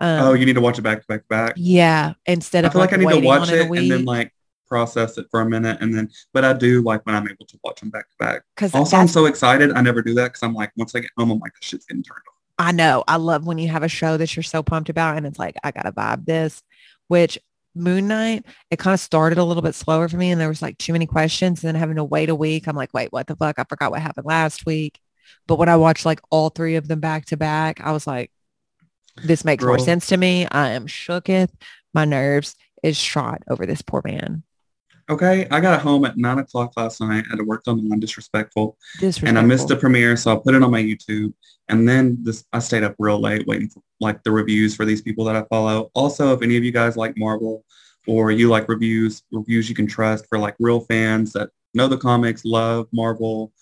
Um, 0.00 0.28
oh, 0.28 0.32
you 0.32 0.46
need 0.46 0.54
to 0.54 0.60
watch 0.62 0.78
it 0.78 0.82
back 0.82 1.00
to 1.02 1.06
back 1.06 1.22
to 1.22 1.28
back. 1.28 1.54
yeah, 1.56 2.14
instead 2.26 2.64
of 2.64 2.70
I 2.70 2.72
feel 2.72 2.80
like 2.80 2.92
I 2.92 2.96
need 2.96 3.20
to 3.20 3.26
watch 3.26 3.50
it 3.50 3.68
and 3.70 3.90
then 3.90 4.04
like 4.04 4.32
process 4.66 5.18
it 5.18 5.26
for 5.30 5.40
a 5.40 5.48
minute 5.48 5.78
and 5.80 5.94
then 5.94 6.10
but 6.32 6.44
I 6.44 6.52
do 6.52 6.82
like 6.82 7.04
when 7.04 7.14
I'm 7.14 7.28
able 7.28 7.46
to 7.46 7.58
watch 7.64 7.80
them 7.80 7.90
back 7.90 8.08
to 8.10 8.16
back. 8.18 8.42
Because 8.56 8.74
Also, 8.74 8.96
I'm 8.96 9.08
so 9.08 9.26
excited. 9.26 9.72
I 9.72 9.80
never 9.82 10.00
do 10.02 10.14
that 10.14 10.28
because 10.28 10.42
I'm 10.42 10.54
like, 10.54 10.70
once 10.76 10.94
I 10.94 11.00
get 11.00 11.10
home, 11.18 11.30
I'm 11.30 11.38
like, 11.38 11.52
this 11.60 11.68
shit's 11.68 11.86
getting 11.86 12.02
turned 12.02 12.22
off. 12.28 12.37
I 12.58 12.72
know. 12.72 13.04
I 13.06 13.16
love 13.16 13.46
when 13.46 13.58
you 13.58 13.68
have 13.68 13.82
a 13.82 13.88
show 13.88 14.16
that 14.16 14.34
you're 14.34 14.42
so 14.42 14.62
pumped 14.62 14.88
about 14.88 15.16
and 15.16 15.26
it's 15.26 15.38
like, 15.38 15.56
I 15.62 15.70
got 15.70 15.82
to 15.82 15.92
vibe 15.92 16.26
this, 16.26 16.60
which 17.06 17.38
Moon 17.74 18.08
Knight, 18.08 18.44
it 18.70 18.78
kind 18.78 18.94
of 18.94 19.00
started 19.00 19.38
a 19.38 19.44
little 19.44 19.62
bit 19.62 19.76
slower 19.76 20.08
for 20.08 20.16
me 20.16 20.32
and 20.32 20.40
there 20.40 20.48
was 20.48 20.62
like 20.62 20.76
too 20.78 20.92
many 20.92 21.06
questions 21.06 21.62
and 21.62 21.68
then 21.68 21.80
having 21.80 21.96
to 21.96 22.04
wait 22.04 22.30
a 22.30 22.34
week. 22.34 22.66
I'm 22.66 22.76
like, 22.76 22.92
wait, 22.92 23.12
what 23.12 23.28
the 23.28 23.36
fuck? 23.36 23.58
I 23.58 23.64
forgot 23.68 23.92
what 23.92 24.02
happened 24.02 24.26
last 24.26 24.66
week. 24.66 24.98
But 25.46 25.58
when 25.58 25.68
I 25.68 25.76
watched 25.76 26.04
like 26.04 26.20
all 26.30 26.48
three 26.50 26.74
of 26.76 26.88
them 26.88 27.00
back 27.00 27.26
to 27.26 27.36
back, 27.36 27.80
I 27.80 27.92
was 27.92 28.06
like, 28.06 28.32
this 29.24 29.44
makes 29.44 29.64
more 29.64 29.78
sense 29.78 30.06
to 30.08 30.16
me. 30.16 30.46
I 30.50 30.70
am 30.70 30.86
shooketh. 30.86 31.50
My 31.94 32.04
nerves 32.04 32.56
is 32.82 32.96
shot 32.96 33.42
over 33.48 33.66
this 33.66 33.82
poor 33.82 34.02
man. 34.04 34.42
Okay, 35.10 35.46
I 35.50 35.60
got 35.60 35.80
home 35.80 36.04
at 36.04 36.18
nine 36.18 36.38
o'clock 36.38 36.72
last 36.76 37.00
night. 37.00 37.24
I 37.26 37.30
had 37.30 37.38
to 37.38 37.44
work 37.44 37.62
on 37.66 37.88
the 37.88 37.96
disrespectful, 37.96 38.76
Disrespectful. 39.00 39.28
and 39.28 39.38
I 39.38 39.42
missed 39.42 39.68
the 39.68 39.76
premiere, 39.76 40.16
so 40.16 40.32
I 40.34 40.40
put 40.42 40.54
it 40.54 40.62
on 40.62 40.70
my 40.70 40.82
YouTube. 40.82 41.32
And 41.70 41.88
then 41.88 42.18
this, 42.22 42.44
I 42.52 42.58
stayed 42.58 42.82
up 42.84 42.94
real 42.98 43.18
late 43.20 43.46
waiting 43.46 43.68
for 43.70 43.82
like 44.00 44.22
the 44.22 44.30
reviews 44.30 44.74
for 44.76 44.84
these 44.84 45.00
people 45.00 45.24
that 45.24 45.36
I 45.36 45.44
follow. 45.44 45.90
Also, 45.94 46.34
if 46.34 46.42
any 46.42 46.56
of 46.58 46.64
you 46.64 46.72
guys 46.72 46.96
like 46.96 47.16
Marvel 47.16 47.64
or 48.06 48.30
you 48.30 48.48
like 48.48 48.68
reviews, 48.68 49.22
reviews 49.32 49.68
you 49.68 49.74
can 49.74 49.86
trust 49.86 50.26
for 50.28 50.38
like 50.38 50.56
real 50.58 50.80
fans 50.80 51.32
that 51.32 51.50
know 51.74 51.88
the 51.88 51.96
comics, 51.98 52.44
love 52.44 52.86
Marvel, 52.92 53.52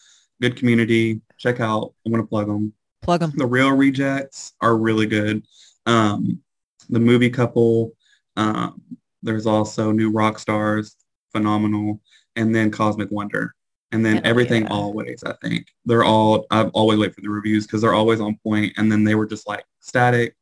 good 0.40 0.56
community, 0.56 1.20
check 1.38 1.60
out. 1.60 1.92
I'm 2.04 2.12
gonna 2.12 2.26
plug 2.26 2.46
them. 2.48 2.72
Plug 3.02 3.20
them. 3.20 3.32
The 3.36 3.46
Real 3.46 3.70
Rejects 3.70 4.52
are 4.60 4.76
really 4.76 5.06
good. 5.06 5.44
Um, 5.86 6.40
the 6.88 6.98
movie 6.98 7.30
couple. 7.30 7.92
Um, 8.36 8.82
there's 9.22 9.46
also 9.46 9.92
New 9.92 10.10
Rock 10.10 10.38
Stars, 10.38 10.96
phenomenal, 11.36 12.00
and 12.36 12.54
then 12.54 12.70
Cosmic 12.70 13.10
Wonder, 13.10 13.54
and 13.92 14.04
then 14.04 14.16
Hell 14.16 14.22
Everything 14.26 14.62
yeah. 14.62 14.70
Always. 14.70 15.22
I 15.24 15.34
think 15.42 15.66
they're 15.84 16.04
all. 16.04 16.46
I've 16.50 16.70
always 16.70 16.98
wait 16.98 17.14
for 17.14 17.20
the 17.20 17.28
reviews 17.30 17.66
because 17.66 17.82
they're 17.82 17.94
always 17.94 18.20
on 18.20 18.38
point, 18.42 18.72
and 18.76 18.90
then 18.90 19.04
they 19.04 19.14
were 19.14 19.26
just 19.26 19.46
like 19.46 19.64
static, 19.80 20.36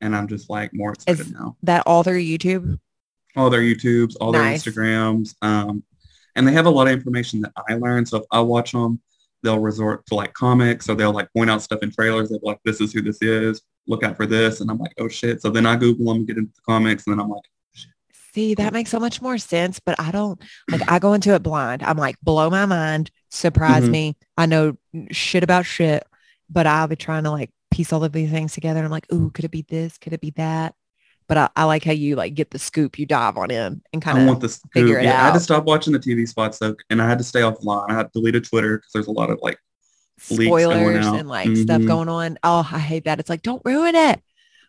and 0.00 0.14
I'm 0.14 0.28
just 0.28 0.50
like 0.50 0.72
more 0.74 0.92
excited 0.92 1.26
Is- 1.26 1.32
now. 1.32 1.56
That 1.62 1.82
all 1.86 2.02
through 2.02 2.22
YouTube. 2.22 2.78
All 3.36 3.50
their 3.50 3.62
YouTubes, 3.62 4.14
all 4.20 4.30
Nice. 4.30 4.62
their 4.62 4.72
Instagrams, 4.72 5.34
um, 5.42 5.82
and 6.36 6.46
they 6.46 6.52
have 6.52 6.66
a 6.66 6.70
lot 6.70 6.86
of 6.86 6.92
information 6.92 7.40
that 7.40 7.52
I 7.68 7.74
learned. 7.74 8.08
So 8.08 8.18
if 8.18 8.24
I 8.30 8.40
watch 8.40 8.70
them, 8.70 9.00
they'll 9.42 9.58
resort 9.60 10.06
to 10.06 10.14
like 10.14 10.32
comics 10.34 10.88
or 10.88 10.94
they'll 10.94 11.12
like 11.12 11.32
point 11.32 11.50
out 11.50 11.62
stuff 11.62 11.82
in 11.82 11.90
trailers 11.90 12.32
of 12.32 12.40
like 12.42 12.58
this 12.64 12.80
is 12.80 12.92
who 12.92 13.02
this 13.02 13.18
is 13.22 13.60
look 13.86 14.02
out 14.02 14.16
for 14.16 14.24
this 14.24 14.60
and 14.60 14.70
i'm 14.70 14.78
like 14.78 14.94
oh 14.98 15.06
shit 15.06 15.42
so 15.42 15.50
then 15.50 15.66
i 15.66 15.76
google 15.76 16.06
them 16.12 16.24
get 16.24 16.38
into 16.38 16.50
the 16.54 16.62
comics 16.66 17.06
and 17.06 17.12
then 17.12 17.20
i'm 17.20 17.28
like 17.28 17.44
See, 18.34 18.54
that 18.54 18.72
makes 18.72 18.90
so 18.90 18.98
much 18.98 19.22
more 19.22 19.38
sense, 19.38 19.78
but 19.78 19.98
I 20.00 20.10
don't 20.10 20.40
like 20.70 20.82
I 20.90 20.98
go 20.98 21.12
into 21.12 21.34
it 21.34 21.42
blind. 21.42 21.82
I'm 21.84 21.96
like, 21.96 22.16
blow 22.20 22.50
my 22.50 22.66
mind, 22.66 23.10
surprise 23.30 23.84
Mhm. 23.84 23.90
me. 23.90 24.16
I 24.36 24.46
know 24.46 24.76
shit 25.12 25.44
about 25.44 25.66
shit, 25.66 26.02
but 26.50 26.66
I'll 26.66 26.88
be 26.88 26.96
trying 26.96 27.22
to 27.24 27.30
like 27.30 27.50
piece 27.70 27.92
all 27.92 28.02
of 28.02 28.12
these 28.12 28.30
things 28.30 28.52
together. 28.52 28.78
And 28.80 28.84
I'm 28.86 28.90
like, 28.90 29.06
ooh, 29.12 29.30
could 29.30 29.44
it 29.44 29.50
be 29.52 29.62
this? 29.68 29.98
Could 29.98 30.12
it 30.14 30.20
be 30.20 30.30
that? 30.32 30.74
But 31.28 31.38
I, 31.38 31.48
I 31.56 31.64
like 31.64 31.84
how 31.84 31.92
you 31.92 32.16
like 32.16 32.34
get 32.34 32.50
the 32.50 32.58
scoop, 32.58 32.98
you 32.98 33.06
dive 33.06 33.36
on 33.38 33.50
in 33.52 33.80
and 33.92 34.02
kind 34.02 34.18
of 34.18 34.26
want 34.26 34.42
of 34.42 34.50
scoop. 34.50 34.72
figure 34.72 34.98
it 34.98 35.04
yeah, 35.04 35.22
i 35.22 35.26
had 35.26 35.34
to 35.34 35.40
stop 35.40 35.64
watching 35.64 35.92
the 35.94 35.98
tv 35.98 36.28
spots 36.28 36.58
though 36.58 36.76
and 36.90 37.00
i 37.00 37.08
had 37.08 37.16
to 37.16 37.24
stay 37.24 37.40
offline 37.40 37.88
i 37.88 37.94
had 37.94 38.12
deleted 38.12 38.44
twitter 38.44 38.76
because 38.76 38.90
there's 38.92 39.06
a 39.06 39.10
lot 39.10 39.30
of 39.30 39.38
like 39.40 39.56
spoilers 40.18 41.06
out. 41.06 41.18
and 41.18 41.28
like 41.28 41.56
stuff 41.56 41.80
Mhm. 41.82 41.86
going 41.86 42.08
on. 42.08 42.38
Oh, 42.42 42.68
I 42.70 42.78
hate 42.78 43.04
that. 43.04 43.20
It's 43.20 43.30
like, 43.30 43.42
don't 43.42 43.62
ruin 43.64 43.94
it. 43.94 44.20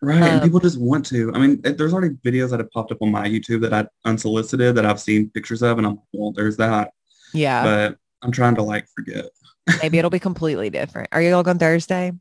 Right. 0.06 0.22
and 0.22 0.36
Um, 0.36 0.42
people 0.42 0.60
just 0.60 0.80
want 0.80 1.06
to. 1.08 1.32
I 1.34 1.40
mean, 1.40 1.62
it- 1.64 1.78
there's 1.78 1.94
already 1.94 2.16
videos 2.24 2.52
that 2.52 2.60
have 2.60 2.70
popped 2.72 2.92
up 2.92 3.02
on 3.02 3.12
my 3.12 3.28
YouTube 3.28 3.62
that 3.62 3.74
I 3.74 3.88
unsolicited 4.08 4.76
that 4.76 4.86
I've 4.86 5.00
seen 5.00 5.30
pictures 5.32 5.62
of, 5.62 5.78
and 5.78 5.88
I'm 5.88 5.94
like, 5.96 6.04
well, 6.14 6.32
there's 6.32 6.58
that. 6.58 6.92
Yeah. 7.34 7.64
But 7.64 7.98
I'm 8.22 8.32
trying 8.32 8.56
to 8.56 8.64
like 8.64 8.88
forget. 8.96 9.26
Maybe 9.82 9.98
it'll 9.98 10.12
be 10.12 10.20
completely 10.20 10.70
different. 10.70 11.10
Are 11.12 11.22
you 11.22 11.34
all 11.34 11.44
going 11.44 11.58
Thursday? 11.58 12.12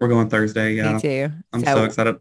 We're 0.00 0.08
going 0.08 0.28
Thursday. 0.28 0.74
Yeah. 0.74 0.94
Me 0.94 1.00
too. 1.00 1.30
I'm 1.52 1.64
so, 1.64 1.84
excited. 1.84 2.16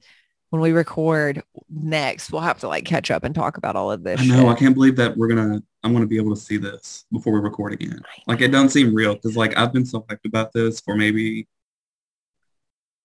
when 0.49 0.61
we 0.61 0.71
record 0.71 1.43
next, 1.69 2.31
we'll 2.31 2.41
have 2.41 2.59
to 2.61 2.67
like 2.67 2.85
catch 2.85 3.11
up 3.11 3.23
and 3.23 3.35
talk 3.35 3.57
about 3.57 3.75
all 3.75 3.91
of 3.91 4.03
this. 4.03 4.19
I 4.21 4.25
know. 4.25 4.47
I 4.47 4.55
can't 4.55 4.73
believe 4.73 4.95
that 4.95 5.15
we're 5.17 5.27
gonna. 5.27 5.61
I'm 5.83 5.93
gonna 5.93 6.07
be 6.07 6.17
able 6.17 6.33
to 6.33 6.41
see 6.41 6.57
this 6.57 7.05
before 7.11 7.33
we 7.33 7.39
record 7.41 7.73
again. 7.73 8.01
Like 8.27 8.41
it 8.41 8.47
doesn't 8.47 8.69
seem 8.69 8.93
real 8.95 9.13
because 9.15 9.35
like 9.37 9.55
I've 9.57 9.71
been 9.71 9.85
so 9.85 10.01
hyped 10.01 10.25
about 10.25 10.51
this 10.51 10.79
for 10.79 10.95
maybe 10.95 11.47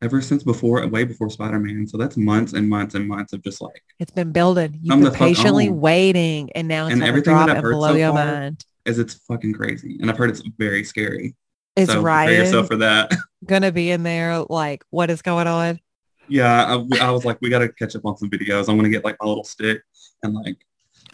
ever 0.02 0.21
since 0.21 0.42
before, 0.42 0.87
way 0.88 1.04
before 1.04 1.28
Spider-Man. 1.30 1.87
So 1.87 1.99
that's 1.99 2.16
months 2.16 2.52
and 2.54 2.69
months 2.69 2.95
and 2.95 3.07
months 3.07 3.33
of 3.33 3.42
just 3.42 3.61
like 3.61 3.83
It's 3.99 4.11
been 4.11 4.33
building. 4.33 4.78
You've 4.83 4.97
been 4.97 5.00
the 5.04 5.11
patiently 5.11 5.69
waiting, 5.71 6.50
and 6.54 6.69
now 6.69 6.87
it's 6.87 6.95
And 6.95 7.02
everything 7.02 7.35
drop 7.35 7.49
that 7.49 7.57
I've 7.59 7.62
heard 7.62 7.75
blow 7.75 7.90
so 7.92 7.97
your 7.97 8.12
far, 8.12 8.25
mind. 8.26 8.64
as 8.87 8.99
it's 8.99 9.14
fucking 9.14 9.52
crazy, 9.54 9.99
and 10.00 10.11
I've 10.11 10.16
heard 10.16 10.30
it's 10.30 10.42
very 10.59 10.85
scary. 10.85 11.35
Is 11.76 11.87
so 11.88 11.95
prepare 11.95 12.02
Ryan 12.04 12.35
yourself 12.35 12.66
for 12.66 12.76
that. 12.76 13.12
going 13.47 13.62
to 13.62 13.73
be 13.73 13.90
in 13.90 14.02
there? 14.02 14.45
Like, 14.49 14.85
what 14.90 15.09
is 15.11 15.23
going 15.23 15.47
on? 15.47 15.78
yeah, 16.28 16.64
I, 16.76 17.07
I 17.07 17.11
was 17.11 17.25
like, 17.25 17.38
we 17.40 17.49
got 17.50 17.59
to 17.61 17.69
catch 17.69 17.95
up 17.97 18.04
on 18.04 18.16
some 18.16 18.30
videos. 18.30 18.69
I'm 18.69 18.76
gonna 18.76 18.88
get 18.88 19.04
like 19.04 19.16
my 19.21 19.28
little 19.28 19.42
stick 19.45 19.83
and 20.23 20.33
like 20.35 20.57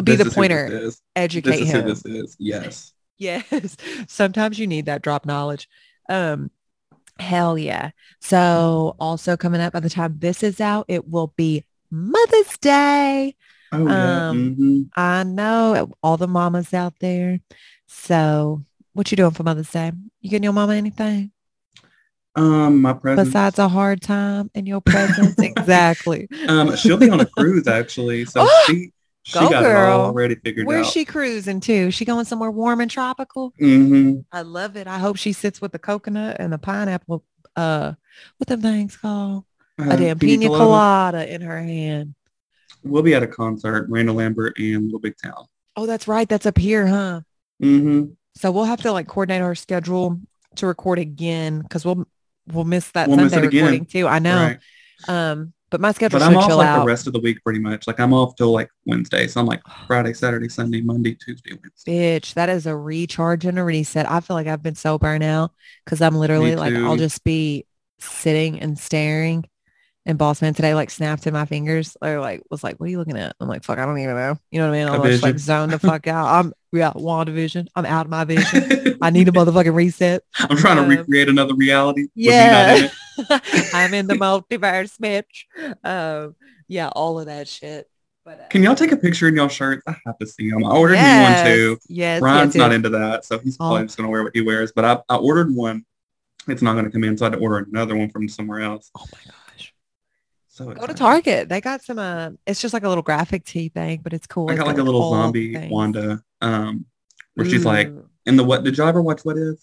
Be 0.04 0.14
the 0.16 0.26
is 0.26 0.34
pointer. 0.34 0.66
is. 0.66 1.00
Educate 1.14 1.60
This 1.60 1.70
him. 1.70 1.86
this 1.88 2.04
is. 2.04 2.36
Yes. 2.38 2.92
Yes. 3.18 3.78
Sometimes 4.08 4.58
you 4.58 4.66
need 4.66 4.84
that 4.86 5.00
drop 5.00 5.24
knowledge. 5.24 5.70
Um, 6.10 6.50
hell 7.18 7.56
yeah. 7.58 7.90
So 8.20 8.96
also 9.00 9.36
coming 9.36 9.60
up 9.60 9.72
by 9.72 9.80
the 9.80 9.90
time 9.90 10.16
this 10.18 10.42
is 10.42 10.60
out, 10.60 10.86
it 10.88 11.08
will 11.08 11.32
be 11.36 11.64
Mother's 11.90 12.56
Day. 12.58 13.34
Oh 13.72 13.86
yeah. 13.86 14.28
Um, 14.28 14.56
mhm. 14.56 14.88
I 14.96 15.22
know 15.24 15.90
all 16.02 16.16
the 16.16 16.28
mamas 16.28 16.72
out 16.74 16.94
there. 17.00 17.40
So 17.86 18.62
what 18.92 19.10
you 19.10 19.16
doing 19.16 19.32
for 19.32 19.42
Mother's 19.42 19.70
Day? 19.70 19.92
You 20.20 20.30
getting 20.30 20.44
your 20.44 20.52
mama 20.52 20.74
anything 20.74 21.30
Um, 22.34 22.82
my 22.82 22.92
present. 22.92 23.26
besides 23.28 23.58
a 23.58 23.68
hard 23.68 24.02
time 24.02 24.50
in 24.54 24.66
your 24.66 24.80
presence? 24.84 25.34
exactly. 25.38 26.28
Um, 26.48 26.76
she'll 26.76 26.96
be 26.96 27.10
on 27.10 27.20
a 27.20 27.26
cruise 27.26 27.66
actually, 27.66 28.24
so 28.26 28.40
Oh, 28.48 28.64
she 28.66 28.92
she 29.26 29.38
go 29.40 29.50
got 29.50 29.64
it 29.64 29.66
girl. 29.66 30.00
all 30.00 30.06
already 30.06 30.36
figured 30.36 30.66
Where's 30.68 30.86
out. 30.86 30.92
she 30.92 31.04
cruising 31.04 31.58
to? 31.60 31.90
She 31.90 32.04
going 32.04 32.24
somewhere 32.24 32.50
warm 32.50 32.80
and 32.80 32.88
tropical? 32.90 33.52
Mm-hmm. 33.60 34.20
I 34.30 34.42
love 34.42 34.76
it. 34.76 34.86
I 34.86 34.98
hope 34.98 35.16
she 35.16 35.32
sits 35.32 35.60
with 35.60 35.72
the 35.72 35.80
coconut 35.80 36.36
and 36.38 36.52
the 36.52 36.58
pineapple. 36.58 37.24
Uh, 37.56 37.94
what 38.36 38.46
them 38.46 38.60
things 38.62 38.96
called? 38.96 39.44
Uh, 39.80 39.88
a 39.90 39.96
damn 39.96 40.18
pina 40.18 40.46
colada 40.46 41.32
in 41.32 41.40
her 41.40 41.60
hand. 41.60 42.14
We'll 42.84 43.02
be 43.02 43.14
at 43.14 43.22
a 43.24 43.26
concert, 43.26 43.90
Miranda 43.90 44.12
Lambert 44.12 44.58
and 44.58 44.84
Little 44.84 45.00
Big 45.00 45.16
Town. 45.20 45.46
Oh, 45.74 45.86
that's 45.86 46.06
right. 46.06 46.28
That's 46.28 46.46
up 46.46 46.56
here, 46.56 46.86
huh? 46.86 47.20
Mm-hmm. 47.60 48.12
So 48.36 48.52
we'll 48.52 48.64
have 48.64 48.82
to 48.82 48.92
like 48.92 49.08
coordinate 49.08 49.42
our 49.42 49.54
schedule 49.56 50.20
to 50.54 50.66
record 50.68 50.98
again 51.00 51.60
because 51.62 51.84
we'll 51.84 52.06
we'll 52.52 52.64
miss 52.64 52.90
that 52.92 53.08
We'll 53.08 53.16
miss 53.16 53.32
Sunday 53.32 53.46
it 53.46 53.48
again. 53.48 53.64
recording 53.64 53.86
too. 53.86 54.06
I 54.06 54.18
know. 54.20 54.36
Right. 54.36 54.58
Um, 55.30 55.52
but 55.76 55.82
my 55.82 55.92
schedule 55.92 56.18
But 56.18 56.24
I'm 56.26 56.36
off 56.38 56.46
chill 56.48 56.56
like 56.56 56.68
out. 56.68 56.80
the 56.80 56.86
rest 56.86 57.06
of 57.06 57.12
the 57.12 57.20
week 57.20 57.42
pretty 57.44 57.58
much. 57.60 57.86
Like 57.86 58.00
I'm 58.00 58.14
off 58.14 58.34
till 58.36 58.50
like 58.50 58.70
Wednesday. 58.86 59.26
So 59.26 59.40
I'm 59.40 59.46
like 59.46 59.60
Friday, 59.86 60.14
Saturday, 60.14 60.48
Sunday, 60.48 60.80
Monday, 60.80 61.14
Tuesday, 61.14 61.50
Wednesday. 61.62 62.18
Bitch, 62.18 62.32
that 62.34 62.48
is 62.48 62.64
a 62.66 62.74
recharge 62.74 63.44
and 63.44 63.58
a 63.58 63.64
reset. 63.64 64.10
I 64.10 64.20
feel 64.20 64.36
like 64.36 64.46
I've 64.46 64.62
been 64.62 64.74
so 64.74 64.98
burnt 64.98 65.22
out 65.22 65.52
because 65.84 66.00
I'm 66.00 66.14
literally 66.16 66.56
like 66.56 66.74
I'll 66.74 66.96
just 66.96 67.22
be 67.24 67.66
sitting 67.98 68.58
and 68.60 68.78
staring. 68.78 69.44
And 70.08 70.16
boss 70.16 70.40
man 70.40 70.54
today 70.54 70.72
like 70.72 70.88
snapped 70.90 71.26
in 71.26 71.34
my 71.34 71.46
fingers 71.46 71.96
or 72.00 72.20
like 72.20 72.40
was 72.48 72.62
like, 72.62 72.78
what 72.78 72.86
are 72.86 72.90
you 72.90 72.98
looking 72.98 73.18
at? 73.18 73.34
I'm 73.40 73.48
like, 73.48 73.64
fuck, 73.64 73.78
I 73.78 73.84
don't 73.84 73.98
even 73.98 74.14
know. 74.14 74.38
You 74.52 74.60
know 74.60 74.70
what 74.70 74.76
I 74.76 74.78
mean? 74.78 74.88
I'll 74.88 75.02
just 75.04 75.22
like 75.22 75.32
vision. 75.34 75.44
zone 75.46 75.68
the 75.70 75.78
fuck 75.80 76.06
out. 76.06 76.26
I'm 76.28 76.52
yeah, 76.72 76.92
WandaVision. 76.92 77.66
I'm 77.74 77.84
out 77.86 78.06
of 78.06 78.10
my 78.10 78.22
vision. 78.24 78.98
I 79.02 79.10
need 79.10 79.28
a 79.28 79.32
motherfucking 79.32 79.74
reset. 79.74 80.22
I'm 80.38 80.56
trying 80.56 80.76
to 80.76 80.82
Um, 80.84 80.88
recreate 80.90 81.28
another 81.28 81.54
reality. 81.54 82.02
with 82.02 82.16
me 82.16 82.26
not 82.28 82.76
in 82.78 82.82
Yeah. 82.84 82.88
I'm 83.72 83.94
in 83.94 84.06
the 84.06 84.14
multiverse, 84.16 84.98
bitch. 84.98 85.76
Um, 85.84 86.34
yeah, 86.68 86.88
all 86.88 87.18
of 87.20 87.26
that 87.26 87.48
shit. 87.48 87.88
But 88.24 88.40
uh, 88.40 88.46
Can 88.48 88.62
y'all 88.62 88.74
take 88.74 88.92
a 88.92 88.96
picture 88.96 89.28
in 89.28 89.36
y'all 89.36 89.48
shirts? 89.48 89.82
I 89.86 89.94
have 90.04 90.18
to 90.18 90.26
see 90.26 90.50
them. 90.50 90.64
I 90.64 90.76
ordered 90.76 90.94
yes, 90.94 91.44
one 91.44 91.46
too. 91.52 91.78
Yes, 91.88 92.20
Ryan's 92.22 92.54
yes, 92.54 92.60
not 92.60 92.72
into 92.72 92.88
that, 92.90 93.24
so 93.24 93.38
he's 93.38 93.54
Oh. 93.60 93.68
probably 93.68 93.82
just 93.86 93.96
gonna 93.96 94.08
wear 94.08 94.24
what 94.24 94.34
he 94.34 94.40
wears. 94.40 94.72
But 94.72 94.84
I, 94.84 94.98
I 95.08 95.16
ordered 95.16 95.54
one. 95.54 95.84
It's 96.48 96.62
not 96.62 96.74
gonna 96.74 96.90
come 96.90 97.04
in, 97.04 97.16
so 97.16 97.24
I 97.26 97.30
had 97.30 97.36
to 97.36 97.38
order 97.40 97.58
another 97.70 97.96
one 97.96 98.10
from 98.10 98.28
somewhere 98.28 98.60
else. 98.60 98.90
Oh 98.98 99.04
my 99.12 99.18
gosh. 99.32 99.72
So 100.48 100.72
Go 100.72 100.86
to. 100.86 100.94
Target. 100.94 101.48
They 101.48 101.60
got 101.60 101.82
some 101.84 101.98
uh 101.98 102.30
it's 102.46 102.60
just 102.60 102.72
like 102.74 102.82
a 102.82 102.88
little 102.88 103.02
graphic 103.02 103.44
tee 103.44 103.68
thing, 103.68 104.00
but 104.02 104.12
it's 104.12 104.26
cool. 104.26 104.48
I 104.48 104.54
It's 104.54 104.58
got 104.60 104.66
like 104.66 104.78
a 104.78 104.82
little 104.82 105.10
zombie. 105.10 105.68
Wanda, 105.68 106.22
um, 106.40 106.86
where 107.34 107.46
she's 107.48 107.64
like 107.64 107.88
Ooh. 107.88 108.08
in 108.24 108.36
the 108.36 108.44
what? 108.44 108.64
Did 108.64 108.76
y'all 108.78 108.88
ever 108.88 109.02
watch 109.02 109.24
What 109.24 109.36
If? 109.38 109.58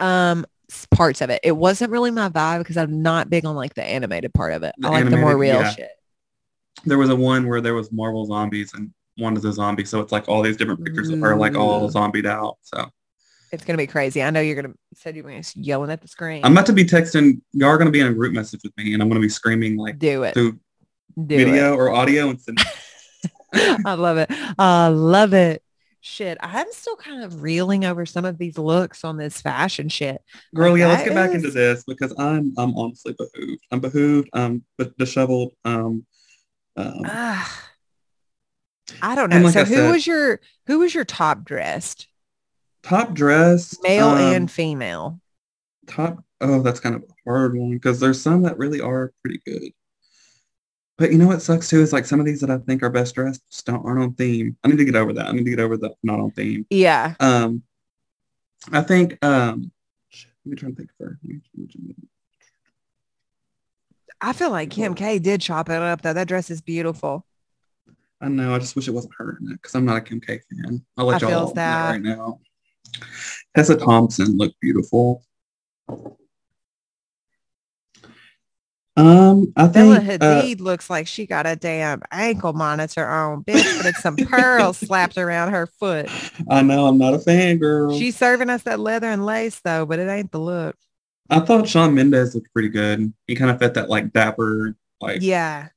um 0.00 0.44
parts 0.90 1.20
of 1.20 1.30
it. 1.30 1.40
It 1.42 1.52
wasn't 1.52 1.90
really 1.90 2.10
my 2.10 2.28
vibe 2.28 2.58
because 2.58 2.76
I'm 2.76 3.02
not 3.02 3.30
big 3.30 3.44
on 3.44 3.54
like 3.54 3.74
the 3.74 3.84
animated 3.84 4.32
part 4.34 4.52
of 4.52 4.62
it. 4.62 4.74
The 4.78 4.88
I 4.88 4.90
like 4.90 5.10
the 5.10 5.16
more 5.16 5.36
real 5.36 5.60
yeah. 5.60 5.70
shit. 5.70 5.90
There 6.84 6.98
was 6.98 7.10
a 7.10 7.16
one 7.16 7.46
where 7.48 7.60
there 7.60 7.74
was 7.74 7.92
Marvel 7.92 8.24
zombies 8.26 8.72
and 8.74 8.92
one 9.16 9.36
is 9.36 9.44
a 9.44 9.52
zombie, 9.52 9.84
so 9.84 10.00
it's 10.00 10.12
like 10.12 10.28
all 10.28 10.42
these 10.42 10.56
different 10.56 10.84
pictures 10.84 11.10
of 11.10 11.20
her 11.20 11.36
like 11.36 11.56
all 11.56 11.84
Ooh. 11.84 11.90
zombied 11.90 12.26
out. 12.26 12.58
So 12.62 12.90
It's 13.52 13.64
gonna 13.64 13.76
be 13.76 13.86
crazy. 13.86 14.22
I 14.22 14.30
know 14.30 14.40
you're 14.40 14.60
gonna 14.60 14.74
said 14.94 15.16
you 15.16 15.22
were 15.22 15.30
gonna 15.30 15.42
yelling 15.54 15.90
at 15.90 16.00
the 16.00 16.08
screen. 16.08 16.44
I'm 16.44 16.52
about 16.52 16.66
to 16.66 16.72
be 16.72 16.84
texting. 16.84 17.40
Y'all 17.52 17.68
are 17.68 17.78
gonna 17.78 17.90
be 17.90 18.00
in 18.00 18.06
a 18.06 18.14
group 18.14 18.32
message 18.32 18.60
with 18.64 18.76
me, 18.76 18.94
and 18.94 19.02
I'm 19.02 19.08
gonna 19.08 19.20
be 19.20 19.28
screaming 19.28 19.76
like 19.76 19.98
do 19.98 20.22
it. 20.22 20.34
through 20.34 20.58
Do 21.26 21.36
video 21.36 21.74
or 21.74 21.90
audio 21.90 22.30
and 22.30 22.40
send. 22.40 22.58
I 23.84 23.94
love 23.94 24.16
it. 24.18 24.30
I 24.58 24.88
love 24.88 25.34
it. 25.34 25.62
Shit. 26.02 26.38
I'm 26.40 26.66
still 26.72 26.96
kind 26.96 27.22
of 27.22 27.42
reeling 27.42 27.84
over 27.84 28.06
some 28.06 28.24
of 28.24 28.38
these 28.38 28.56
looks 28.56 29.04
on 29.04 29.16
this 29.18 29.40
fashion 29.42 29.88
shit. 29.90 30.22
Girl, 30.54 30.72
Like, 30.72 30.80
yeah, 30.80 30.86
let's 30.88 31.04
get 31.04 31.14
back 31.14 31.32
into 31.34 31.50
this 31.50 31.84
because 31.86 32.14
I'm 32.18 32.54
I'm 32.56 32.74
honestly 32.76 33.14
behooved. 33.18 33.60
I'm 33.70 33.80
behooved. 33.80 34.28
Um, 34.32 34.64
but 34.78 34.96
disheveled. 34.96 35.52
Um, 35.64 36.06
um 36.76 37.02
Ah. 37.04 37.66
I 39.02 39.14
don't 39.14 39.30
know. 39.30 39.40
Like 39.40 39.52
so 39.52 39.60
I 39.60 39.64
who 39.64 39.74
said- 39.74 39.90
was 39.92 40.06
your 40.06 40.40
who 40.66 40.78
was 40.78 40.94
your 40.94 41.04
top 41.04 41.44
dressed? 41.44 42.06
top 42.82 43.12
dress, 43.12 43.76
Male 43.82 44.08
um, 44.08 44.18
and 44.34 44.50
female. 44.50 45.20
top. 45.86 46.24
Oh, 46.40 46.62
that's 46.62 46.80
kind 46.80 46.94
of 46.96 47.02
a 47.02 47.30
hard 47.30 47.54
one 47.54 47.72
because 47.72 48.00
there's 48.00 48.18
some 48.18 48.40
that 48.44 48.56
really 48.56 48.80
are 48.80 49.12
pretty 49.22 49.42
good. 49.44 49.72
But 51.00 51.12
you 51.12 51.16
know 51.16 51.28
what 51.28 51.40
sucks 51.40 51.70
too 51.70 51.80
is 51.80 51.94
like 51.94 52.04
some 52.04 52.20
of 52.20 52.26
these 52.26 52.42
that 52.42 52.50
I 52.50 52.58
think 52.58 52.82
are 52.82 52.90
best 52.90 53.14
dressed 53.14 53.40
just 53.50 53.64
don't 53.64 53.82
aren't 53.86 54.02
on 54.02 54.12
theme. 54.12 54.54
I 54.62 54.68
need 54.68 54.76
to 54.76 54.84
get 54.84 54.96
over 54.96 55.14
that. 55.14 55.28
I 55.28 55.32
need 55.32 55.44
to 55.44 55.50
get 55.50 55.58
over 55.58 55.78
the 55.78 55.94
not 56.02 56.20
on 56.20 56.30
theme. 56.32 56.66
Yeah. 56.68 57.14
Um, 57.20 57.62
I 58.70 58.82
think. 58.82 59.16
Um, 59.24 59.72
let 60.44 60.50
me 60.50 60.56
try 60.56 60.66
and 60.68 60.76
think 60.76 60.90
for. 60.98 61.18
I 64.20 64.34
feel 64.34 64.50
like 64.50 64.68
Kim 64.68 64.94
K 64.94 65.18
did 65.18 65.40
chop 65.40 65.70
it 65.70 65.80
up 65.80 66.02
though. 66.02 66.12
That 66.12 66.28
dress 66.28 66.50
is 66.50 66.60
beautiful. 66.60 67.24
I 68.20 68.28
know. 68.28 68.54
I 68.54 68.58
just 68.58 68.76
wish 68.76 68.86
it 68.86 68.90
wasn't 68.90 69.14
her 69.16 69.38
in 69.40 69.52
it 69.52 69.54
because 69.54 69.74
I'm 69.74 69.86
not 69.86 69.96
a 69.96 70.02
Kim 70.02 70.20
K 70.20 70.38
fan. 70.50 70.84
I'll 70.98 71.06
let 71.06 71.22
I 71.22 71.30
y'all 71.30 71.46
know 71.46 71.52
that. 71.54 71.90
right 71.92 72.02
now. 72.02 72.40
Tessa 73.56 73.78
Thompson 73.78 74.36
looked 74.36 74.60
beautiful. 74.60 75.24
Um, 78.96 79.52
I 79.56 79.68
Bella 79.68 80.00
think 80.00 80.22
uh, 80.22 80.42
Hadid 80.42 80.60
looks 80.60 80.90
like 80.90 81.06
she 81.06 81.24
got 81.24 81.46
a 81.46 81.56
damn 81.56 82.02
ankle 82.10 82.52
monitor 82.52 83.06
on, 83.06 83.44
bitch, 83.44 83.76
but 83.78 83.86
it's 83.86 84.02
some 84.02 84.16
pearls 84.16 84.78
slapped 84.78 85.16
around 85.16 85.52
her 85.52 85.66
foot. 85.66 86.10
I 86.50 86.62
know 86.62 86.86
I'm 86.86 86.98
not 86.98 87.14
a 87.14 87.18
fan, 87.18 87.58
girl. 87.58 87.96
She's 87.96 88.16
serving 88.16 88.50
us 88.50 88.64
that 88.64 88.80
leather 88.80 89.08
and 89.08 89.24
lace 89.24 89.60
though, 89.60 89.86
but 89.86 89.98
it 90.00 90.08
ain't 90.08 90.32
the 90.32 90.40
look. 90.40 90.76
I 91.30 91.40
thought 91.40 91.68
Shawn 91.68 91.94
Mendes 91.94 92.34
looked 92.34 92.52
pretty 92.52 92.68
good. 92.68 93.12
He 93.26 93.36
kind 93.36 93.50
of 93.50 93.60
fit 93.60 93.74
that 93.74 93.88
like 93.88 94.12
dapper, 94.12 94.76
like 95.00 95.22
Yeah. 95.22 95.68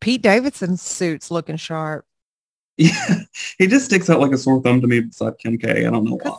Pete 0.00 0.22
Davidson's 0.22 0.82
suit's 0.82 1.30
looking 1.30 1.56
sharp. 1.56 2.06
yeah. 2.78 3.20
He 3.58 3.66
just 3.66 3.84
sticks 3.84 4.08
out 4.10 4.20
like 4.20 4.32
a 4.32 4.38
sore 4.38 4.62
thumb 4.62 4.80
to 4.80 4.86
me 4.86 5.00
beside 5.00 5.38
Kim 5.38 5.58
K. 5.58 5.86
I 5.86 5.90
don't 5.90 6.04
know 6.04 6.18
why. 6.22 6.38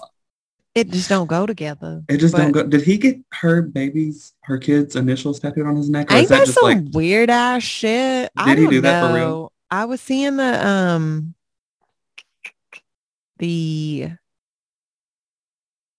It 0.75 0.91
just 0.91 1.07
don't 1.07 1.27
go 1.27 1.45
together. 1.45 2.03
It 2.09 2.17
just 2.17 2.33
But 2.33 2.41
don't 2.41 2.51
go. 2.51 2.63
Did 2.67 2.81
he 2.81 2.97
get 2.97 3.17
her 3.31 3.61
baby's, 3.61 4.33
her 4.43 4.57
kid's 4.57 4.97
initials 4.97 5.39
tattooed 5.39 5.65
on 5.65 5.77
his 5.77 5.89
neck, 5.89 6.11
or 6.11 6.15
Ain't 6.15 6.27
that 6.27 6.39
that 6.39 6.45
just 6.47 6.59
some 6.59 6.69
like 6.69 6.83
weird 6.93 7.29
ass 7.29 7.63
shit? 7.63 8.29
I 8.35 8.49
Did 8.49 8.57
he 8.57 8.63
don't 8.65 8.73
do 8.73 8.81
that 8.81 9.07
for 9.07 9.15
real? 9.15 9.51
I 9.71 9.85
was 9.85 10.01
seeing 10.01 10.35
the 10.35 10.67
um 10.67 11.33
the 13.39 14.09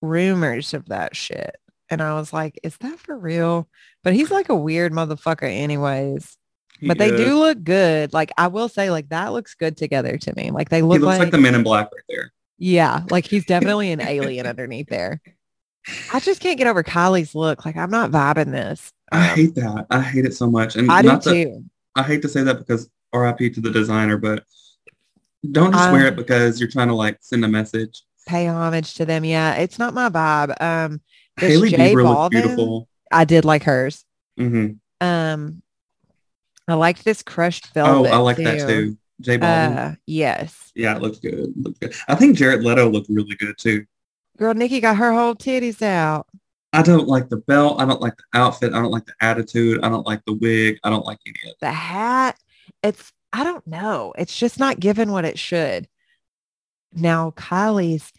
rumors 0.02 0.74
of 0.74 0.86
that 0.88 1.16
shit. 1.16 1.56
And 1.88 2.02
I 2.02 2.14
was 2.14 2.32
like, 2.32 2.58
is 2.62 2.76
that 2.78 2.98
for 2.98 3.16
real? 3.16 3.68
But 4.02 4.14
he's 4.14 4.30
like 4.30 4.48
a 4.48 4.56
weird 4.56 4.92
motherfucker 4.92 5.44
anyways. 5.44 6.36
he 6.80 6.88
but 6.88 6.98
they 6.98 7.10
is? 7.10 7.20
do 7.20 7.38
look 7.38 7.62
good. 7.62 8.12
Like 8.12 8.32
I 8.36 8.48
will 8.48 8.68
say, 8.68 8.90
like 8.90 9.08
that 9.08 9.32
looks 9.32 9.54
good 9.54 9.76
together 9.76 10.18
to 10.18 10.34
me. 10.36 10.50
Like 10.50 10.68
they 10.68 10.78
He 10.78 10.82
look 10.82 11.00
looks 11.00 11.06
like, 11.06 11.20
like 11.20 11.30
the 11.30 11.38
Men 11.38 11.54
in 11.54 11.62
Black 11.62 11.86
right 11.92 12.02
there. 12.08 12.32
Yeah, 12.58 13.02
like 13.10 13.26
he's 13.26 13.44
definitely 13.44 13.92
an 13.92 14.00
alien 14.06 14.46
underneath 14.46 14.88
there. 14.88 15.20
I 16.12 16.20
just 16.20 16.40
can't 16.40 16.58
get 16.58 16.66
over 16.66 16.82
Kylie's 16.82 17.34
look. 17.34 17.64
Like 17.64 17.76
I'm 17.76 17.90
not 17.90 18.10
vibing 18.10 18.50
this. 18.52 18.92
I 19.12 19.28
Um, 19.30 19.36
hate 19.36 19.54
that. 19.56 19.86
I 19.90 20.00
hate 20.00 20.24
it 20.24 20.34
so 20.34 20.50
much. 20.50 20.76
And 20.76 20.90
I 20.90 21.02
do 21.02 21.18
too. 21.20 21.64
I 21.94 22.02
hate 22.02 22.22
to 22.22 22.28
say 22.28 22.42
that 22.42 22.58
because 22.58 22.90
RIP 23.14 23.54
to 23.54 23.60
the 23.60 23.70
designer, 23.70 24.16
but 24.16 24.44
don't 25.52 25.72
just 25.72 25.92
wear 25.92 26.08
Um, 26.08 26.12
it 26.12 26.16
because 26.16 26.60
you're 26.60 26.68
trying 26.70 26.88
to 26.88 26.94
like 26.94 27.18
send 27.20 27.44
a 27.44 27.48
message. 27.48 28.02
Pay 28.26 28.48
homage 28.48 28.94
to 28.94 29.04
them. 29.04 29.24
Yeah, 29.24 29.54
it's 29.54 29.78
not 29.78 29.94
my 29.94 30.08
vibe. 30.08 30.60
Um, 30.60 31.00
Hailey 31.38 31.70
J 31.70 31.76
Bieber 31.94 32.02
looks 32.04 32.30
beautiful. 32.30 32.88
I 33.12 33.24
did 33.24 33.44
like 33.44 33.62
hers. 33.62 34.04
hmm 34.36 34.70
Um, 35.00 35.62
I 36.66 36.74
liked 36.74 37.04
this 37.04 37.22
crushed 37.22 37.72
velvet. 37.74 38.10
Oh. 38.10 38.12
I 38.12 38.16
like 38.16 38.38
that 38.38 38.66
too. 38.66 38.98
J 39.20 39.38
Balvin. 39.38 39.76
Uh, 39.76 39.94
yes. 40.06 40.72
yeah, 40.74 40.96
it 40.96 41.02
looks 41.02 41.18
good. 41.18 41.34
It 41.34 41.56
looks 41.56 41.78
good. 41.78 41.94
I 42.08 42.14
think 42.14 42.36
Jared 42.36 42.62
Leto 42.62 42.88
looked 42.90 43.08
really 43.08 43.34
good 43.36 43.56
too. 43.58 43.84
Girl, 44.36 44.54
Nicki 44.54 44.80
got 44.80 44.96
her 44.96 45.12
whole 45.12 45.34
titties 45.34 45.80
out. 45.80 46.26
I 46.72 46.82
don't 46.82 47.08
like 47.08 47.30
the 47.30 47.38
belt. 47.38 47.80
I 47.80 47.86
don't 47.86 48.02
like 48.02 48.16
the 48.16 48.38
outfit. 48.38 48.74
I 48.74 48.82
don't 48.82 48.90
like 48.90 49.06
the 49.06 49.14
attitude. 49.20 49.80
I 49.82 49.88
don't 49.88 50.06
like 50.06 50.22
the 50.26 50.34
wig. 50.34 50.78
I 50.84 50.90
don't 50.90 51.06
like 51.06 51.18
any 51.26 51.36
of 51.44 51.50
it. 51.52 51.56
The 51.60 51.72
hat, 51.72 52.38
it's, 52.82 53.12
I 53.32 53.44
don't 53.44 53.66
know. 53.66 54.12
It's 54.18 54.36
just 54.38 54.58
not 54.58 54.78
given 54.78 55.10
what 55.10 55.24
it 55.24 55.38
should. 55.38 55.88
Now, 56.92 57.30
Kylie's 57.30 58.12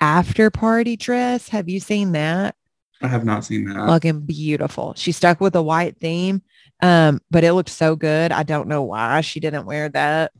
after 0.00 0.50
party 0.50 0.96
dress, 0.96 1.48
have 1.48 1.68
you 1.68 1.80
seen 1.80 2.12
that? 2.12 2.54
I 3.02 3.08
have 3.08 3.24
not 3.24 3.44
seen 3.44 3.66
that. 3.68 3.86
Looking 3.86 4.20
beautiful. 4.20 4.94
She 4.96 5.12
stuck 5.12 5.40
with 5.40 5.54
a 5.54 5.62
white 5.62 5.98
theme, 6.00 6.42
um, 6.82 7.20
but 7.30 7.44
it 7.44 7.52
looked 7.52 7.68
so 7.70 7.96
good. 7.96 8.32
I 8.32 8.42
don't 8.42 8.68
know 8.68 8.82
why 8.82 9.20
she 9.22 9.40
didn't 9.40 9.66
wear 9.66 9.88
that 9.90 10.32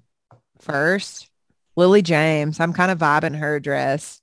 first. 0.61 1.29
Lily 1.77 2.03
James, 2.03 2.61
I'm 2.61 2.73
kind 2.73 2.91
of 2.91 2.99
vibing 2.99 3.37
her 3.38 3.61
dress. 3.61 4.21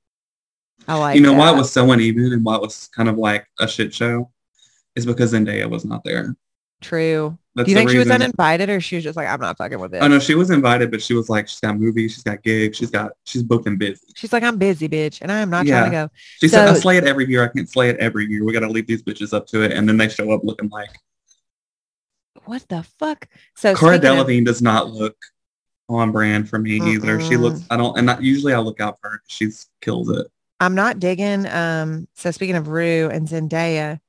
I 0.88 0.98
like 0.98 1.16
you 1.16 1.22
know 1.22 1.34
why 1.34 1.52
it 1.52 1.56
was 1.56 1.72
so 1.72 1.90
uneven 1.92 2.34
and 2.34 2.44
why 2.44 2.56
it 2.56 2.62
was 2.62 2.90
kind 2.96 3.10
of 3.10 3.18
like 3.18 3.48
a 3.60 3.68
shit 3.68 3.94
show 3.94 4.30
is 4.96 5.06
because 5.06 5.34
Zendaya 5.34 5.70
was 5.70 5.86
not 5.86 6.04
there. 6.04 6.36
true. 6.82 7.38
That's 7.56 7.68
Do 7.68 7.72
you 7.72 7.78
think 7.78 7.90
she 7.90 7.98
was 7.98 8.12
uninvited 8.12 8.70
or 8.70 8.82
she 8.82 8.96
was 8.98 9.04
just 9.06 9.16
like, 9.16 9.30
I'm 9.30 9.40
not 9.40 9.58
fucking 9.58 9.80
with 9.80 9.94
it? 9.96 10.00
Oh 10.04 10.08
no, 10.10 10.20
she 10.20 10.36
was 10.36 10.50
invited, 10.50 10.92
but 10.92 11.02
she 11.02 11.14
was 11.14 11.30
like, 11.30 11.48
she's 11.48 11.62
got 11.62 11.80
movies, 11.80 12.14
she's 12.14 12.24
got 12.24 12.44
gigs, 12.44 12.76
she's 12.76 12.92
got, 12.92 13.14
she's 13.24 13.44
booked 13.44 13.66
and 13.66 13.80
busy. 13.80 14.02
She's 14.14 14.34
like, 14.34 14.44
I'm 14.44 14.58
busy, 14.58 14.90
bitch, 14.90 15.20
and 15.22 15.32
I 15.32 15.40
am 15.40 15.50
not 15.50 15.66
trying 15.66 15.86
to 15.86 15.90
go. 15.92 16.10
She 16.42 16.50
said, 16.50 16.68
I 16.68 16.74
So- 16.74 16.82
slay 16.82 16.98
it 16.98 17.06
every 17.06 17.26
year. 17.30 17.44
I 17.46 17.48
can't 17.48 17.70
slay 17.70 17.90
it 17.90 17.96
every 17.98 18.26
year. 18.26 18.44
We 18.44 18.52
got 18.52 18.60
to 18.60 18.68
leave 18.68 18.88
these 18.88 19.02
bitches 19.04 19.34
up 19.34 19.48
to 19.48 19.62
it. 19.62 19.72
And 19.72 19.88
then 19.88 19.96
they 19.96 20.10
show 20.10 20.30
up 20.34 20.42
looking 20.44 20.68
like 20.68 20.90
What 22.46 22.68
the 22.70 22.84
fuck? 23.00 23.28
So 23.56 23.76
Cara 23.76 23.98
speaking 23.98 24.40
of- 24.40 24.46
does 24.46 24.62
not 24.62 24.92
look 24.92 25.16
on 25.90 26.12
brand 26.12 26.50
for 26.50 26.58
me 26.58 26.78
either. 26.78 27.20
She 27.22 27.38
looks, 27.38 27.62
I 27.70 27.78
don't, 27.78 27.96
and 27.98 28.06
not, 28.08 28.24
usually 28.24 28.54
I 28.54 28.60
look 28.60 28.80
out 28.80 29.00
for 29.00 29.10
her. 29.12 29.18
'cause 29.20 29.26
She's 29.28 29.68
kills 29.82 30.10
it. 30.10 30.26
I'm 30.60 30.74
not 30.74 31.00
digging. 31.00 31.46
Um, 31.48 32.08
so 32.16 32.32
speaking 32.32 32.56
of 32.56 32.68
Rue 32.70 33.10
and 33.12 33.28
Zendaya, 33.28 34.00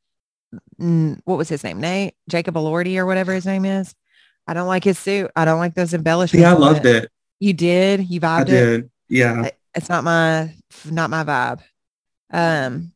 what 1.25 1.37
was 1.39 1.49
his 1.49 1.65
name? 1.65 1.81
Nate 1.81 2.15
Jacob 2.29 2.55
Elordi 2.55 2.97
or 2.99 3.05
whatever 3.07 3.35
his 3.35 3.47
name 3.47 3.65
is. 3.65 3.95
I 4.47 4.55
don't 4.55 4.69
like 4.69 4.85
his 4.85 4.99
suit. 4.99 5.31
I 5.35 5.45
don't 5.45 5.59
like 5.59 5.75
those 5.75 5.93
embellishments. 5.93 6.41
Yeah, 6.43 6.53
I 6.53 6.55
on 6.55 6.61
loved 6.61 6.87
it. 6.87 7.11
You 7.41 7.53
did. 7.53 8.09
You 8.09 8.21
I 8.23 8.27
vibed 8.27 8.43
it. 8.43 8.47
did. 8.51 8.91
Yeah. 9.09 9.51
It's 9.75 9.89
not 9.89 10.05
my 10.05 10.55
not 10.89 11.11
my 11.11 11.25
vibe. 11.25 11.61
Um, 12.33 12.93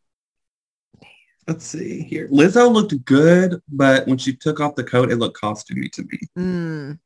Let's 1.46 1.66
see 1.66 2.02
here. 2.02 2.28
Lizzo 2.28 2.70
looked 2.70 3.04
good, 3.04 3.60
but 3.68 4.06
when 4.06 4.18
she 4.18 4.34
took 4.34 4.60
off 4.60 4.74
the 4.74 4.84
coat, 4.84 5.10
it 5.10 5.16
looked 5.16 5.40
costumey 5.40 5.90
to 5.92 6.02
me. 6.02 6.18
mm, 6.38 6.98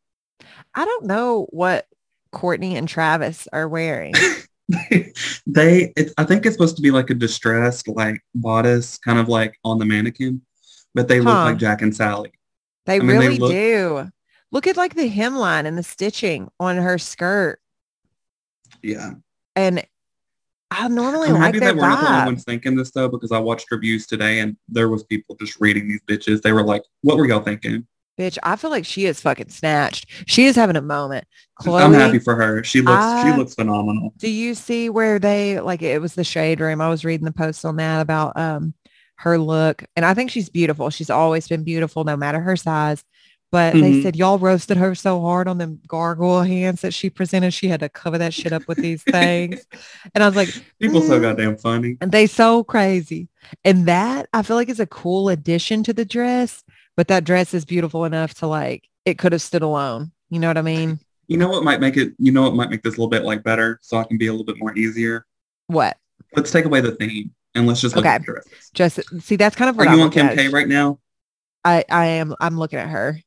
I 0.75 0.85
don't 0.85 1.07
know 1.07 1.47
what 1.51 1.87
Courtney 2.33 2.77
and 2.77 2.89
Travis 2.89 3.49
are 3.53 3.69
wearing. 3.69 4.13
they, 4.91 5.93
it, 5.97 6.13
I 6.19 6.25
think 6.25 6.45
it's 6.45 6.55
supposed 6.55 6.77
to 6.77 6.83
be 6.83 6.91
like 6.91 7.11
a 7.11 7.15
distressed, 7.15 7.89
like 7.89 8.21
bodice, 8.35 8.99
kind 8.99 9.19
of 9.19 9.29
like 9.29 9.59
on 9.65 9.79
the 9.79 9.85
mannequin, 9.85 10.43
but 10.95 11.09
they 11.09 11.21
look 11.21 11.35
like 11.35 11.59
Jack 11.59 11.83
and 11.83 11.95
Sally. 11.95 12.33
They 12.87 12.99
mean, 12.99 13.09
they 13.09 13.19
really 13.19 13.39
look- 13.39 13.53
do. 13.53 14.11
Look 14.53 14.67
at 14.69 14.77
like 14.77 14.95
the 14.95 15.11
hemline 15.11 15.67
and 15.67 15.77
the 15.77 15.83
stitching 15.83 16.49
on 16.61 16.77
her 16.77 16.97
skirt. 16.97 17.61
Yeah. 18.83 19.15
And 19.57 19.85
I 20.77 20.89
normally 20.89 21.29
I'm 21.29 21.35
like 21.35 21.43
happy 21.43 21.61
that 21.61 21.77
we're 21.77 21.89
not 21.89 22.01
the 22.01 22.09
only 22.09 22.25
ones 22.27 22.45
thinking 22.45 22.77
this 22.77 22.91
though, 22.91 23.09
because 23.09 23.33
I 23.33 23.39
watched 23.39 23.71
reviews 23.71 24.07
today 24.07 24.41
and 24.41 24.57
there 24.69 24.89
was 24.89 25.05
people 25.05 25.37
just 25.37 25.61
reading 25.61 25.89
these 25.89 26.03
bitches. 26.09 26.43
They 26.43 26.53
were 26.53 26.63
like, 26.65 26.83
"What 27.03 27.17
were 27.17 27.27
y'all 27.27 27.41
thinking?" 27.43 27.87
Bitch, 28.19 28.39
I 28.45 28.55
feel 28.57 28.71
like 28.71 28.85
she 28.85 29.07
is 29.07 29.21
fucking 29.21 29.49
snatched. 29.49 30.07
She 30.27 30.45
is 30.45 30.55
having 30.55 30.77
a 30.77 30.81
moment. 30.83 31.27
Khloé, 31.61 31.83
I'm 31.83 31.93
happy 31.93 32.21
for 32.21 32.37
her. 32.37 32.63
She 32.63 32.81
looks, 32.81 33.05
I- 33.05 33.23
she 33.23 33.37
looks 33.37 33.55
phenomenal. 33.55 34.13
do 34.19 34.29
you 34.31 34.55
see 34.55 34.89
where 34.89 35.19
they 35.19 35.59
like 35.61 35.83
it 35.83 36.01
was 36.01 36.15
the 36.15 36.23
shade 36.25 36.61
room? 36.61 36.81
I 36.81 36.89
was 36.89 37.05
reading 37.05 37.25
the 37.25 37.33
post 37.33 37.65
on 37.65 37.77
that 37.77 38.01
about 38.01 38.37
um 38.37 38.75
her 39.17 39.39
look. 39.39 39.85
And 39.97 40.05
I 40.05 40.13
think 40.15 40.31
she's 40.31 40.49
beautiful. 40.49 40.91
She's 40.91 41.11
always 41.11 41.47
been 41.49 41.63
beautiful 41.65 42.05
no 42.05 42.17
matter 42.17 42.41
her 42.41 42.57
size. 42.57 43.05
But 43.55 43.75
they 43.75 43.93
Mhm. 43.93 44.03
said 44.03 44.17
y'all 44.17 44.41
roasted 44.41 44.79
her 44.79 44.97
so 44.97 45.21
hard 45.21 45.47
on 45.47 45.59
them 45.59 45.79
gargoyle 45.87 46.43
hands 46.43 46.81
that 46.81 46.93
she 46.93 47.09
presented. 47.09 47.55
She 47.55 47.69
had 47.69 47.79
to 47.79 47.89
cover 47.89 48.19
that 48.19 48.35
shit 48.35 48.53
up 48.53 48.67
with 48.67 48.79
these 48.79 49.05
things. 49.05 49.65
and 50.13 50.25
I 50.25 50.27
was 50.27 50.35
like, 50.35 50.49
People 50.81 51.01
so 51.01 51.21
mm. 51.21 51.23
goddamn 51.23 51.57
funny. 51.59 51.97
And 52.01 52.11
they 52.11 52.27
so 52.27 52.65
crazy. 52.65 53.29
And 53.65 53.87
that 53.87 54.29
I 54.33 54.43
feel 54.43 54.57
like 54.57 54.69
is 54.69 54.81
a 54.81 54.87
cool 54.89 55.29
addition 55.29 55.85
to 55.85 55.93
the 55.93 56.05
dress, 56.05 56.65
but 56.97 57.07
that 57.07 57.23
dress 57.23 57.55
is 57.55 57.65
beautiful 57.65 58.05
enough 58.05 58.35
to 58.41 58.49
like 58.49 58.89
it 59.05 59.19
could 59.19 59.31
have 59.31 59.41
stood 59.41 59.63
alone. 59.63 60.11
You 60.31 60.41
know 60.41 60.49
what 60.49 60.59
I 60.59 60.63
mean? 60.63 60.99
You 61.29 61.37
know 61.37 61.49
what 61.49 61.63
might 61.63 61.79
make 61.81 61.97
it? 61.97 62.13
You 62.19 62.33
know 62.33 62.43
what 62.43 62.57
might 62.57 62.71
make 62.71 62.83
this 62.83 62.95
a 62.95 62.97
little 62.97 63.07
bit 63.07 63.23
like 63.23 63.45
better, 63.45 63.79
so 63.83 63.99
I 63.99 64.03
can 64.03 64.19
be 64.19 64.27
a 64.27 64.33
little 64.33 64.45
bit 64.45 64.59
more 64.59 64.77
easier. 64.77 65.27
What? 65.69 65.97
Let's 66.35 66.51
take 66.51 66.65
away 66.65 66.81
the 66.81 66.91
theme 66.97 67.31
and 67.55 67.69
let's 67.69 67.81
just 67.81 67.95
look 67.95 68.05
Okay. 68.05 68.17
at 68.17 68.23
the 68.23 68.33
dresses. 68.33 68.71
Just 68.75 69.23
see 69.23 69.37
that's 69.37 69.55
kind 69.55 69.71
of 69.71 69.77
Are 69.79 69.85
what 69.87 69.93
you 69.95 69.99
I'm 70.01 70.07
on 70.07 70.11
Kim 70.11 70.27
at. 70.27 70.37
K 70.37 70.49
right 70.49 70.67
now? 70.67 70.99
I, 71.65 71.85
I 71.89 72.07
am 72.07 72.35
I'm 72.41 72.59
looking 72.59 72.81
at 72.81 72.89
her. 72.89 73.21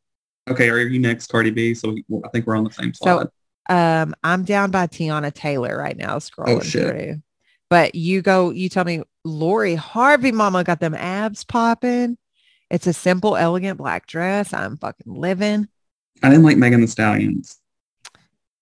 Okay, 0.47 0.69
are 0.69 0.79
you 0.79 0.99
next, 0.99 1.27
Cardi 1.31 1.49
B? 1.51 1.73
So 1.73 1.89
we, 1.91 2.05
I 2.23 2.29
think 2.29 2.47
we're 2.47 2.55
on 2.55 2.63
the 2.63 2.71
same 2.71 2.93
So, 2.93 3.27
slide. 3.69 4.01
Um 4.03 4.15
I'm 4.23 4.43
down 4.43 4.71
by 4.71 4.87
Teyana 4.87 5.33
Taylor 5.33 5.77
right 5.77 5.97
now 5.97 6.19
scrolling 6.19 6.57
Oh, 6.57 6.59
shit. 6.61 6.87
through. 6.87 7.21
But 7.69 7.95
you 7.95 8.21
go, 8.21 8.51
you 8.51 8.69
tell 8.69 8.85
me 8.85 9.01
Lori 9.25 9.75
Harvey 9.75 10.31
mama 10.31 10.63
got 10.63 10.79
them 10.79 10.93
abs 10.95 11.43
popping. 11.43 12.17
It's 12.69 12.87
a 12.87 12.93
simple, 12.93 13.35
elegant 13.35 13.77
black 13.77 14.07
dress. 14.07 14.53
I'm 14.53 14.77
fucking 14.77 15.13
living. 15.13 15.67
I 16.23 16.29
didn't 16.29 16.43
like 16.45 16.57
Megan 16.57 16.81
the 16.81 16.87
Stallions. 16.87 17.57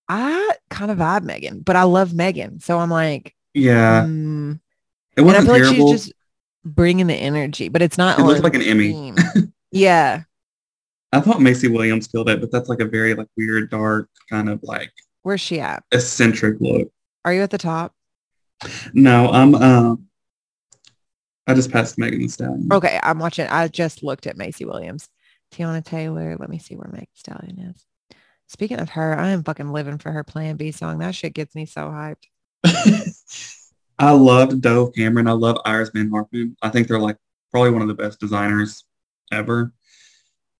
I 0.09 0.51
kind 0.69 0.91
of 0.91 0.97
vibe 0.97 1.23
Megan, 1.23 1.59
but 1.61 1.75
I 1.75 1.83
love 1.83 2.13
Megan. 2.13 2.59
So 2.59 2.79
I'm 2.79 2.89
like, 2.91 3.35
Yeah, 3.53 4.03
mm, 4.05 4.53
it 5.17 5.21
and 5.21 5.29
I 5.29 5.33
wasn't 5.33 5.47
like 5.47 5.61
terrible. 5.63 5.91
she's 5.91 6.05
just 6.05 6.13
bringing 6.63 7.07
the 7.07 7.15
energy, 7.15 7.69
but 7.69 7.81
it's 7.81 7.97
not. 7.97 8.19
It 8.19 8.23
looked 8.23 8.37
on 8.37 8.43
like 8.43 8.55
an 8.55 8.61
Emmy. 8.61 9.13
yeah. 9.71 10.23
I 11.15 11.21
thought 11.21 11.41
Maisie 11.41 11.69
Williams 11.69 12.07
killed 12.07 12.29
it, 12.29 12.41
but 12.41 12.51
that's 12.51 12.67
like 12.69 12.81
a 12.81 12.85
very 12.85 13.13
like 13.13 13.27
weird, 13.37 13.69
dark 13.69 14.09
kind 14.29 14.49
of 14.49 14.61
like 14.63 14.91
Where's 15.23 15.41
she 15.41 15.59
at? 15.59 15.83
eccentric 15.91 16.57
look. 16.59 16.89
Are 17.23 17.33
you 17.33 17.41
at 17.41 17.51
the 17.51 17.57
top? 17.57 17.93
No, 18.93 19.29
I'm 19.29 19.55
um 19.55 20.07
I 21.47 21.53
just 21.53 21.71
passed 21.71 21.97
Megan 21.97 22.21
the 22.21 22.27
Stallion. 22.27 22.67
Okay, 22.71 22.99
I'm 23.03 23.19
watching. 23.19 23.47
I 23.47 23.67
just 23.67 24.03
looked 24.03 24.27
at 24.27 24.37
Maisie 24.37 24.65
Williams. 24.65 25.07
Teyana 25.53 25.83
Taylor. 25.85 26.35
Let 26.39 26.49
me 26.49 26.59
see 26.59 26.75
where 26.75 26.89
Meg 26.91 27.07
Stallion 27.13 27.59
is. 27.59 27.85
Speaking 28.47 28.79
of 28.79 28.89
her, 28.89 29.17
I 29.17 29.29
am 29.29 29.43
fucking 29.43 29.71
living 29.71 29.97
for 29.97 30.11
her 30.11 30.23
Plan 30.23 30.57
B 30.57 30.71
song. 30.71 30.99
That 30.99 31.15
shit 31.15 31.33
gets 31.33 31.55
me 31.55 31.65
so 31.65 31.81
hyped. 31.81 32.25
I 33.99 34.11
loved 34.11 34.61
Dove 34.61 34.93
Cameron. 34.93 35.27
I 35.27 35.31
love 35.33 35.59
Iris 35.65 35.89
Van 35.89 36.09
Herpen. 36.09 36.55
I 36.61 36.69
think 36.69 36.87
they're 36.87 36.99
like 36.99 37.17
probably 37.51 37.71
one 37.71 37.81
of 37.81 37.87
the 37.87 37.93
best 37.93 38.19
designers 38.19 38.83
ever. 39.31 39.71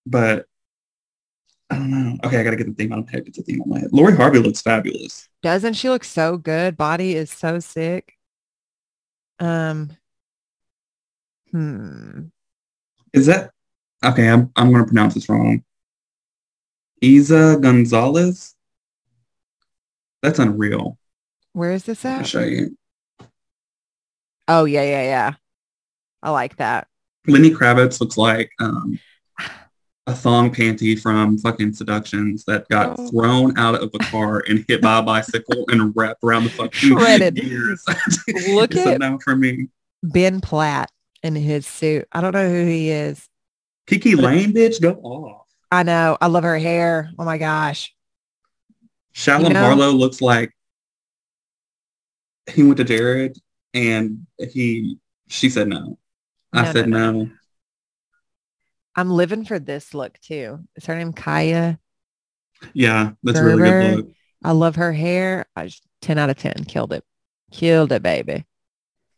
But 0.06 0.46
I 1.70 1.76
don't 1.76 1.92
know. 1.92 2.18
Okay, 2.24 2.40
I 2.40 2.44
gotta 2.44 2.56
get 2.56 2.68
the 2.68 2.74
theme. 2.74 2.94
I 2.94 2.98
my 2.98 3.06
head. 3.10 3.26
have 3.26 3.34
the 3.34 3.42
theme 3.42 3.62
on 3.62 3.70
my 3.70 3.80
head. 3.80 3.90
Lori 3.92 4.16
Harvey 4.16 4.40
looks 4.40 4.62
fabulous. 4.62 5.28
Doesn't 5.42 5.74
she 5.74 5.90
look 5.90 6.04
so 6.04 6.38
good? 6.38 6.78
Body 6.78 7.16
is 7.16 7.32
so 7.32 7.60
sick. 7.60 8.14
Um. 9.40 9.92
Hmm. 11.52 12.26
Is 13.14 13.26
that 13.28 13.52
okay? 14.04 14.30
I'm 14.30 14.52
I'm 14.56 14.72
gonna 14.72 14.86
pronounce 14.86 15.16
this 15.16 15.28
wrong. 15.28 15.64
Eiza 17.04 17.62
Gonzalez. 17.62 18.56
That's 20.22 20.40
unreal. 20.40 20.98
Where 21.54 21.72
is 21.72 21.84
this 21.84 22.04
at? 22.06 22.20
I'll 22.20 22.24
show 22.26 22.44
you. 22.44 22.78
Oh 24.48 24.66
yeah, 24.66 24.84
yeah, 24.84 25.04
yeah. 25.04 25.34
I 26.22 26.32
like 26.32 26.58
that. 26.58 26.88
Lenny 27.28 27.52
Kravitz 27.52 28.00
looks 28.00 28.18
like 28.18 28.52
um, 28.60 29.00
a 30.08 30.14
thong 30.14 30.54
panty 30.54 31.00
from 31.00 31.38
fucking 31.40 31.74
Seductions 31.74 32.44
that 32.46 32.68
got 32.70 32.96
Oh. 33.00 33.10
thrown 33.10 33.58
out 33.58 33.76
of 33.82 33.90
a 33.94 33.98
car 34.00 34.44
and 34.48 34.64
hit 34.68 34.82
by 34.82 35.00
a 35.00 35.02
bicycle 35.02 35.66
and 35.70 35.96
wrapped 35.96 36.24
around 36.24 36.44
the 36.44 36.50
fucking 36.52 36.72
Shredded. 37.00 37.40
ears. 37.44 37.84
Look 38.50 38.76
at- 38.76 39.00
no 39.00 39.18
for 39.24 39.36
me. 39.36 39.68
Ben 40.04 40.42
Platt 40.42 40.92
in 41.24 41.36
his 41.36 41.66
suit. 41.66 42.08
I 42.12 42.22
don't 42.22 42.34
know 42.34 42.48
who 42.48 42.66
he 42.68 42.92
is. 42.92 43.28
KiKi 43.88 44.16
Layne, 44.16 44.54
bitch, 44.54 44.80
go 44.82 44.92
off. 45.02 45.48
I 45.72 45.82
know. 45.84 46.18
I 46.22 46.28
love 46.28 46.44
her 46.44 46.58
hair. 46.60 47.10
Oh 47.18 47.26
my 47.26 47.40
gosh. 47.40 47.92
Shalom 49.14 49.48
You 49.48 49.54
know- 49.54 49.62
Harlow 49.66 49.90
looks 49.92 50.22
like 50.22 50.52
he 52.54 52.62
went 52.64 52.78
to 52.78 52.84
Jared 52.84 53.38
and 53.74 54.28
he 54.52 54.98
she 55.28 55.50
said 55.50 55.68
no. 55.68 55.98
I 56.54 56.64
No, 56.66 56.72
said 56.74 56.90
no, 56.90 57.12
no. 57.12 57.30
I'm 58.96 59.10
living 59.10 59.46
for 59.46 59.60
this 59.60 59.94
look 59.94 60.20
too. 60.20 60.60
Is 60.76 60.86
her 60.86 60.96
name 60.96 61.14
Kaia? 61.14 61.78
Yeah, 62.74 63.12
that's 63.24 63.40
a 63.40 63.44
really 63.44 63.70
good 63.70 63.96
look. 63.98 64.12
I 64.44 64.52
love 64.52 64.76
her 64.76 64.94
hair. 64.94 65.46
I 65.56 65.66
just, 65.66 65.84
10 66.02 66.18
out 66.18 66.30
of 66.30 66.38
10. 66.38 66.66
Killed 66.66 66.94
it. 66.94 67.04
Killed 67.52 67.92
it, 67.92 68.04
baby. 68.04 68.46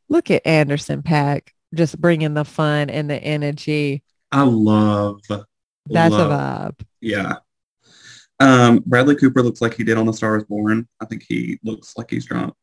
Look 0.10 0.32
at 0.32 0.48
Anderson 0.48 1.04
Paak 1.04 1.50
just 1.76 2.00
bringing 2.00 2.34
the 2.34 2.46
fun 2.46 2.90
and 2.90 3.10
the 3.10 3.22
energy. 3.22 4.04
I 4.32 4.44
love. 4.44 5.22
That's 5.28 6.12
love, 6.12 6.32
a 6.32 6.74
vibe. 6.74 6.86
Yeah. 7.02 7.36
Um, 8.40 8.84
Bradley 8.86 9.16
Cooper 9.16 9.42
looks 9.42 9.62
like 9.62 9.74
he 9.74 9.84
did 9.84 9.98
on 9.98 10.06
The 10.06 10.14
Star 10.14 10.38
is 10.38 10.44
Born. 10.44 10.88
I 11.02 11.06
think 11.06 11.24
he 11.28 11.60
looks 11.64 11.98
like 11.98 12.10
he's 12.10 12.26
drunk. 12.26 12.54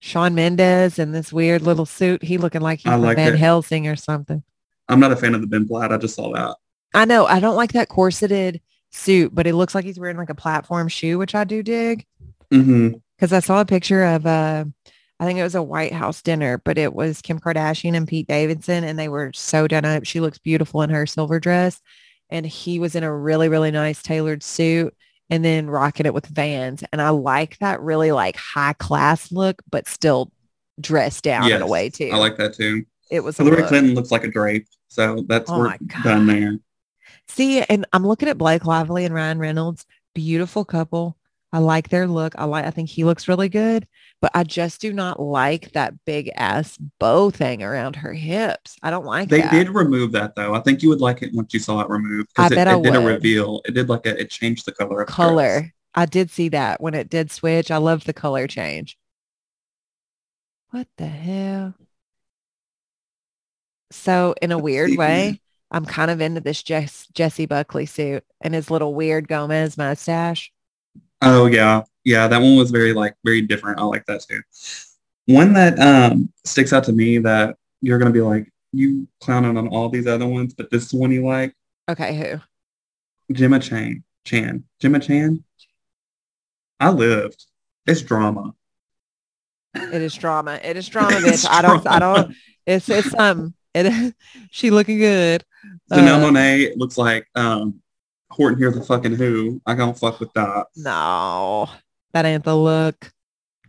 Shawn 0.00 0.34
Mendes 0.34 0.98
in 0.98 1.12
this 1.12 1.32
weird 1.32 1.62
little 1.62 1.86
suit. 1.86 2.22
He 2.22 2.36
looking 2.36 2.60
like 2.60 2.80
he's 2.80 2.92
like 2.92 3.16
Van 3.16 3.34
it. 3.34 3.38
Helsing 3.38 3.88
or 3.88 3.96
something. 3.96 4.42
I'm 4.88 5.00
not 5.00 5.12
a 5.12 5.16
fan 5.16 5.34
of 5.34 5.40
the 5.40 5.46
Ben 5.46 5.66
Platt. 5.66 5.92
I 5.92 5.96
just 5.98 6.14
saw 6.14 6.32
that. 6.32 6.56
I 6.94 7.04
know. 7.04 7.26
I 7.26 7.40
don't 7.40 7.56
like 7.56 7.72
that 7.72 7.88
corseted 7.88 8.60
suit, 8.92 9.34
but 9.34 9.46
it 9.46 9.54
looks 9.54 9.74
like 9.74 9.84
he's 9.84 9.98
wearing 9.98 10.16
like 10.16 10.30
a 10.30 10.34
platform 10.34 10.88
shoe, 10.88 11.18
which 11.18 11.34
I 11.34 11.44
do 11.44 11.62
dig. 11.62 12.06
Because 12.50 13.32
I 13.32 13.40
saw 13.40 13.60
a 13.60 13.64
picture 13.66 14.04
of 14.04 14.26
uh 14.26 14.64
I 15.20 15.26
think 15.26 15.38
it 15.38 15.44
was 15.44 15.54
a 15.54 15.62
White 15.62 15.92
House 15.92 16.22
dinner, 16.22 16.58
but 16.64 16.76
it 16.76 16.92
was 16.92 17.22
Kim 17.22 17.38
Kardashian 17.38 17.96
and 17.96 18.06
Pete 18.06 18.26
Davidson, 18.26 18.82
and 18.84 18.98
they 18.98 19.08
were 19.08 19.30
so 19.32 19.66
done 19.68 19.84
up. 19.84 20.04
She 20.04 20.20
looks 20.20 20.38
beautiful 20.38 20.82
in 20.82 20.90
her 20.90 21.06
silver 21.06 21.38
dress, 21.38 21.80
and 22.30 22.44
he 22.44 22.78
was 22.78 22.94
in 22.96 23.04
a 23.04 23.16
really, 23.16 23.48
really 23.48 23.70
nice 23.70 24.02
tailored 24.02 24.42
suit, 24.42 24.94
and 25.30 25.44
then 25.44 25.68
rocking 25.68 26.04
it 26.06 26.14
with 26.14 26.26
Vans. 26.26 26.82
And 26.92 27.00
I 27.00 27.10
like 27.10 27.58
that 27.58 27.80
really 27.80 28.10
like 28.12 28.36
high 28.36 28.74
class 28.74 29.30
look, 29.30 29.62
but 29.70 29.88
still 29.88 30.32
dressed 30.80 31.22
down 31.24 31.50
in 31.50 31.62
a 31.62 31.66
way 31.66 31.90
too. 31.90 32.10
I 32.12 32.16
like 32.16 32.36
that 32.38 32.54
too. 32.54 32.84
it 33.10 33.20
was 33.20 33.36
Hillary. 33.36 33.62
Clinton 33.62 33.94
looks 33.94 34.10
like 34.10 34.24
a 34.24 34.28
drape. 34.30 34.66
So 34.88 35.24
that's 35.26 35.50
Oh 35.50 35.74
God. 35.86 36.02
done 36.02 36.26
there. 36.26 36.58
See, 37.28 37.62
and 37.62 37.86
I'm 37.92 38.06
looking 38.06 38.28
at 38.28 38.38
Blake 38.38 38.64
Lively 38.64 39.04
and 39.04 39.14
Ryan 39.14 39.38
Reynolds, 39.38 39.86
beautiful 40.14 40.64
couple. 40.64 41.16
I 41.52 41.58
like 41.58 41.88
their 41.88 42.08
look. 42.08 42.34
I 42.36 42.44
like 42.44 42.64
I 42.64 42.70
think 42.70 42.88
he 42.90 43.04
looks 43.04 43.28
really 43.28 43.48
good, 43.48 43.86
but 44.20 44.32
I 44.34 44.42
just 44.42 44.80
do 44.80 44.92
not 44.92 45.20
like 45.20 45.70
that 45.72 45.94
big 46.04 46.30
ass 46.34 46.76
bow 46.98 47.30
thing 47.30 47.62
around 47.62 47.96
her 47.96 48.12
hips. 48.12 48.76
I 48.82 48.90
don't 48.90 49.04
like 49.06 49.28
They 49.28 49.40
that. 49.40 49.52
did 49.52 49.68
remove 49.68 50.10
that 50.12 50.34
though. 50.34 50.54
I 50.54 50.60
think 50.60 50.82
you 50.82 50.88
would 50.88 51.00
like 51.00 51.22
it 51.22 51.32
once 51.32 51.54
you 51.54 51.60
saw 51.60 51.80
it 51.80 51.88
removed. 51.88 52.34
'cause 52.34 52.46
I 52.46 52.48
it, 52.50 52.56
bet 52.56 52.66
it 52.66 52.70
I 52.72 52.82
did 52.82 52.94
a 52.96 53.00
reveal. 53.00 53.60
It 53.66 53.72
did 53.74 53.88
like 53.88 54.04
a 54.06 54.20
it 54.20 54.30
changed 54.30 54.66
the 54.66 54.72
color 54.72 55.02
of 55.02 55.06
dress. 55.06 55.16
color. 55.16 55.72
I 55.94 56.06
did 56.06 56.30
see 56.30 56.48
that 56.48 56.80
when 56.80 56.94
it 56.94 57.08
did 57.08 57.30
switch. 57.30 57.70
I 57.70 57.76
love 57.76 58.04
the 58.04 58.12
color 58.12 58.48
change. 58.48 58.98
What 60.70 60.88
the 60.98 61.06
hell? 61.06 61.74
So 63.94 64.34
in 64.42 64.52
a 64.52 64.58
weird 64.58 64.90
way, 64.96 65.40
I'm 65.70 65.84
kind 65.84 66.10
of 66.10 66.20
into 66.20 66.40
this 66.40 66.62
Jess, 66.62 67.06
Jesse 67.14 67.46
Buckley 67.46 67.86
suit 67.86 68.24
and 68.40 68.54
his 68.54 68.70
little 68.70 68.94
weird 68.94 69.28
Gomez 69.28 69.76
mustache. 69.76 70.52
Oh 71.22 71.46
yeah. 71.46 71.82
Yeah, 72.04 72.28
that 72.28 72.38
one 72.40 72.56
was 72.56 72.70
very 72.70 72.92
like 72.92 73.14
very 73.24 73.40
different. 73.40 73.80
I 73.80 73.84
like 73.84 74.04
that 74.06 74.22
too. 74.22 74.40
One 75.26 75.54
that 75.54 75.78
um 75.78 76.30
sticks 76.44 76.72
out 76.72 76.84
to 76.84 76.92
me 76.92 77.18
that 77.18 77.56
you're 77.80 77.98
gonna 77.98 78.10
be 78.10 78.20
like, 78.20 78.50
you 78.72 79.08
clowning 79.20 79.56
on 79.56 79.68
all 79.68 79.88
these 79.88 80.06
other 80.06 80.26
ones, 80.26 80.52
but 80.52 80.70
this 80.70 80.86
is 80.86 80.94
one 80.94 81.12
you 81.12 81.24
like, 81.24 81.54
Okay, 81.88 82.16
who? 82.16 83.34
Gemma 83.34 83.58
Chan. 83.58 84.02
Chan. 84.24 84.64
Gemma 84.80 85.00
Chan. 85.00 85.42
I 86.80 86.90
lived. 86.90 87.46
It's 87.86 88.02
drama. 88.02 88.54
It 89.74 90.02
is 90.02 90.14
drama. 90.14 90.60
It 90.62 90.76
is 90.76 90.88
drama, 90.90 91.16
bitch. 91.16 91.46
I 91.48 91.62
don't. 91.62 91.86
I 91.86 91.98
don't. 91.98 92.34
It's 92.66 92.88
it's 92.88 93.14
um. 93.14 93.54
It. 93.74 94.14
She 94.50 94.70
looking 94.70 94.98
good. 94.98 95.44
Janelle 95.90 96.22
Uh, 96.22 96.30
Monáe 96.30 96.72
looks 96.76 96.96
like 96.96 97.26
um 97.34 97.80
Horton 98.30 98.58
Hears 98.58 98.74
the 98.74 98.82
fucking 98.84 99.14
Who. 99.14 99.60
I 99.66 99.74
don't 99.74 99.98
fuck 99.98 100.20
with 100.20 100.32
that. 100.34 100.66
No, 100.76 101.68
that 102.12 102.24
ain't 102.24 102.44
the 102.44 102.56
look. 102.56 103.10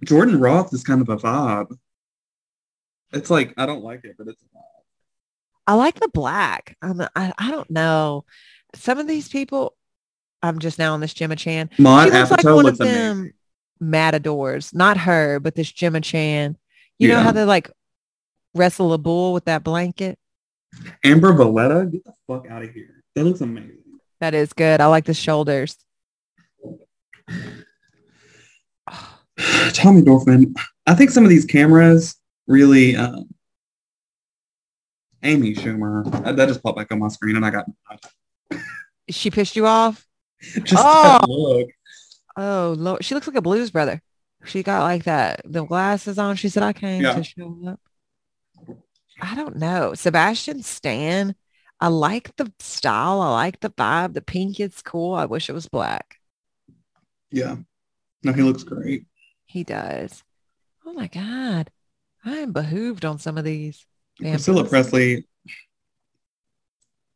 Jordan 0.03 0.39
Roth 0.39 0.73
is 0.73 0.83
kind 0.83 1.01
of 1.01 1.09
a 1.09 1.17
vibe. 1.17 1.75
It's 3.13 3.29
like 3.29 3.53
I 3.57 3.65
don't 3.65 3.83
like 3.83 4.03
it, 4.03 4.15
but 4.17 4.27
it's 4.27 4.41
a 4.41 4.57
vibe. 4.57 4.61
I 5.67 5.73
like 5.73 5.99
the 5.99 6.09
black. 6.09 6.75
I'm, 6.81 7.01
I 7.15 7.33
I 7.37 7.51
don't 7.51 7.69
know. 7.69 8.25
Some 8.75 8.97
of 8.99 9.07
these 9.07 9.27
people. 9.27 9.75
I'm 10.43 10.59
just 10.59 10.77
now 10.77 10.93
on 10.93 10.99
this 10.99 11.13
Gemma 11.13 11.35
Chan. 11.35 11.71
Maud 11.79 12.09
she 12.09 12.11
looks 12.13 12.29
like 12.31 12.43
one 12.43 12.65
looks 12.65 12.79
of 12.79 12.85
amazing. 12.85 13.01
them 13.01 13.33
matadors. 13.79 14.73
Not 14.75 14.97
her, 14.97 15.39
but 15.39 15.55
this 15.55 15.71
Gemma 15.71 16.01
Chan. 16.01 16.57
You 16.99 17.07
know 17.07 17.19
how 17.19 17.31
they're 17.31 17.45
like 17.45 17.71
wrestle 18.55 18.93
a 18.93 18.97
bull 18.97 19.33
with 19.33 19.45
that 19.45 19.63
blanket? 19.63 20.17
Amber 21.03 21.33
Valletta, 21.33 21.85
get 21.91 22.03
the 22.03 22.13
fuck 22.27 22.47
out 22.49 22.63
of 22.63 22.71
here. 22.71 23.03
That 23.15 23.23
looks 23.25 23.41
amazing. 23.41 23.77
That 24.19 24.33
is 24.33 24.53
good. 24.53 24.81
I 24.81 24.87
like 24.87 25.05
the 25.05 25.13
shoulders. 25.13 25.77
Tommy 29.73 30.01
Dorfman. 30.01 30.53
I 30.87 30.95
think 30.95 31.09
some 31.11 31.23
of 31.23 31.29
these 31.29 31.45
cameras 31.45 32.15
really 32.47 32.95
um 32.95 33.25
Amy 35.23 35.53
Schumer. 35.55 36.09
That, 36.23 36.35
that 36.35 36.47
just 36.47 36.61
popped 36.63 36.77
back 36.77 36.91
on 36.91 36.99
my 36.99 37.07
screen 37.07 37.35
and 37.35 37.45
I 37.45 37.49
got. 37.49 37.65
She 39.09 39.29
pissed 39.31 39.55
you 39.55 39.65
off? 39.65 40.05
just 40.63 40.83
Oh. 40.85 41.19
that 41.19 41.29
look. 41.29 41.69
Oh, 42.37 42.75
Lord. 42.77 43.03
She 43.03 43.15
looks 43.15 43.27
like 43.27 43.35
a 43.35 43.41
blues 43.41 43.71
brother. 43.71 44.01
She 44.45 44.61
got 44.61 44.83
like 44.83 45.05
that, 45.05 45.41
the 45.45 45.63
glasses 45.65 46.19
on. 46.19 46.35
She 46.35 46.49
said, 46.49 46.61
I 46.63 46.73
came 46.73 47.01
Yeah. 47.01 47.15
to 47.15 47.23
show 47.23 47.57
up. 47.67 47.79
I 49.21 49.35
don't 49.35 49.57
know. 49.57 49.93
Sebastian 49.93 50.61
Stan, 50.63 51.35
I 51.79 51.87
like 51.87 52.35
the 52.35 52.51
style. 52.59 53.21
I 53.21 53.31
like 53.31 53.59
the 53.59 53.69
vibe. 53.69 54.13
The 54.13 54.21
pink 54.21 54.59
is 54.59 54.81
cool. 54.81 55.13
I 55.13 55.25
wish 55.25 55.49
it 55.49 55.53
was 55.53 55.67
black. 55.67 56.17
Yeah. 57.31 57.57
No, 58.23 58.33
he 58.33 58.41
looks 58.41 58.63
great. 58.63 59.05
He 59.45 59.63
does. 59.63 60.23
Oh 60.85 60.93
my 60.93 61.07
God. 61.07 61.69
I 62.23 62.37
am 62.37 62.51
behooved 62.51 63.05
on 63.05 63.19
some 63.19 63.37
of 63.37 63.43
these. 63.43 63.85
Priscilla. 64.19 64.65
Presley. 64.67 65.25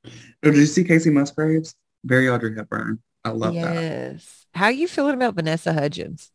Oh, 0.06 0.10
did 0.44 0.56
you 0.56 0.66
see 0.66 0.84
Kacey 0.84 1.12
Musgraves? 1.12 1.76
Very 2.04 2.30
Audrey 2.30 2.56
Hepburn. 2.56 3.02
I 3.26 3.30
love 3.30 3.54
that. 3.56 3.74
yes. 3.76 4.46
How 4.54 4.66
are 4.66 4.72
you 4.72 4.88
feeling 4.88 5.16
about 5.16 5.36
Vanessa 5.36 5.74
Hudgens? 5.74 6.32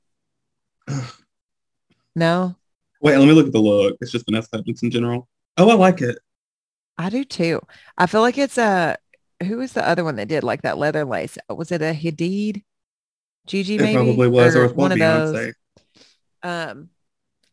No, 2.16 2.54
Wait, 3.00 3.18
let 3.18 3.26
me 3.26 3.32
look 3.32 3.48
at 3.48 3.52
the 3.52 3.58
look. 3.58 3.96
It's 4.00 4.12
just 4.12 4.24
Vanessa 4.24 4.48
Hudgens 4.52 4.82
in 4.84 4.90
general. 4.90 5.28
Oh, 5.56 5.70
I 5.70 5.74
like 5.74 6.00
it. 6.00 6.18
I 6.98 7.10
do 7.10 7.24
too. 7.24 7.60
I 7.98 8.06
feel 8.06 8.20
like 8.20 8.38
it's 8.38 8.58
a, 8.58 8.96
who 9.42 9.58
was 9.58 9.72
the 9.72 9.86
other 9.86 10.04
one 10.04 10.16
that 10.16 10.28
did 10.28 10.44
like 10.44 10.62
that 10.62 10.78
leather 10.78 11.04
lace? 11.04 11.36
Was 11.48 11.72
it 11.72 11.82
a 11.82 11.92
Hadid? 11.94 12.62
Gigi 13.46 13.76
It 13.76 13.94
probably 13.94 14.28
was, 14.28 14.56
or, 14.56 14.62
was 14.62 14.72
one 14.72 14.92
of 14.92 14.98
those. 14.98 15.52
Um, 16.42 16.88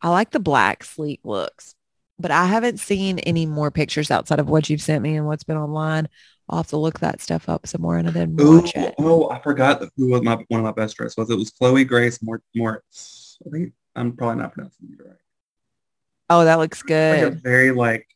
I 0.00 0.08
like 0.08 0.30
the 0.30 0.40
black 0.40 0.84
sleek 0.84 1.20
looks, 1.22 1.74
but 2.18 2.30
I 2.30 2.46
haven't 2.46 2.80
seen 2.80 3.18
any 3.20 3.46
more 3.46 3.70
pictures 3.70 4.10
outside 4.10 4.40
of 4.40 4.48
what 4.48 4.70
you've 4.70 4.82
sent 4.82 5.02
me 5.02 5.16
and 5.16 5.26
what's 5.26 5.44
been 5.44 5.56
online. 5.56 6.08
I'll 6.48 6.58
have 6.58 6.68
to 6.68 6.76
look 6.76 7.00
that 7.00 7.20
stuff 7.20 7.48
up 7.48 7.66
some 7.66 7.82
more 7.82 7.96
and 7.96 8.08
then 8.08 8.36
Ooh, 8.40 8.60
watch 8.60 8.74
it. 8.74 8.94
oh, 8.98 9.30
I 9.30 9.38
forgot 9.40 9.82
who 9.96 10.10
was 10.10 10.22
my 10.22 10.36
one 10.48 10.60
of 10.60 10.64
my 10.64 10.72
best 10.72 10.96
dress 10.96 11.16
was. 11.16 11.30
It 11.30 11.36
was 11.36 11.52
Chloë 11.52 11.86
Grace 11.86 12.18
Moretz. 12.18 13.36
I 13.46 13.50
think 13.50 13.72
I'm 13.94 14.16
probably 14.16 14.42
not 14.42 14.52
pronouncing 14.52 14.88
it 14.92 15.04
right. 15.04 15.16
Oh, 16.32 16.44
that 16.44 16.58
looks 16.58 16.82
Like 16.82 16.88
good. 16.88 17.22
a 17.22 17.30
very 17.30 17.72
like 17.72 18.06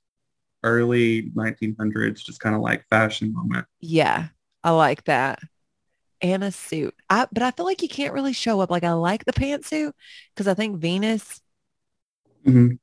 early 0.62 1.31
1900s, 1.35 2.24
just 2.24 2.40
kind 2.40 2.55
of 2.55 2.62
like 2.62 2.87
fashion 2.88 3.33
moment. 3.33 3.66
Yeah, 3.81 4.29
I 4.64 4.70
like 4.70 5.05
that. 5.05 5.40
And 6.22 6.42
a 6.42 6.50
suit. 6.50 6.94
I 7.11 7.26
but 7.31 7.42
I 7.42 7.50
feel 7.50 7.66
like 7.66 7.83
you 7.83 7.88
can't 7.88 8.14
really 8.14 8.33
show 8.33 8.61
up. 8.61 8.70
Like 8.70 8.85
I 8.85 8.92
like 8.92 9.24
the 9.26 9.33
pantsuit 9.35 9.92
because 10.35 10.48
I 10.48 10.55
think 10.55 10.79
Venus, 10.79 11.40
hmm 12.44 12.79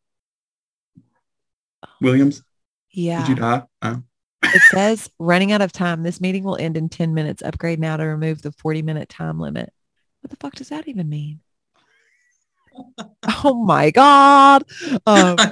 Williams, 2.02 2.44
yeah. 2.92 3.20
did 3.22 3.30
you 3.30 3.36
die? 3.36 3.64
Oh. 3.82 4.04
It 4.44 4.62
says 4.62 5.10
running 5.20 5.52
out 5.52 5.62
of 5.62 5.72
time. 5.72 6.04
This 6.04 6.22
meeting 6.22 6.44
will 6.44 6.58
end 6.58 6.78
in 6.78 6.90
10 6.90 7.14
minutes. 7.14 7.42
Upgrade 7.42 7.80
now 7.80 7.98
to 7.98 8.04
remove 8.04 8.42
the 8.42 8.52
40 8.52 8.82
minute 8.82 9.10
time 9.10 9.40
limit. 9.40 9.74
What 10.22 10.30
the 10.32 10.38
fuck 10.38 10.54
does 10.56 10.70
that 10.70 10.88
even 10.88 11.10
mean? 11.10 11.40
Oh 13.44 13.64
my 13.66 13.92
God. 13.92 14.64
Um. 15.06 15.38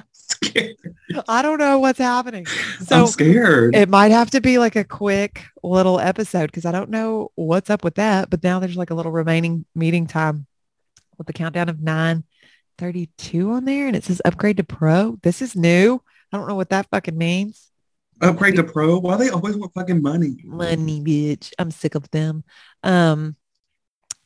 I 1.27 1.41
don't 1.41 1.59
know 1.59 1.79
what's 1.79 1.99
happening. 1.99 2.47
I'm 2.89 3.07
scared. 3.07 3.75
it 3.75 3.89
might 3.89 4.11
have 4.11 4.31
to 4.31 4.41
be 4.41 4.57
like 4.57 4.75
a 4.75 4.83
quick 4.83 5.43
little 5.61 5.99
episode 5.99 6.47
because 6.47 6.65
I 6.65 6.71
don't 6.71 6.89
know 6.89 7.31
what's 7.35 7.69
up 7.69 7.83
with 7.83 7.95
that. 7.95 8.29
But 8.29 8.43
now 8.43 8.59
there's 8.59 8.77
like 8.77 8.89
a 8.89 8.95
little 8.95 9.11
remaining 9.11 9.65
meeting 9.75 10.07
time 10.07 10.47
with 11.17 11.27
the 11.27 11.33
countdown 11.33 11.69
of 11.69 11.81
932 11.81 13.51
on 13.51 13.65
there 13.65 13.87
and 13.87 13.95
it 13.95 14.03
says 14.03 14.21
upgrade 14.25 14.57
to 14.57 14.63
pro. 14.63 15.17
This 15.21 15.41
is 15.41 15.55
new. 15.55 16.01
I 16.31 16.37
don't 16.37 16.47
know 16.47 16.55
what 16.55 16.69
that 16.69 16.87
fucking 16.89 17.17
means. 17.17 17.69
Upgrade 18.21 18.55
to 18.55 18.63
pro. 18.63 18.99
Why 18.99 19.17
they 19.17 19.29
always 19.29 19.57
want 19.57 19.73
fucking 19.73 20.01
money? 20.01 20.37
Money, 20.43 21.01
bitch. 21.01 21.51
I'm 21.59 21.71
sick 21.71 21.95
of 21.95 22.09
them. 22.11 22.43
Um, 22.83 23.35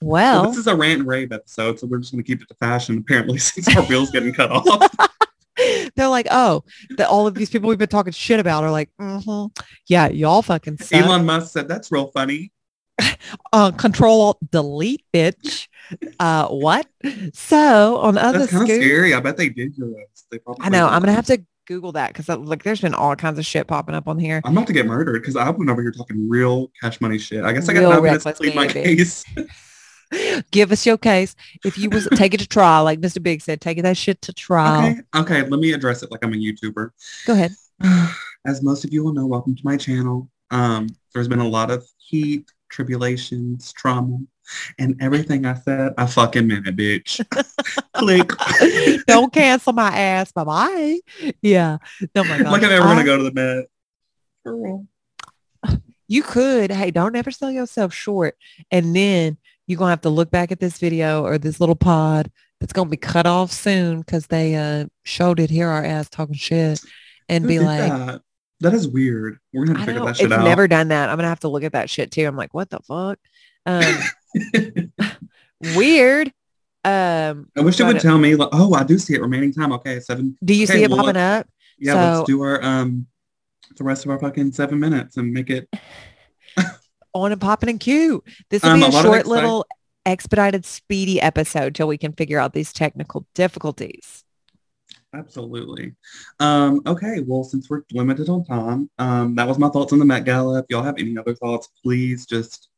Well, 0.01 0.43
well, 0.43 0.51
this 0.51 0.59
is 0.59 0.67
a 0.67 0.75
rant 0.75 0.99
and 0.99 1.07
rave 1.07 1.31
episode, 1.31 1.79
so 1.79 1.87
we're 1.87 1.99
just 1.99 2.11
gonna 2.11 2.23
keep 2.23 2.41
it 2.41 2.47
to 2.49 2.55
fashion. 2.55 2.97
Apparently, 2.97 3.37
since 3.39 3.75
our 3.75 3.87
bill's 3.87 4.11
getting 4.11 4.33
cut 4.33 4.51
off. 4.51 5.11
They're 5.95 6.09
like, 6.09 6.27
oh, 6.31 6.65
that 6.97 7.07
all 7.07 7.27
of 7.27 7.35
these 7.35 7.49
people 7.49 7.69
we've 7.69 7.77
been 7.77 7.87
talking 7.87 8.11
shit 8.11 8.41
about 8.41 8.65
are 8.65 8.71
like, 8.71 8.89
mm-hmm. 8.99 9.61
yeah, 9.87 10.09
y'all 10.09 10.41
fucking 10.41 10.77
suck. 10.79 11.01
Elon 11.01 11.25
Musk 11.25 11.53
said 11.53 11.69
that's 11.69 11.91
real 11.91 12.07
funny. 12.07 12.51
uh, 13.53 13.71
control 13.71 14.21
alt 14.21 14.51
delete, 14.51 15.05
bitch. 15.13 15.67
Uh, 16.19 16.47
what? 16.49 16.87
So 17.33 17.97
on 17.97 18.17
other 18.17 18.39
That's 18.39 18.51
kind 18.51 18.69
of 18.69 18.75
scary. 18.75 19.13
I 19.13 19.19
bet 19.19 19.37
they 19.37 19.49
did. 19.49 19.75
They 20.31 20.39
probably 20.39 20.65
I 20.65 20.69
know. 20.69 20.87
I'm 20.87 21.01
gonna 21.01 21.13
have 21.13 21.27
to 21.27 21.43
Google 21.67 21.91
that 21.93 22.13
because 22.13 22.27
like 22.29 22.63
there's 22.63 22.81
been 22.81 22.93
all 22.93 23.15
kinds 23.15 23.39
of 23.39 23.45
shit 23.45 23.67
popping 23.67 23.95
up 23.95 24.07
on 24.07 24.19
here. 24.19 24.41
I'm 24.43 24.55
about 24.55 24.67
to 24.67 24.73
get 24.73 24.85
murdered 24.85 25.21
because 25.21 25.35
I've 25.35 25.57
been 25.57 25.69
over 25.69 25.81
here 25.81 25.91
talking 25.91 26.29
real 26.29 26.71
cash 26.81 27.01
money 27.01 27.17
shit. 27.17 27.43
I 27.43 27.53
guess 27.53 27.69
I 27.69 27.73
got 27.73 27.79
Real 27.79 27.89
nine 27.91 28.03
minutes 28.03 28.23
to 28.23 28.33
plead 28.33 28.55
my 28.55 28.67
gambling. 28.67 28.97
case. 28.97 29.25
Give 30.51 30.71
us 30.71 30.85
your 30.85 30.97
case. 30.97 31.35
If 31.63 31.77
you 31.77 31.89
was 31.89 32.07
take 32.15 32.33
it 32.33 32.39
to 32.39 32.47
trial, 32.47 32.83
like 32.83 32.99
Mr. 32.99 33.21
Big 33.21 33.41
said, 33.41 33.61
take 33.61 33.81
that 33.81 33.97
shit 33.97 34.21
to 34.23 34.33
trial. 34.33 34.91
Okay, 34.91 35.01
okay. 35.41 35.49
Let 35.49 35.59
me 35.59 35.73
address 35.73 36.03
it 36.03 36.11
like 36.11 36.23
I'm 36.23 36.33
a 36.33 36.37
YouTuber. 36.37 36.89
Go 37.25 37.33
ahead. 37.33 37.51
As 38.45 38.61
most 38.61 38.85
of 38.85 38.93
you 38.93 39.03
will 39.03 39.13
know, 39.13 39.25
welcome 39.25 39.55
to 39.55 39.61
my 39.65 39.75
channel. 39.77 40.29
Um, 40.51 40.87
there's 41.13 41.27
been 41.27 41.39
a 41.39 41.47
lot 41.47 41.71
of 41.71 41.85
heat, 41.97 42.51
tribulations, 42.69 43.73
trauma, 43.73 44.19
and 44.77 44.95
everything 45.01 45.45
I 45.45 45.55
said, 45.55 45.93
I 45.97 46.05
fucking 46.05 46.47
meant 46.47 46.67
it, 46.67 46.75
bitch. 46.75 47.25
Click. 47.93 49.05
Don't 49.07 49.33
cancel 49.33 49.73
my 49.73 49.89
ass. 49.97 50.31
Bye 50.31 50.43
bye. 50.43 50.99
Yeah. 51.41 51.77
Oh 52.15 52.23
my 52.23 52.37
god. 52.37 52.51
like 52.51 52.63
I'm 52.63 52.71
ever 52.71 52.85
I- 52.85 52.93
gonna 52.93 53.03
go 53.03 53.17
to 53.17 53.23
the. 53.31 53.65
For 54.43 54.55
real. 54.55 54.85
you 56.07 56.21
could 56.21 56.69
hey 56.71 56.91
don't 56.91 57.15
ever 57.15 57.31
sell 57.31 57.49
yourself 57.49 57.91
short 57.91 58.37
and 58.69 58.95
then 58.95 59.37
you're 59.67 59.77
gonna 59.77 59.89
have 59.91 60.01
to 60.01 60.09
look 60.09 60.29
back 60.31 60.51
at 60.51 60.59
this 60.59 60.77
video 60.77 61.23
or 61.23 61.37
this 61.37 61.59
little 61.59 61.75
pod 61.75 62.31
that's 62.59 62.73
gonna 62.73 62.89
be 62.89 62.97
cut 62.97 63.25
off 63.25 63.51
soon 63.51 63.99
because 63.99 64.27
they 64.27 64.55
uh 64.55 64.85
showed 65.03 65.39
it 65.39 65.49
here 65.49 65.67
our 65.69 65.83
ass 65.83 66.09
talking 66.09 66.35
shit 66.35 66.79
and 67.29 67.43
Who 67.43 67.47
be 67.49 67.59
like 67.59 67.89
that? 67.89 68.21
that 68.61 68.73
is 68.73 68.87
weird. 68.87 69.37
We're 69.53 69.65
gonna 69.65 69.79
have 69.79 69.87
to 69.87 69.93
figure 69.93 70.05
that 70.05 70.17
shit 70.17 70.31
out. 70.31 70.35
it's 70.35 70.41
out. 70.41 70.45
never 70.45 70.67
done 70.67 70.87
that 70.89 71.09
i'm 71.09 71.15
gonna 71.17 71.27
have 71.27 71.39
to 71.41 71.49
look 71.49 71.63
at 71.63 71.73
that 71.73 71.89
shit 71.89 72.11
too 72.11 72.25
i'm 72.25 72.35
like 72.37 72.53
what 72.53 72.69
the 72.69 72.79
fuck 72.79 73.19
um 73.65 73.95
weird 75.75 76.31
um 76.83 77.47
I 77.57 77.61
wish 77.61 77.79
it 77.79 77.83
would 77.85 77.99
tell 77.99 78.17
me 78.19 78.35
like, 78.35 78.49
oh, 78.53 78.75
I 78.75 78.83
do 78.83 78.99
see 78.99 79.15
it. 79.15 79.21
Remaining 79.21 79.51
time. 79.51 79.71
Okay, 79.73 79.99
seven. 79.99 80.37
do 80.45 80.53
you 80.53 80.65
Okay, 80.65 80.73
see 80.73 80.83
it 80.83 80.89
well, 80.91 80.99
popping 80.99 81.17
up 81.17 81.47
Yeah, 81.79 81.93
So- 81.93 82.17
let's 82.19 82.27
do 82.27 82.41
our 82.43 82.63
um 82.63 83.07
the 83.77 83.83
rest 83.83 84.05
of 84.05 84.11
our 84.11 84.19
fucking 84.19 84.51
seven 84.51 84.79
minutes 84.79 85.17
and 85.17 85.33
make 85.33 85.49
it 85.49 85.67
on 87.15 87.31
and 87.31 87.41
popping 87.41 87.69
and 87.69 87.79
cute 87.79 88.23
this 88.49 88.61
will 88.61 88.71
Um, 88.71 88.79
be 88.81 88.85
a 88.85 88.89
a 88.89 89.01
short 89.01 89.25
little 89.25 89.65
expedited 90.05 90.65
speedy 90.65 91.19
episode 91.19 91.73
till 91.73 91.87
we 91.87 91.97
can 91.97 92.13
figure 92.13 92.37
out 92.37 92.53
these 92.53 92.71
technical 92.71 93.25
difficulties 93.33 94.23
absolutely. 95.15 95.93
Um, 96.39 96.81
okay, 96.85 97.21
well, 97.25 97.43
since 97.43 97.69
we're 97.69 97.83
limited 97.91 98.29
on 98.29 98.43
time, 98.45 98.89
um, 98.99 99.35
that 99.35 99.47
was 99.47 99.57
my 99.57 99.69
thoughts 99.69 99.93
on 99.93 99.99
the 99.99 100.05
Met 100.05 100.25
Gala. 100.25 100.59
If 100.59 100.65
y'all 100.69 100.83
have 100.83 100.97
any 100.99 101.17
other 101.17 101.33
thoughts, 101.33 101.69
please 101.81 102.25
just 102.25 102.69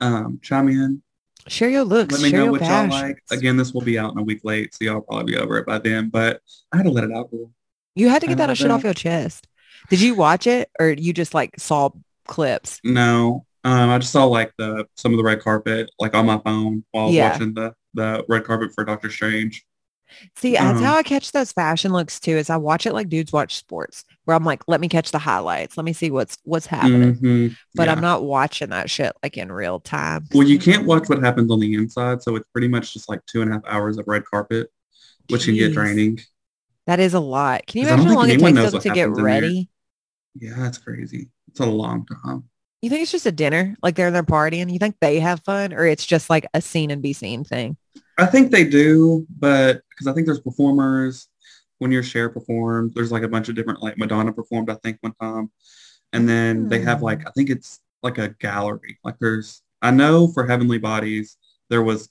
um 0.00 0.38
chime 0.42 0.68
in. 0.68 1.02
Share 1.48 1.70
your 1.70 1.84
looks. 1.84 2.12
Let 2.12 2.22
me 2.22 2.30
share 2.30 2.44
know 2.44 2.52
what 2.52 2.60
y'all 2.60 2.88
like. 2.88 3.22
Again, 3.30 3.56
this 3.56 3.72
will 3.72 3.80
be 3.80 3.98
out 3.98 4.12
in 4.12 4.18
a 4.18 4.22
week 4.22 4.40
late, 4.44 4.74
so 4.74 4.84
y'all 4.84 5.00
probably 5.00 5.32
be 5.32 5.38
over 5.38 5.58
it 5.58 5.66
by 5.66 5.78
then. 5.78 6.10
But 6.10 6.42
I 6.72 6.78
had 6.78 6.84
to 6.84 6.90
let 6.90 7.04
it 7.04 7.12
out. 7.12 7.30
You 7.94 8.08
had 8.08 8.20
to 8.20 8.28
get 8.28 8.38
that 8.38 8.56
shit 8.56 8.70
off 8.70 8.84
your 8.84 8.94
chest. 8.94 9.46
Did 9.88 10.00
you 10.00 10.14
watch 10.14 10.46
it 10.46 10.70
or 10.78 10.90
you 10.90 11.12
just 11.12 11.34
like 11.34 11.54
saw 11.58 11.90
clips? 12.26 12.80
No, 12.84 13.46
um, 13.64 13.90
I 13.90 13.98
just 13.98 14.12
saw 14.12 14.24
like 14.24 14.52
the 14.58 14.86
some 14.96 15.12
of 15.12 15.18
the 15.18 15.24
red 15.24 15.40
carpet 15.40 15.90
like 15.98 16.14
on 16.14 16.26
my 16.26 16.38
phone 16.38 16.84
while 16.92 17.10
Yeah. 17.10 17.32
watching 17.32 17.54
the 17.54 17.74
the 17.94 18.24
red 18.28 18.44
carpet 18.44 18.72
for 18.74 18.84
Doctor 18.84 19.10
Strange. 19.10 19.64
See, 20.36 20.54
that's 20.54 20.78
Um, 20.78 20.84
how 20.84 20.96
I 20.96 21.02
catch 21.04 21.30
those 21.30 21.52
fashion 21.52 21.92
looks 21.92 22.18
too. 22.18 22.36
Is 22.36 22.50
I 22.50 22.56
watch 22.56 22.84
it 22.86 22.92
like 22.94 23.08
dudes 23.08 23.32
watch 23.32 23.54
sports, 23.56 24.04
where 24.24 24.36
I'm 24.36 24.44
like, 24.44 24.62
let 24.66 24.80
me 24.80 24.88
catch 24.88 25.12
the 25.12 25.18
highlights. 25.20 25.76
Let 25.76 25.84
me 25.84 25.92
see 25.92 26.10
what's 26.10 26.36
what's 26.44 26.66
happening. 26.66 27.14
Mhm, 27.16 27.56
But 27.76 27.86
yeah. 27.86 27.92
I'm 27.92 28.00
not 28.00 28.24
watching 28.24 28.70
that 28.70 28.90
shit 28.90 29.12
like 29.22 29.36
in 29.36 29.52
real 29.52 29.78
time. 29.80 30.26
Well, 30.34 30.46
you 30.46 30.58
can't 30.58 30.84
watch 30.86 31.08
what 31.08 31.22
happens 31.22 31.50
on 31.52 31.60
the 31.60 31.74
inside, 31.74 32.22
so 32.22 32.34
it's 32.36 32.48
pretty 32.52 32.68
much 32.68 32.92
just 32.92 33.08
like 33.08 33.24
two 33.26 33.42
and 33.42 33.50
a 33.50 33.54
half 33.54 33.62
hours 33.66 33.98
of 33.98 34.08
red 34.08 34.24
carpet, 34.24 34.70
which 35.28 35.44
can 35.44 35.54
get 35.54 35.72
draining. 35.72 36.20
That 36.86 36.98
is 37.00 37.14
a 37.14 37.20
lot. 37.20 37.66
Can 37.66 37.80
you 37.82 37.86
imagine 37.88 38.06
how 38.06 38.14
long 38.16 38.30
it 38.30 38.40
takes 38.40 38.62
them 38.62 38.80
to 38.80 38.90
get 38.90 38.96
happens 38.98 39.18
in 39.18 39.24
there. 39.24 39.24
ready? 39.24 39.70
Yeah, 40.34 40.54
that's 40.58 40.78
crazy. 40.78 41.30
It's 41.48 41.60
a 41.60 41.66
long 41.66 42.06
time. 42.06 42.44
You 42.82 42.88
think 42.88 43.02
it's 43.02 43.12
just 43.12 43.26
a 43.26 43.32
dinner, 43.32 43.76
like 43.82 43.94
they're 43.94 44.06
in 44.06 44.14
their 44.14 44.22
party, 44.22 44.60
and 44.60 44.70
you 44.70 44.78
think 44.78 44.96
they 45.00 45.20
have 45.20 45.40
fun, 45.40 45.72
or 45.74 45.84
it's 45.84 46.06
just 46.06 46.30
like 46.30 46.46
a 46.54 46.62
scene 46.62 46.90
and 46.90 47.02
be 47.02 47.12
seen 47.12 47.44
thing? 47.44 47.76
I 48.16 48.24
think 48.26 48.50
they 48.50 48.64
do, 48.64 49.26
but 49.38 49.82
because 49.90 50.06
I 50.06 50.12
think 50.12 50.26
there's 50.26 50.40
performers. 50.40 51.28
When 51.78 51.90
your 51.90 52.02
share 52.02 52.28
performed, 52.28 52.92
there's 52.94 53.10
like 53.10 53.22
a 53.22 53.28
bunch 53.28 53.48
of 53.48 53.54
different 53.54 53.82
like 53.82 53.96
Madonna 53.96 54.32
performed, 54.34 54.68
I 54.68 54.74
think 54.74 54.98
one 55.00 55.14
time, 55.20 55.50
and 56.12 56.28
then 56.28 56.68
they 56.68 56.78
have 56.80 56.98
Hmm. 56.98 57.04
like 57.04 57.26
I 57.26 57.30
think 57.30 57.48
it's 57.48 57.80
like 58.02 58.18
a 58.18 58.28
gallery. 58.38 58.98
Like 59.02 59.18
there's 59.18 59.62
I 59.80 59.90
know 59.90 60.28
for 60.28 60.46
Heavenly 60.46 60.76
Bodies 60.78 61.38
there 61.70 61.82
was 61.82 62.10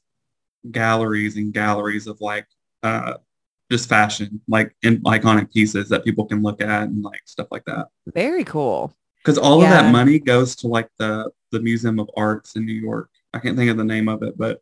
galleries 0.72 1.36
and 1.38 1.54
galleries 1.54 2.08
of 2.08 2.20
like 2.22 2.48
uh 2.84 3.16
just 3.72 3.88
fashion, 3.88 4.42
like 4.48 4.76
in 4.82 5.02
iconic 5.04 5.52
pieces 5.54 5.88
that 5.90 6.04
people 6.04 6.26
can 6.26 6.42
look 6.42 6.62
at 6.62 6.84
and 6.90 7.04
like 7.04 7.22
stuff 7.26 7.48
like 7.52 7.66
that. 7.66 7.88
Very 8.08 8.44
cool. 8.44 8.92
Because 9.24 9.38
all 9.38 9.62
of 9.62 9.70
that 9.70 9.92
money 9.92 10.20
goes 10.20 10.56
to 10.58 10.68
like 10.68 10.90
the 10.98 11.30
the 11.52 11.60
Museum 11.60 12.00
of 12.00 12.10
Arts 12.16 12.56
in 12.56 12.66
New 12.66 12.74
York. 12.74 13.10
I 13.34 13.40
can't 13.40 13.58
think 13.58 13.70
of 13.70 13.78
the 13.78 13.84
name 13.84 14.08
of 14.08 14.24
it, 14.24 14.38
but 14.38 14.62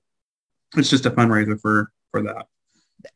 it's 0.76 0.89
just 0.89 1.06
a 1.06 1.12
fundraiser 1.12 1.60
for 1.60 1.91
for 2.12 2.22
that. 2.24 2.48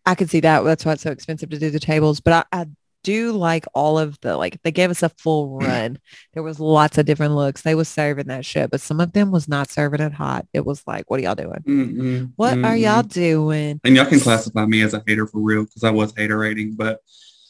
I 0.06 0.16
could 0.16 0.30
see 0.30 0.40
that. 0.42 0.64
That's 0.64 0.86
why 0.86 0.94
it's 0.94 1.04
so 1.04 1.12
expensive 1.12 1.50
to 1.50 1.60
do 1.60 1.70
the 1.72 1.80
tables. 1.80 2.20
But 2.20 2.48
I, 2.54 2.62
I 2.62 2.66
do 3.04 3.32
like 3.32 3.66
all 3.74 3.98
of 3.98 4.20
the 4.22 4.38
like 4.38 4.62
they 4.62 4.72
gave 4.72 4.92
us 4.92 5.02
a 5.04 5.10
full 5.10 5.58
run. 5.60 5.98
There 6.34 6.44
was 6.44 6.60
lots 6.60 6.98
of 7.00 7.06
different 7.06 7.34
looks. 7.36 7.64
They 7.64 7.76
was 7.76 7.90
serving 7.90 8.28
that 8.28 8.46
shit, 8.46 8.70
but 8.70 8.82
some 8.82 9.00
of 9.00 9.14
them 9.14 9.32
was 9.32 9.48
not 9.48 9.70
serving 9.72 10.02
it 10.02 10.14
hot. 10.14 10.46
It 10.54 10.66
was 10.66 10.84
like, 10.86 11.10
what 11.10 11.20
are 11.20 11.24
y'all 11.24 11.36
doing? 11.36 11.64
Mm-mm, 11.68 12.34
What 12.36 12.54
are 12.60 12.76
mm-mm. 12.76 12.82
y'all 12.82 13.04
doing? 13.04 13.82
And 13.84 13.96
y'all 13.96 14.06
can 14.06 14.20
classify 14.20 14.66
me 14.66 14.82
as 14.84 14.94
a 14.94 15.04
hater 15.08 15.26
for 15.28 15.40
real 15.40 15.64
because 15.66 15.84
I 15.84 15.90
was 15.92 16.14
hater 16.16 16.38
rating, 16.38 16.76
but 16.76 17.00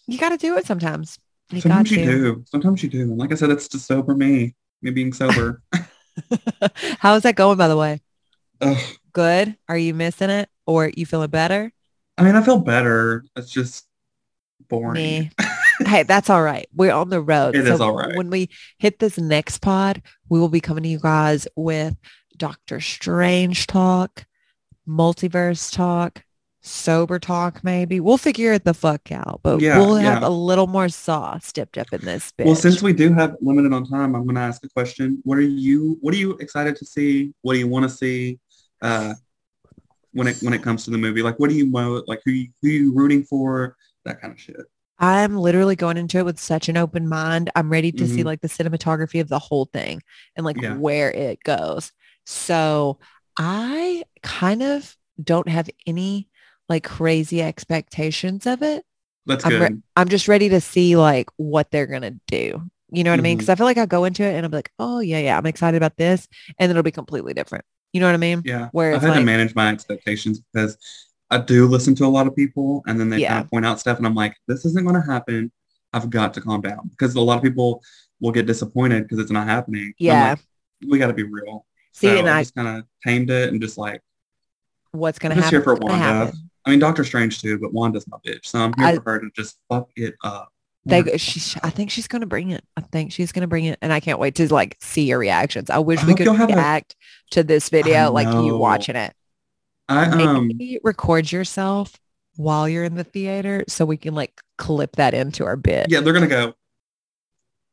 You 0.08 0.18
got 0.18 0.30
to 0.30 0.38
do 0.38 0.58
it 0.58 0.66
sometimes. 0.66 1.20
Sometimes 1.60 1.92
you 1.92 1.98
to. 1.98 2.06
do. 2.06 2.46
Sometimes 2.48 2.84
you 2.84 2.90
do. 2.90 3.02
And 3.02 3.18
like 3.18 3.32
I 3.32 3.36
said, 3.36 3.50
it's 3.50 3.68
to 3.70 3.80
sober 3.80 4.16
me, 4.16 4.56
me 4.82 4.92
being 4.92 5.14
sober. 5.14 5.62
How 7.00 7.16
is 7.16 7.24
that 7.24 7.36
going, 7.36 7.58
by 7.58 7.68
the 7.68 7.78
way? 7.78 8.02
Ugh. 8.62 8.78
Good. 9.14 9.58
Are 9.68 9.78
you 9.78 9.94
missing 9.94 10.30
it, 10.30 10.50
or 10.66 10.92
you 10.96 11.06
feeling 11.06 11.30
better? 11.30 11.72
I 12.18 12.24
mean, 12.24 12.36
I 12.36 12.44
feel 12.44 12.60
better. 12.60 13.26
It's 13.36 13.50
just 13.50 13.88
boring. 14.70 14.94
Me. 14.94 15.32
hey, 15.86 16.04
that's 16.04 16.30
all 16.30 16.42
right. 16.42 16.68
We're 16.74 16.94
on 16.94 17.10
the 17.10 17.22
road. 17.22 17.56
It 17.56 17.66
so 17.66 17.74
is 17.74 17.82
all 17.82 17.96
right. 17.96 18.16
When 18.16 18.30
we 18.30 18.50
hit 18.78 19.00
this 19.00 19.18
next 19.18 19.60
pod, 19.60 20.02
we 20.30 20.40
will 20.40 20.50
be 20.50 20.62
coming 20.62 20.84
to 20.84 20.90
you 20.90 21.00
guys 21.00 21.48
with 21.56 21.96
Doctor 22.38 22.80
Strange 22.80 23.68
talk, 23.68 24.26
multiverse 24.88 25.74
talk, 25.74 26.24
sober 26.62 27.20
talk, 27.20 27.64
maybe. 27.64 28.00
We'll 28.00 28.18
figure 28.18 28.54
it 28.54 28.64
the 28.64 28.74
fuck 28.74 29.12
out, 29.12 29.42
but 29.44 29.60
Yeah, 29.62 29.78
we'll 29.80 29.96
have 29.96 30.22
yeah. 30.22 30.28
a 30.28 30.30
little 30.30 30.68
more 30.68 30.90
sauce 30.90 31.52
dipped 31.52 31.78
up 31.78 31.92
in 31.92 32.02
this 32.02 32.32
bitch. 32.38 32.46
Well, 32.46 32.56
since 32.56 32.82
we 32.82 32.94
do 32.94 33.12
have 33.14 33.36
limited 33.42 33.74
on 33.74 33.86
time, 33.86 34.16
I'm 34.16 34.24
going 34.24 34.36
to 34.36 34.42
ask 34.42 34.64
a 34.64 34.70
question. 34.70 35.22
What 35.24 35.38
are 35.38 35.42
you 35.42 35.98
What 36.02 36.14
are 36.14 36.18
you 36.18 36.34
excited 36.38 36.76
to 36.78 36.86
see? 36.86 37.34
What 37.42 37.54
do 37.54 37.60
you 37.60 37.68
want 37.68 37.84
to 37.84 37.90
see 37.90 38.40
uh, 38.82 39.16
when 40.14 40.28
it 40.28 40.38
when 40.42 40.54
it 40.54 40.62
comes 40.62 40.86
to 40.86 40.92
the 40.92 40.98
movie? 40.98 41.22
Like, 41.24 41.40
what 41.40 41.50
do 41.50 41.56
you 41.56 41.66
mo 41.66 42.04
like? 42.08 42.22
Who 42.26 42.32
you, 42.32 42.48
who 42.62 42.68
you 42.70 42.94
rooting 42.94 43.24
for? 43.24 43.76
That 44.06 44.22
kind 44.22 44.34
of 44.34 44.40
shit. 44.40 44.58
I'm 45.00 45.36
literally 45.36 45.76
going 45.76 45.98
into 45.98 46.20
it 46.20 46.26
with 46.26 46.40
such 46.40 46.70
an 46.70 46.78
open 46.78 47.10
mind. 47.10 47.50
I'm 47.56 47.72
ready 47.72 47.92
to 47.94 48.08
see 48.08 48.22
Mhm. 48.22 48.26
like 48.26 48.42
the 48.42 48.48
cinematography 48.48 49.20
of 49.20 49.30
the 49.30 49.40
whole 49.40 49.66
thing 49.66 50.04
and 50.36 50.46
like 50.46 50.62
Yeah. 50.62 50.76
where 50.76 51.12
it 51.12 51.42
goes. 51.44 51.92
So 52.28 53.00
I 53.36 54.04
kind 54.22 54.62
of 54.62 54.96
don't 55.24 55.50
have 55.50 55.70
any 55.88 56.28
like 56.72 56.84
crazy 56.84 57.42
expectations 57.42 58.48
of 58.48 58.62
it. 58.64 58.84
That's 59.26 59.46
I'm, 59.46 59.52
good. 59.52 59.62
re- 59.62 59.82
I'm 59.96 60.08
just 60.10 60.28
ready 60.28 60.50
to 60.50 60.62
see 60.62 60.96
like 60.96 61.30
what 61.38 61.70
they're 61.70 61.86
going 61.86 62.02
to 62.02 62.16
do. 62.28 62.62
You 62.94 63.04
know 63.04 63.12
what 63.12 63.20
I 63.20 63.24
mean? 63.24 63.34
Mm-hmm. 63.34 63.38
Because 63.40 63.50
I 63.50 63.56
feel 63.56 63.66
like 63.66 63.78
I 63.78 63.86
go 63.86 64.04
into 64.06 64.24
it 64.24 64.34
and 64.36 64.46
I'm 64.46 64.52
like, 64.52 64.72
oh 64.80 65.00
yeah, 65.00 65.20
yeah, 65.20 65.38
I'm 65.38 65.46
excited 65.46 65.78
about 65.78 65.98
this. 65.98 66.28
And 66.58 66.70
then 66.70 66.72
it'll 66.72 66.84
be 66.84 66.92
completely 66.92 67.34
different. 67.34 67.64
You 67.94 68.00
know 68.00 68.08
what 68.08 68.16
I 68.16 68.18
mean? 68.18 68.42
yeah. 68.46 68.70
where 68.72 68.96
I've 68.96 69.02
had 69.02 69.16
to 69.16 69.22
manage 69.22 69.54
my 69.54 69.70
expectations 69.70 70.40
because 70.54 70.78
I 71.30 71.38
do 71.40 71.68
listen 71.68 71.94
to 71.96 72.06
a 72.06 72.08
lot 72.08 72.28
of 72.28 72.36
people, 72.36 72.84
and 72.88 73.00
then 73.00 73.10
they 73.10 73.20
Yeah. 73.20 73.30
kind 73.34 73.44
of 73.46 73.50
point 73.52 73.66
out 73.66 73.80
stuff, 73.80 73.98
and 73.98 74.06
I'm 74.06 74.16
like, 74.16 74.36
this 74.48 74.66
isn't 74.66 74.84
going 74.86 75.02
to 75.02 75.06
happen. 75.10 75.52
I've 75.94 76.10
got 76.10 76.34
to 76.36 76.42
calm 76.42 76.62
down 76.62 76.88
because 76.90 77.16
a 77.16 77.22
lot 77.22 77.38
of 77.38 77.44
people 77.44 77.82
will 78.20 78.32
get 78.32 78.46
disappointed 78.48 79.04
because 79.04 79.20
it's 79.20 79.32
not 79.32 79.48
happening. 79.48 79.94
Yeah. 79.98 80.32
like, 80.32 80.40
we 80.90 80.98
got 81.00 81.08
to 81.08 81.14
be 81.14 81.24
real. 81.24 81.66
See, 81.94 82.08
so 82.08 82.18
and 82.18 82.30
I 82.30 82.40
I, 82.40 82.42
just 82.44 82.56
kind 82.56 82.68
of 82.68 82.86
tamed 83.06 83.30
it 83.30 83.50
and 83.50 83.62
just 83.62 83.78
like 83.78 84.02
what's 84.92 85.20
going 85.20 85.36
to 85.36 85.42
happen? 85.42 85.50
here 85.58 85.64
for 85.64 85.76
Wanda. 85.76 85.98
happen. 85.98 86.51
I 86.66 86.70
mean, 86.72 86.80
Doctor 86.80 87.04
Strange 87.04 87.42
too, 87.42 87.58
but 87.60 87.74
Wanda's 87.74 88.08
my 88.08 88.18
bitch, 88.26 88.46
so 88.46 88.60
I'm 88.60 88.74
here 88.78 88.88
I- 88.88 88.96
for 89.00 89.14
her 89.14 89.20
to 89.20 89.30
just 89.36 89.58
fuck 89.70 89.90
it 89.96 90.16
up. 90.24 90.50
They, 90.84 91.16
she, 91.20 91.60
I 91.62 91.70
think 91.70 91.92
she's 91.92 92.08
going 92.08 92.22
to 92.22 92.26
bring 92.26 92.50
it. 92.50 92.64
I 92.76 92.82
think 92.82 93.12
she's 93.12 93.32
going 93.32 93.42
to 93.42 93.48
bring 93.48 93.66
it. 93.66 93.78
And 93.84 93.94
I 93.94 94.00
can't 94.00 94.18
wait 94.18 94.34
to 94.36 94.52
like 94.52 94.78
see 94.82 95.04
your 95.04 95.20
reactions. 95.20 95.70
I 95.70 95.78
wish 95.78 96.00
I 96.00 96.08
we 96.08 96.16
could 96.16 96.26
you'll 96.26 96.42
a- 96.42 96.48
react 96.48 96.96
to 97.32 97.44
this 97.44 97.70
video 97.70 98.12
like 98.12 98.26
you 98.28 98.58
watching 98.58 98.96
it. 98.96 99.14
I 99.88 100.06
um 100.24 100.48
Maybe 100.48 100.80
record 100.84 101.32
yourself 101.32 102.00
while 102.36 102.68
you're 102.68 102.84
in 102.84 102.96
the 102.96 103.04
theater 103.04 103.64
so 103.68 103.86
we 103.86 103.96
can 103.98 104.16
like 104.16 104.42
clip 104.58 104.96
that 104.96 105.14
into 105.14 105.46
our 105.46 105.56
bit. 105.56 105.86
Yeah, 105.92 106.00
they're 106.00 106.14
gonna 106.14 106.26
go 106.26 106.56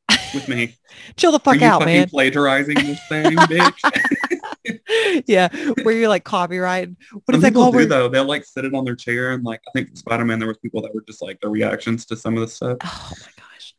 with 0.35 0.47
me. 0.49 0.77
Chill 1.17 1.33
the 1.33 1.39
Are 1.39 1.41
fuck 1.41 1.61
you 1.61 1.67
out, 1.67 1.81
fucking 1.81 1.95
man. 1.95 2.09
plagiarizing 2.11 2.75
this 2.75 3.01
thing, 3.09 3.37
bitch? 3.37 4.19
yeah, 5.27 5.49
where 5.83 5.95
you're 5.95 6.09
like 6.09 6.25
copyright. 6.25 6.91
What 7.25 7.35
is 7.37 7.43
that 7.43 7.55
called? 7.55 7.73
do 7.73 7.79
Where- 7.79 7.87
though. 7.87 8.09
They'll 8.09 8.25
like 8.25 8.45
sit 8.45 8.65
it 8.65 8.75
on 8.75 8.85
their 8.85 8.97
chair 8.97 9.33
and 9.33 9.45
like 9.45 9.61
I 9.69 9.71
think 9.73 9.97
Spider-Man 9.97 10.39
there 10.39 10.49
was 10.49 10.59
people 10.59 10.83
that 10.83 10.95
were 10.95 11.03
just 11.07 11.23
like 11.23 11.41
their 11.41 11.51
reactions 11.51 12.05
to 12.07 12.17
some 12.17 12.35
of 12.35 12.41
the 12.41 12.49
stuff. 12.49 12.79
Oh 12.85 13.13
my 13.21 13.27
gosh. 13.37 13.75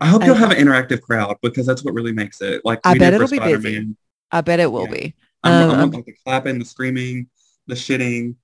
I 0.00 0.06
hope 0.06 0.22
I- 0.22 0.26
you'll 0.26 0.34
have 0.34 0.50
an 0.50 0.56
interactive 0.58 1.00
crowd 1.02 1.36
because 1.42 1.66
that's 1.66 1.84
what 1.84 1.94
really 1.94 2.12
makes 2.12 2.40
it. 2.40 2.62
Like 2.64 2.80
I 2.84 2.96
bet 2.98 3.12
it'll 3.14 3.28
be 3.28 3.38
busy. 3.38 3.58
Spider-Man. 3.58 3.96
I 4.32 4.40
bet 4.40 4.60
it 4.60 4.70
will 4.70 4.84
Yeah. 4.86 4.90
be. 4.92 5.14
I'm, 5.42 5.52
Um, 5.52 5.70
I'm 5.70 5.80
I'm- 5.80 5.90
like 5.90 6.04
the 6.06 6.14
clapping, 6.24 6.58
the 6.58 6.64
screaming, 6.64 7.28
the 7.66 7.74
shitting, 7.74 8.34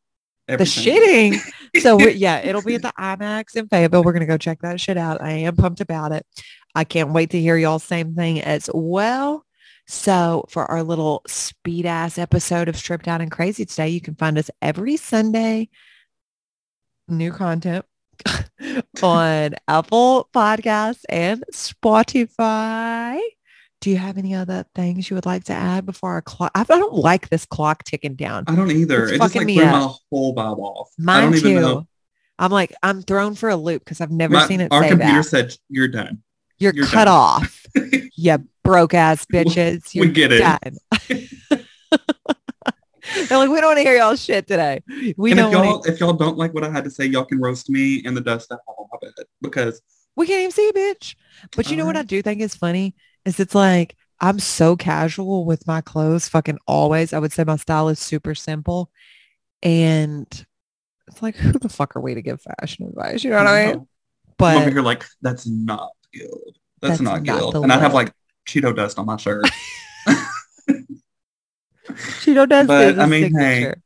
The 0.49 0.57
shitting. 0.59 1.39
So 1.81 1.97
we, 1.97 2.11
yeah, 2.13 2.39
it'll 2.39 2.63
be 2.63 2.77
at 2.77 2.83
the 2.83 2.93
IMAX 2.99 3.57
in 3.57 3.69
Fayetteville. 3.69 4.05
We're 4.05 4.13
gonna 4.13 4.27
go 4.27 4.39
check 4.39 4.61
that 4.63 4.81
shit 4.81 4.97
out. 4.97 5.21
I 5.21 5.31
am 5.33 5.57
pumped 5.57 5.81
about 5.81 6.13
it. 6.13 6.25
I 6.75 6.85
can't 6.85 7.11
wait 7.13 7.31
to 7.31 7.41
hear 7.41 7.57
y'all 7.57 7.79
same 7.79 8.15
thing 8.15 8.41
as 8.41 8.71
well. 8.73 9.45
So 9.89 10.45
for 10.49 10.65
our 10.71 10.83
little 10.83 11.23
speed 11.29 11.87
ass 11.87 12.19
episode 12.19 12.69
of 12.69 12.77
Stripped 12.77 13.07
Out 13.07 13.21
and 13.21 13.31
Crazy 13.31 13.65
today, 13.65 13.89
you 13.89 14.01
can 14.01 14.15
find 14.17 14.37
us 14.37 14.51
every 14.61 14.97
Sunday. 14.97 15.69
New 17.09 17.31
content 17.33 17.85
on 19.03 19.55
Apple 19.69 20.29
Podcasts 20.35 21.05
and 21.09 21.45
Spotify. 21.53 23.21
Do 23.81 23.91
you 23.91 23.99
have 23.99 24.19
any 24.19 24.35
other 24.35 24.65
things 24.75 25.09
you 25.09 25.15
would 25.15 25.27
like 25.27 25.45
to 25.45 25.53
add 25.53 25.87
before 25.87 26.13
our 26.15 26.23
clock? 26.23 26.51
I 26.57 26.65
don't 26.65 26.95
like 26.95 27.29
this 27.29 27.47
clock 27.47 27.85
ticking 27.85 28.15
down. 28.17 28.45
I 28.49 28.57
don't 28.57 28.71
either. 28.73 29.05
It's 29.05 29.13
it 29.13 29.19
just 29.19 29.23
fucking 29.35 29.43
like 29.43 29.47
me 29.47 29.57
threw 29.59 29.65
up. 29.67 29.73
my 29.73 29.95
whole 30.11 30.35
vibe 30.35 30.59
off. 30.59 30.91
I 30.99 31.03
Mine 31.03 31.29
even 31.35 31.41
too. 31.43 31.61
know. 31.61 31.87
I'm 32.39 32.51
like, 32.51 32.75
I'm 32.83 33.03
thrown 33.03 33.35
for 33.37 33.49
a 33.51 33.57
loop 33.57 33.85
because 33.85 34.01
I've 34.01 34.11
never 34.11 34.35
My- 34.35 34.47
seen 34.49 34.61
it 34.61 34.73
our 34.73 34.83
computer 34.89 35.13
that. 35.23 35.25
said 35.27 35.55
you're 35.69 35.89
done. 35.89 36.23
You're, 36.59 36.75
you're 36.75 36.87
cut 36.87 37.05
done." 37.05 37.09
off. 37.15 37.63
you 38.17 38.49
broke 38.65 38.95
ass 38.95 39.25
bitches. 39.33 39.95
We 39.95 40.07
You're 40.07 40.13
get 40.13 40.33
it. 40.33 40.41
They're 43.29 43.39
like, 43.39 43.49
we 43.49 43.61
don't 43.61 43.69
want 43.69 43.79
to 43.79 43.83
hear 43.83 43.97
y'all 43.97 44.17
shit 44.17 44.49
today. 44.49 44.83
We 45.17 45.31
and 45.31 45.39
don't 45.39 45.49
if 45.49 45.53
y'all 45.53 45.81
to, 45.81 45.93
if 45.93 46.01
y'all 46.01 46.13
don't 46.13 46.37
like 46.37 46.53
what 46.53 46.65
I 46.65 46.71
had 46.71 46.85
to 46.85 46.91
say, 46.91 47.07
y'all 47.07 47.25
can 47.25 47.41
roast 47.41 47.71
me 47.71 47.97
in 48.05 48.15
the 48.15 48.21
dust 48.21 48.51
I 48.51 48.55
have 48.55 48.61
on 48.67 48.87
my 48.93 48.99
bed 49.01 49.27
because 49.41 49.81
we 50.17 50.27
can't 50.27 50.41
even 50.41 50.51
see, 50.51 50.73
bitch. 50.75 51.15
But 51.55 51.71
you 51.71 51.77
know 51.77 51.87
what 51.87 51.97
I 51.97 52.03
do 52.03 52.21
think 52.21 52.41
is 52.41 52.57
funny 52.57 52.97
is 53.25 53.39
it's 53.39 53.55
like, 53.55 53.97
I'm 54.21 54.39
so 54.39 54.77
casual 54.77 55.45
with 55.45 55.67
my 55.67 55.83
clothes 55.83 56.29
fucking 56.29 56.59
always. 56.67 57.13
I 57.13 57.19
would 57.19 57.33
say 57.33 57.45
my 57.45 57.57
style 57.57 57.89
is 57.89 58.01
super 58.01 58.35
simple. 58.35 58.91
And 59.63 60.27
it's 61.07 61.23
like, 61.23 61.37
who 61.37 61.53
the 61.53 61.69
fuck 61.69 61.97
are 61.97 62.01
we 62.01 62.15
to 62.15 62.23
give 62.23 62.41
fashion 62.41 62.87
advice? 62.87 63.25
You 63.25 63.31
know 63.31 63.39
what 63.39 63.47
I 63.47 63.67
mean? 63.67 63.69
I'm 63.69 63.77
over 63.77 64.65
But 64.65 64.73
here 64.73 64.83
like 64.83 65.05
that's 65.23 65.47
not 65.47 65.91
guild. 66.13 66.57
That's, 66.81 66.99
That's 66.99 67.01
not, 67.01 67.23
not 67.23 67.53
the 67.53 67.61
And 67.63 67.73
I 67.73 67.79
have 67.79 67.95
like 67.95 68.13
Cheeto 68.47 68.75
dust 68.75 68.99
on 68.99 69.07
my 69.07 69.17
shirt. 69.17 69.49
Cheeto 71.89 72.49
dust 72.49 72.69
But, 72.69 72.89
is 72.89 72.99
a 72.99 73.03
I 73.03 73.07
mean, 73.07 73.35
hey. 73.35 73.55
signature. 73.55 73.83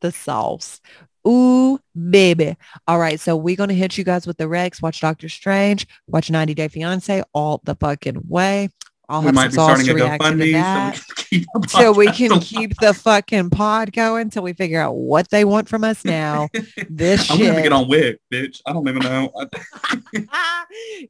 The 0.00 0.12
sauce. 0.12 0.80
Ooh, 1.26 1.78
baby. 2.10 2.56
All 2.86 2.98
right. 2.98 3.18
So 3.18 3.34
we're 3.34 3.56
going 3.56 3.70
to 3.70 3.74
hit 3.74 3.96
you 3.96 4.04
guys 4.04 4.26
with 4.26 4.36
the 4.36 4.46
Rex. 4.46 4.82
Watch 4.82 5.00
Doctor 5.00 5.28
Strange. 5.28 5.86
Watch 6.06 6.30
90 6.30 6.54
Day 6.54 6.68
Fiance 6.68 7.22
all 7.32 7.62
the 7.64 7.74
fucking 7.76 8.22
way. 8.28 8.68
I'll 9.08 9.20
we 9.20 9.26
have 9.26 9.34
might 9.34 9.52
some 9.52 9.76
be 9.76 9.84
starting 9.84 9.96
to 9.98 10.04
a 10.14 10.18
GoFundMe 10.18 10.52
that. 10.52 10.96
so 10.96 11.02
we 11.02 11.16
can 11.16 11.16
keep 11.16 11.46
So 11.68 11.92
we 11.92 12.06
can 12.06 12.30
alive. 12.32 12.42
keep 12.44 12.76
the 12.80 12.94
fucking 12.94 13.50
pod 13.50 13.92
going 13.92 14.22
until 14.22 14.42
we 14.42 14.52
figure 14.54 14.80
out 14.80 14.92
what 14.96 15.28
they 15.30 15.44
want 15.44 15.68
from 15.68 15.84
us 15.84 16.04
now. 16.06 16.48
This 16.88 17.30
I'm 17.30 17.36
gonna 17.38 17.52
have 17.52 17.56
to 17.56 17.60
shit. 17.60 17.62
get 17.64 17.72
on 17.72 17.88
Wix, 17.88 18.18
bitch. 18.32 18.60
I 18.66 18.72
don't 18.72 18.88
even 18.88 19.02
know. 19.02 19.30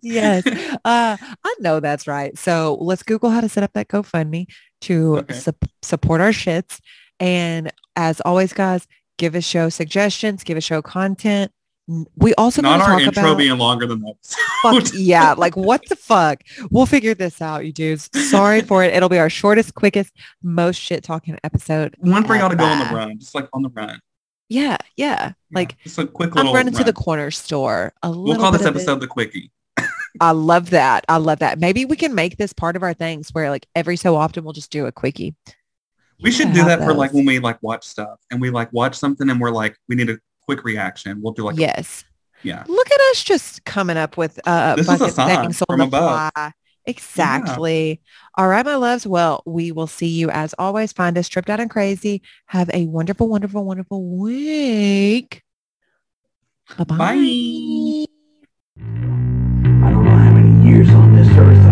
yes. 0.03 0.47
Uh, 0.85 1.17
I 1.45 1.55
know 1.61 1.81
that's 1.81 2.07
right. 2.07 2.37
So 2.39 2.77
let's 2.81 3.03
Google 3.03 3.31
how 3.31 3.41
to 3.41 3.49
set 3.49 3.63
up 3.63 3.73
that 3.75 3.89
GoFundMe 3.89 4.47
to 4.83 5.19
Okay. 5.19 5.35
sup- 5.35 5.65
support 5.83 6.21
our 6.21 6.31
shits. 6.31 6.81
And 7.21 7.73
as 7.97 8.21
always, 8.23 8.53
guys, 8.53 8.87
give 9.19 9.35
a 9.35 9.41
show 9.41 9.69
suggestions, 9.69 10.43
give 10.45 10.57
a 10.59 10.61
show 10.61 10.83
content. 10.83 11.53
We 12.17 12.35
also 12.37 12.63
Not 12.63 12.81
our 12.81 12.93
talk 12.93 13.01
intro 13.03 13.23
about 13.25 13.39
being 13.39 13.59
longer 13.59 13.87
than 13.87 14.01
that. 14.01 14.15
fuck 14.63 14.85
yeah, 14.95 15.35
like 15.35 15.55
what 15.57 15.83
the 15.89 15.97
fuck? 15.97 16.43
We'll 16.71 16.87
figure 16.87 17.15
this 17.15 17.43
out, 17.43 17.67
you 17.67 17.73
dudes. 17.73 18.09
Sorry 18.31 18.63
for 18.63 18.83
it. 18.83 18.95
It'll 18.95 19.11
be 19.11 19.19
our 19.19 19.29
shortest, 19.29 19.75
quickest, 19.75 20.13
most 20.43 20.77
shit 20.81 21.03
talking 21.05 21.39
episode. 21.45 21.95
One 21.99 22.25
for 22.25 22.37
y'all 22.37 22.49
to 22.49 22.57
go 22.57 22.65
on 22.65 22.79
the 22.89 22.95
run, 22.95 23.19
just 23.19 23.35
like 23.35 23.49
on 23.53 23.63
the 23.63 23.69
run. 23.69 24.01
Yeah, 24.49 24.77
yeah. 24.97 25.07
Yeah, 25.07 25.33
Like 25.53 25.77
just 25.83 25.99
a 25.99 26.07
quick 26.07 26.35
little. 26.35 26.51
I'm 26.51 26.57
running 26.57 26.73
to 26.75 26.85
the 26.85 26.93
corner 26.95 27.31
store. 27.31 27.93
A 28.03 28.11
We'll 28.11 28.37
call 28.37 28.51
this 28.53 28.63
bit 28.63 28.71
of 28.71 28.77
it- 28.77 28.79
episode 28.81 29.01
the 29.01 29.07
quickie. 29.07 29.51
I 30.21 30.31
love 30.31 30.71
that. 30.71 31.05
I 31.09 31.17
love 31.17 31.41
that. 31.41 31.59
Maybe 31.59 31.85
we 31.85 31.97
can 31.97 32.15
make 32.15 32.37
this 32.37 32.53
part 32.53 32.77
of 32.77 32.83
our 32.85 32.95
things 32.95 33.31
where 33.33 33.51
like 33.51 33.67
every 33.75 33.97
so 33.97 34.15
often 34.17 34.45
we'll 34.45 34.53
just 34.53 34.71
do 34.71 34.87
a 34.87 34.93
quickie. 34.93 35.35
We 36.23 36.31
should 36.31 36.53
do 36.53 36.65
that 36.65 36.79
for 36.79 36.95
like 36.95 37.13
when 37.13 37.25
we 37.27 37.41
like 37.41 37.61
watch 37.63 37.85
stuff 37.85 38.21
and 38.31 38.41
we 38.41 38.51
like 38.51 38.73
watch 38.73 38.95
something 38.95 39.29
and 39.29 39.41
we're 39.41 39.51
like 39.51 39.77
we 39.89 39.97
need 39.97 40.09
a 40.11 40.19
quick 40.47 40.65
reaction. 40.65 41.21
We'll 41.23 41.33
do 41.33 41.45
like 41.45 41.57
yes. 41.57 42.05
A, 42.43 42.49
yeah. 42.49 42.65
Look 42.67 42.91
at 42.91 43.01
us 43.11 43.25
just 43.25 43.65
coming 43.65 43.97
up 43.97 44.17
with 44.17 44.39
uh, 44.47 44.77
this 44.77 44.89
is 44.89 45.19
a 45.19 45.23
can 45.27 45.53
from 45.53 45.81
above. 45.81 46.31
Fly. 46.35 46.53
Exactly. 46.87 47.89
Yeah. 47.89 47.97
All 48.37 48.49
right, 48.49 48.65
my 48.65 48.77
loves. 48.77 49.07
Well, 49.07 49.43
we 49.47 49.73
will 49.73 49.87
see 49.87 50.09
you 50.09 50.29
as 50.29 50.55
always. 50.59 50.93
Find 50.93 51.17
us 51.17 51.29
tripped 51.29 51.49
out 51.49 51.59
and 51.59 51.71
crazy. 51.71 52.21
Have 52.47 52.69
a 52.75 52.85
wonderful, 52.85 53.27
wonderful, 53.27 53.65
wonderful 53.65 54.05
week. 54.05 55.43
Bye-bye. 56.77 56.97
Bye. 56.97 57.07
I 57.07 58.07
don't 59.91 60.05
know 60.05 60.11
how 60.11 60.33
many 60.33 60.69
years 60.69 60.91
on 60.91 61.17
this 61.17 61.29
earth 61.39 61.64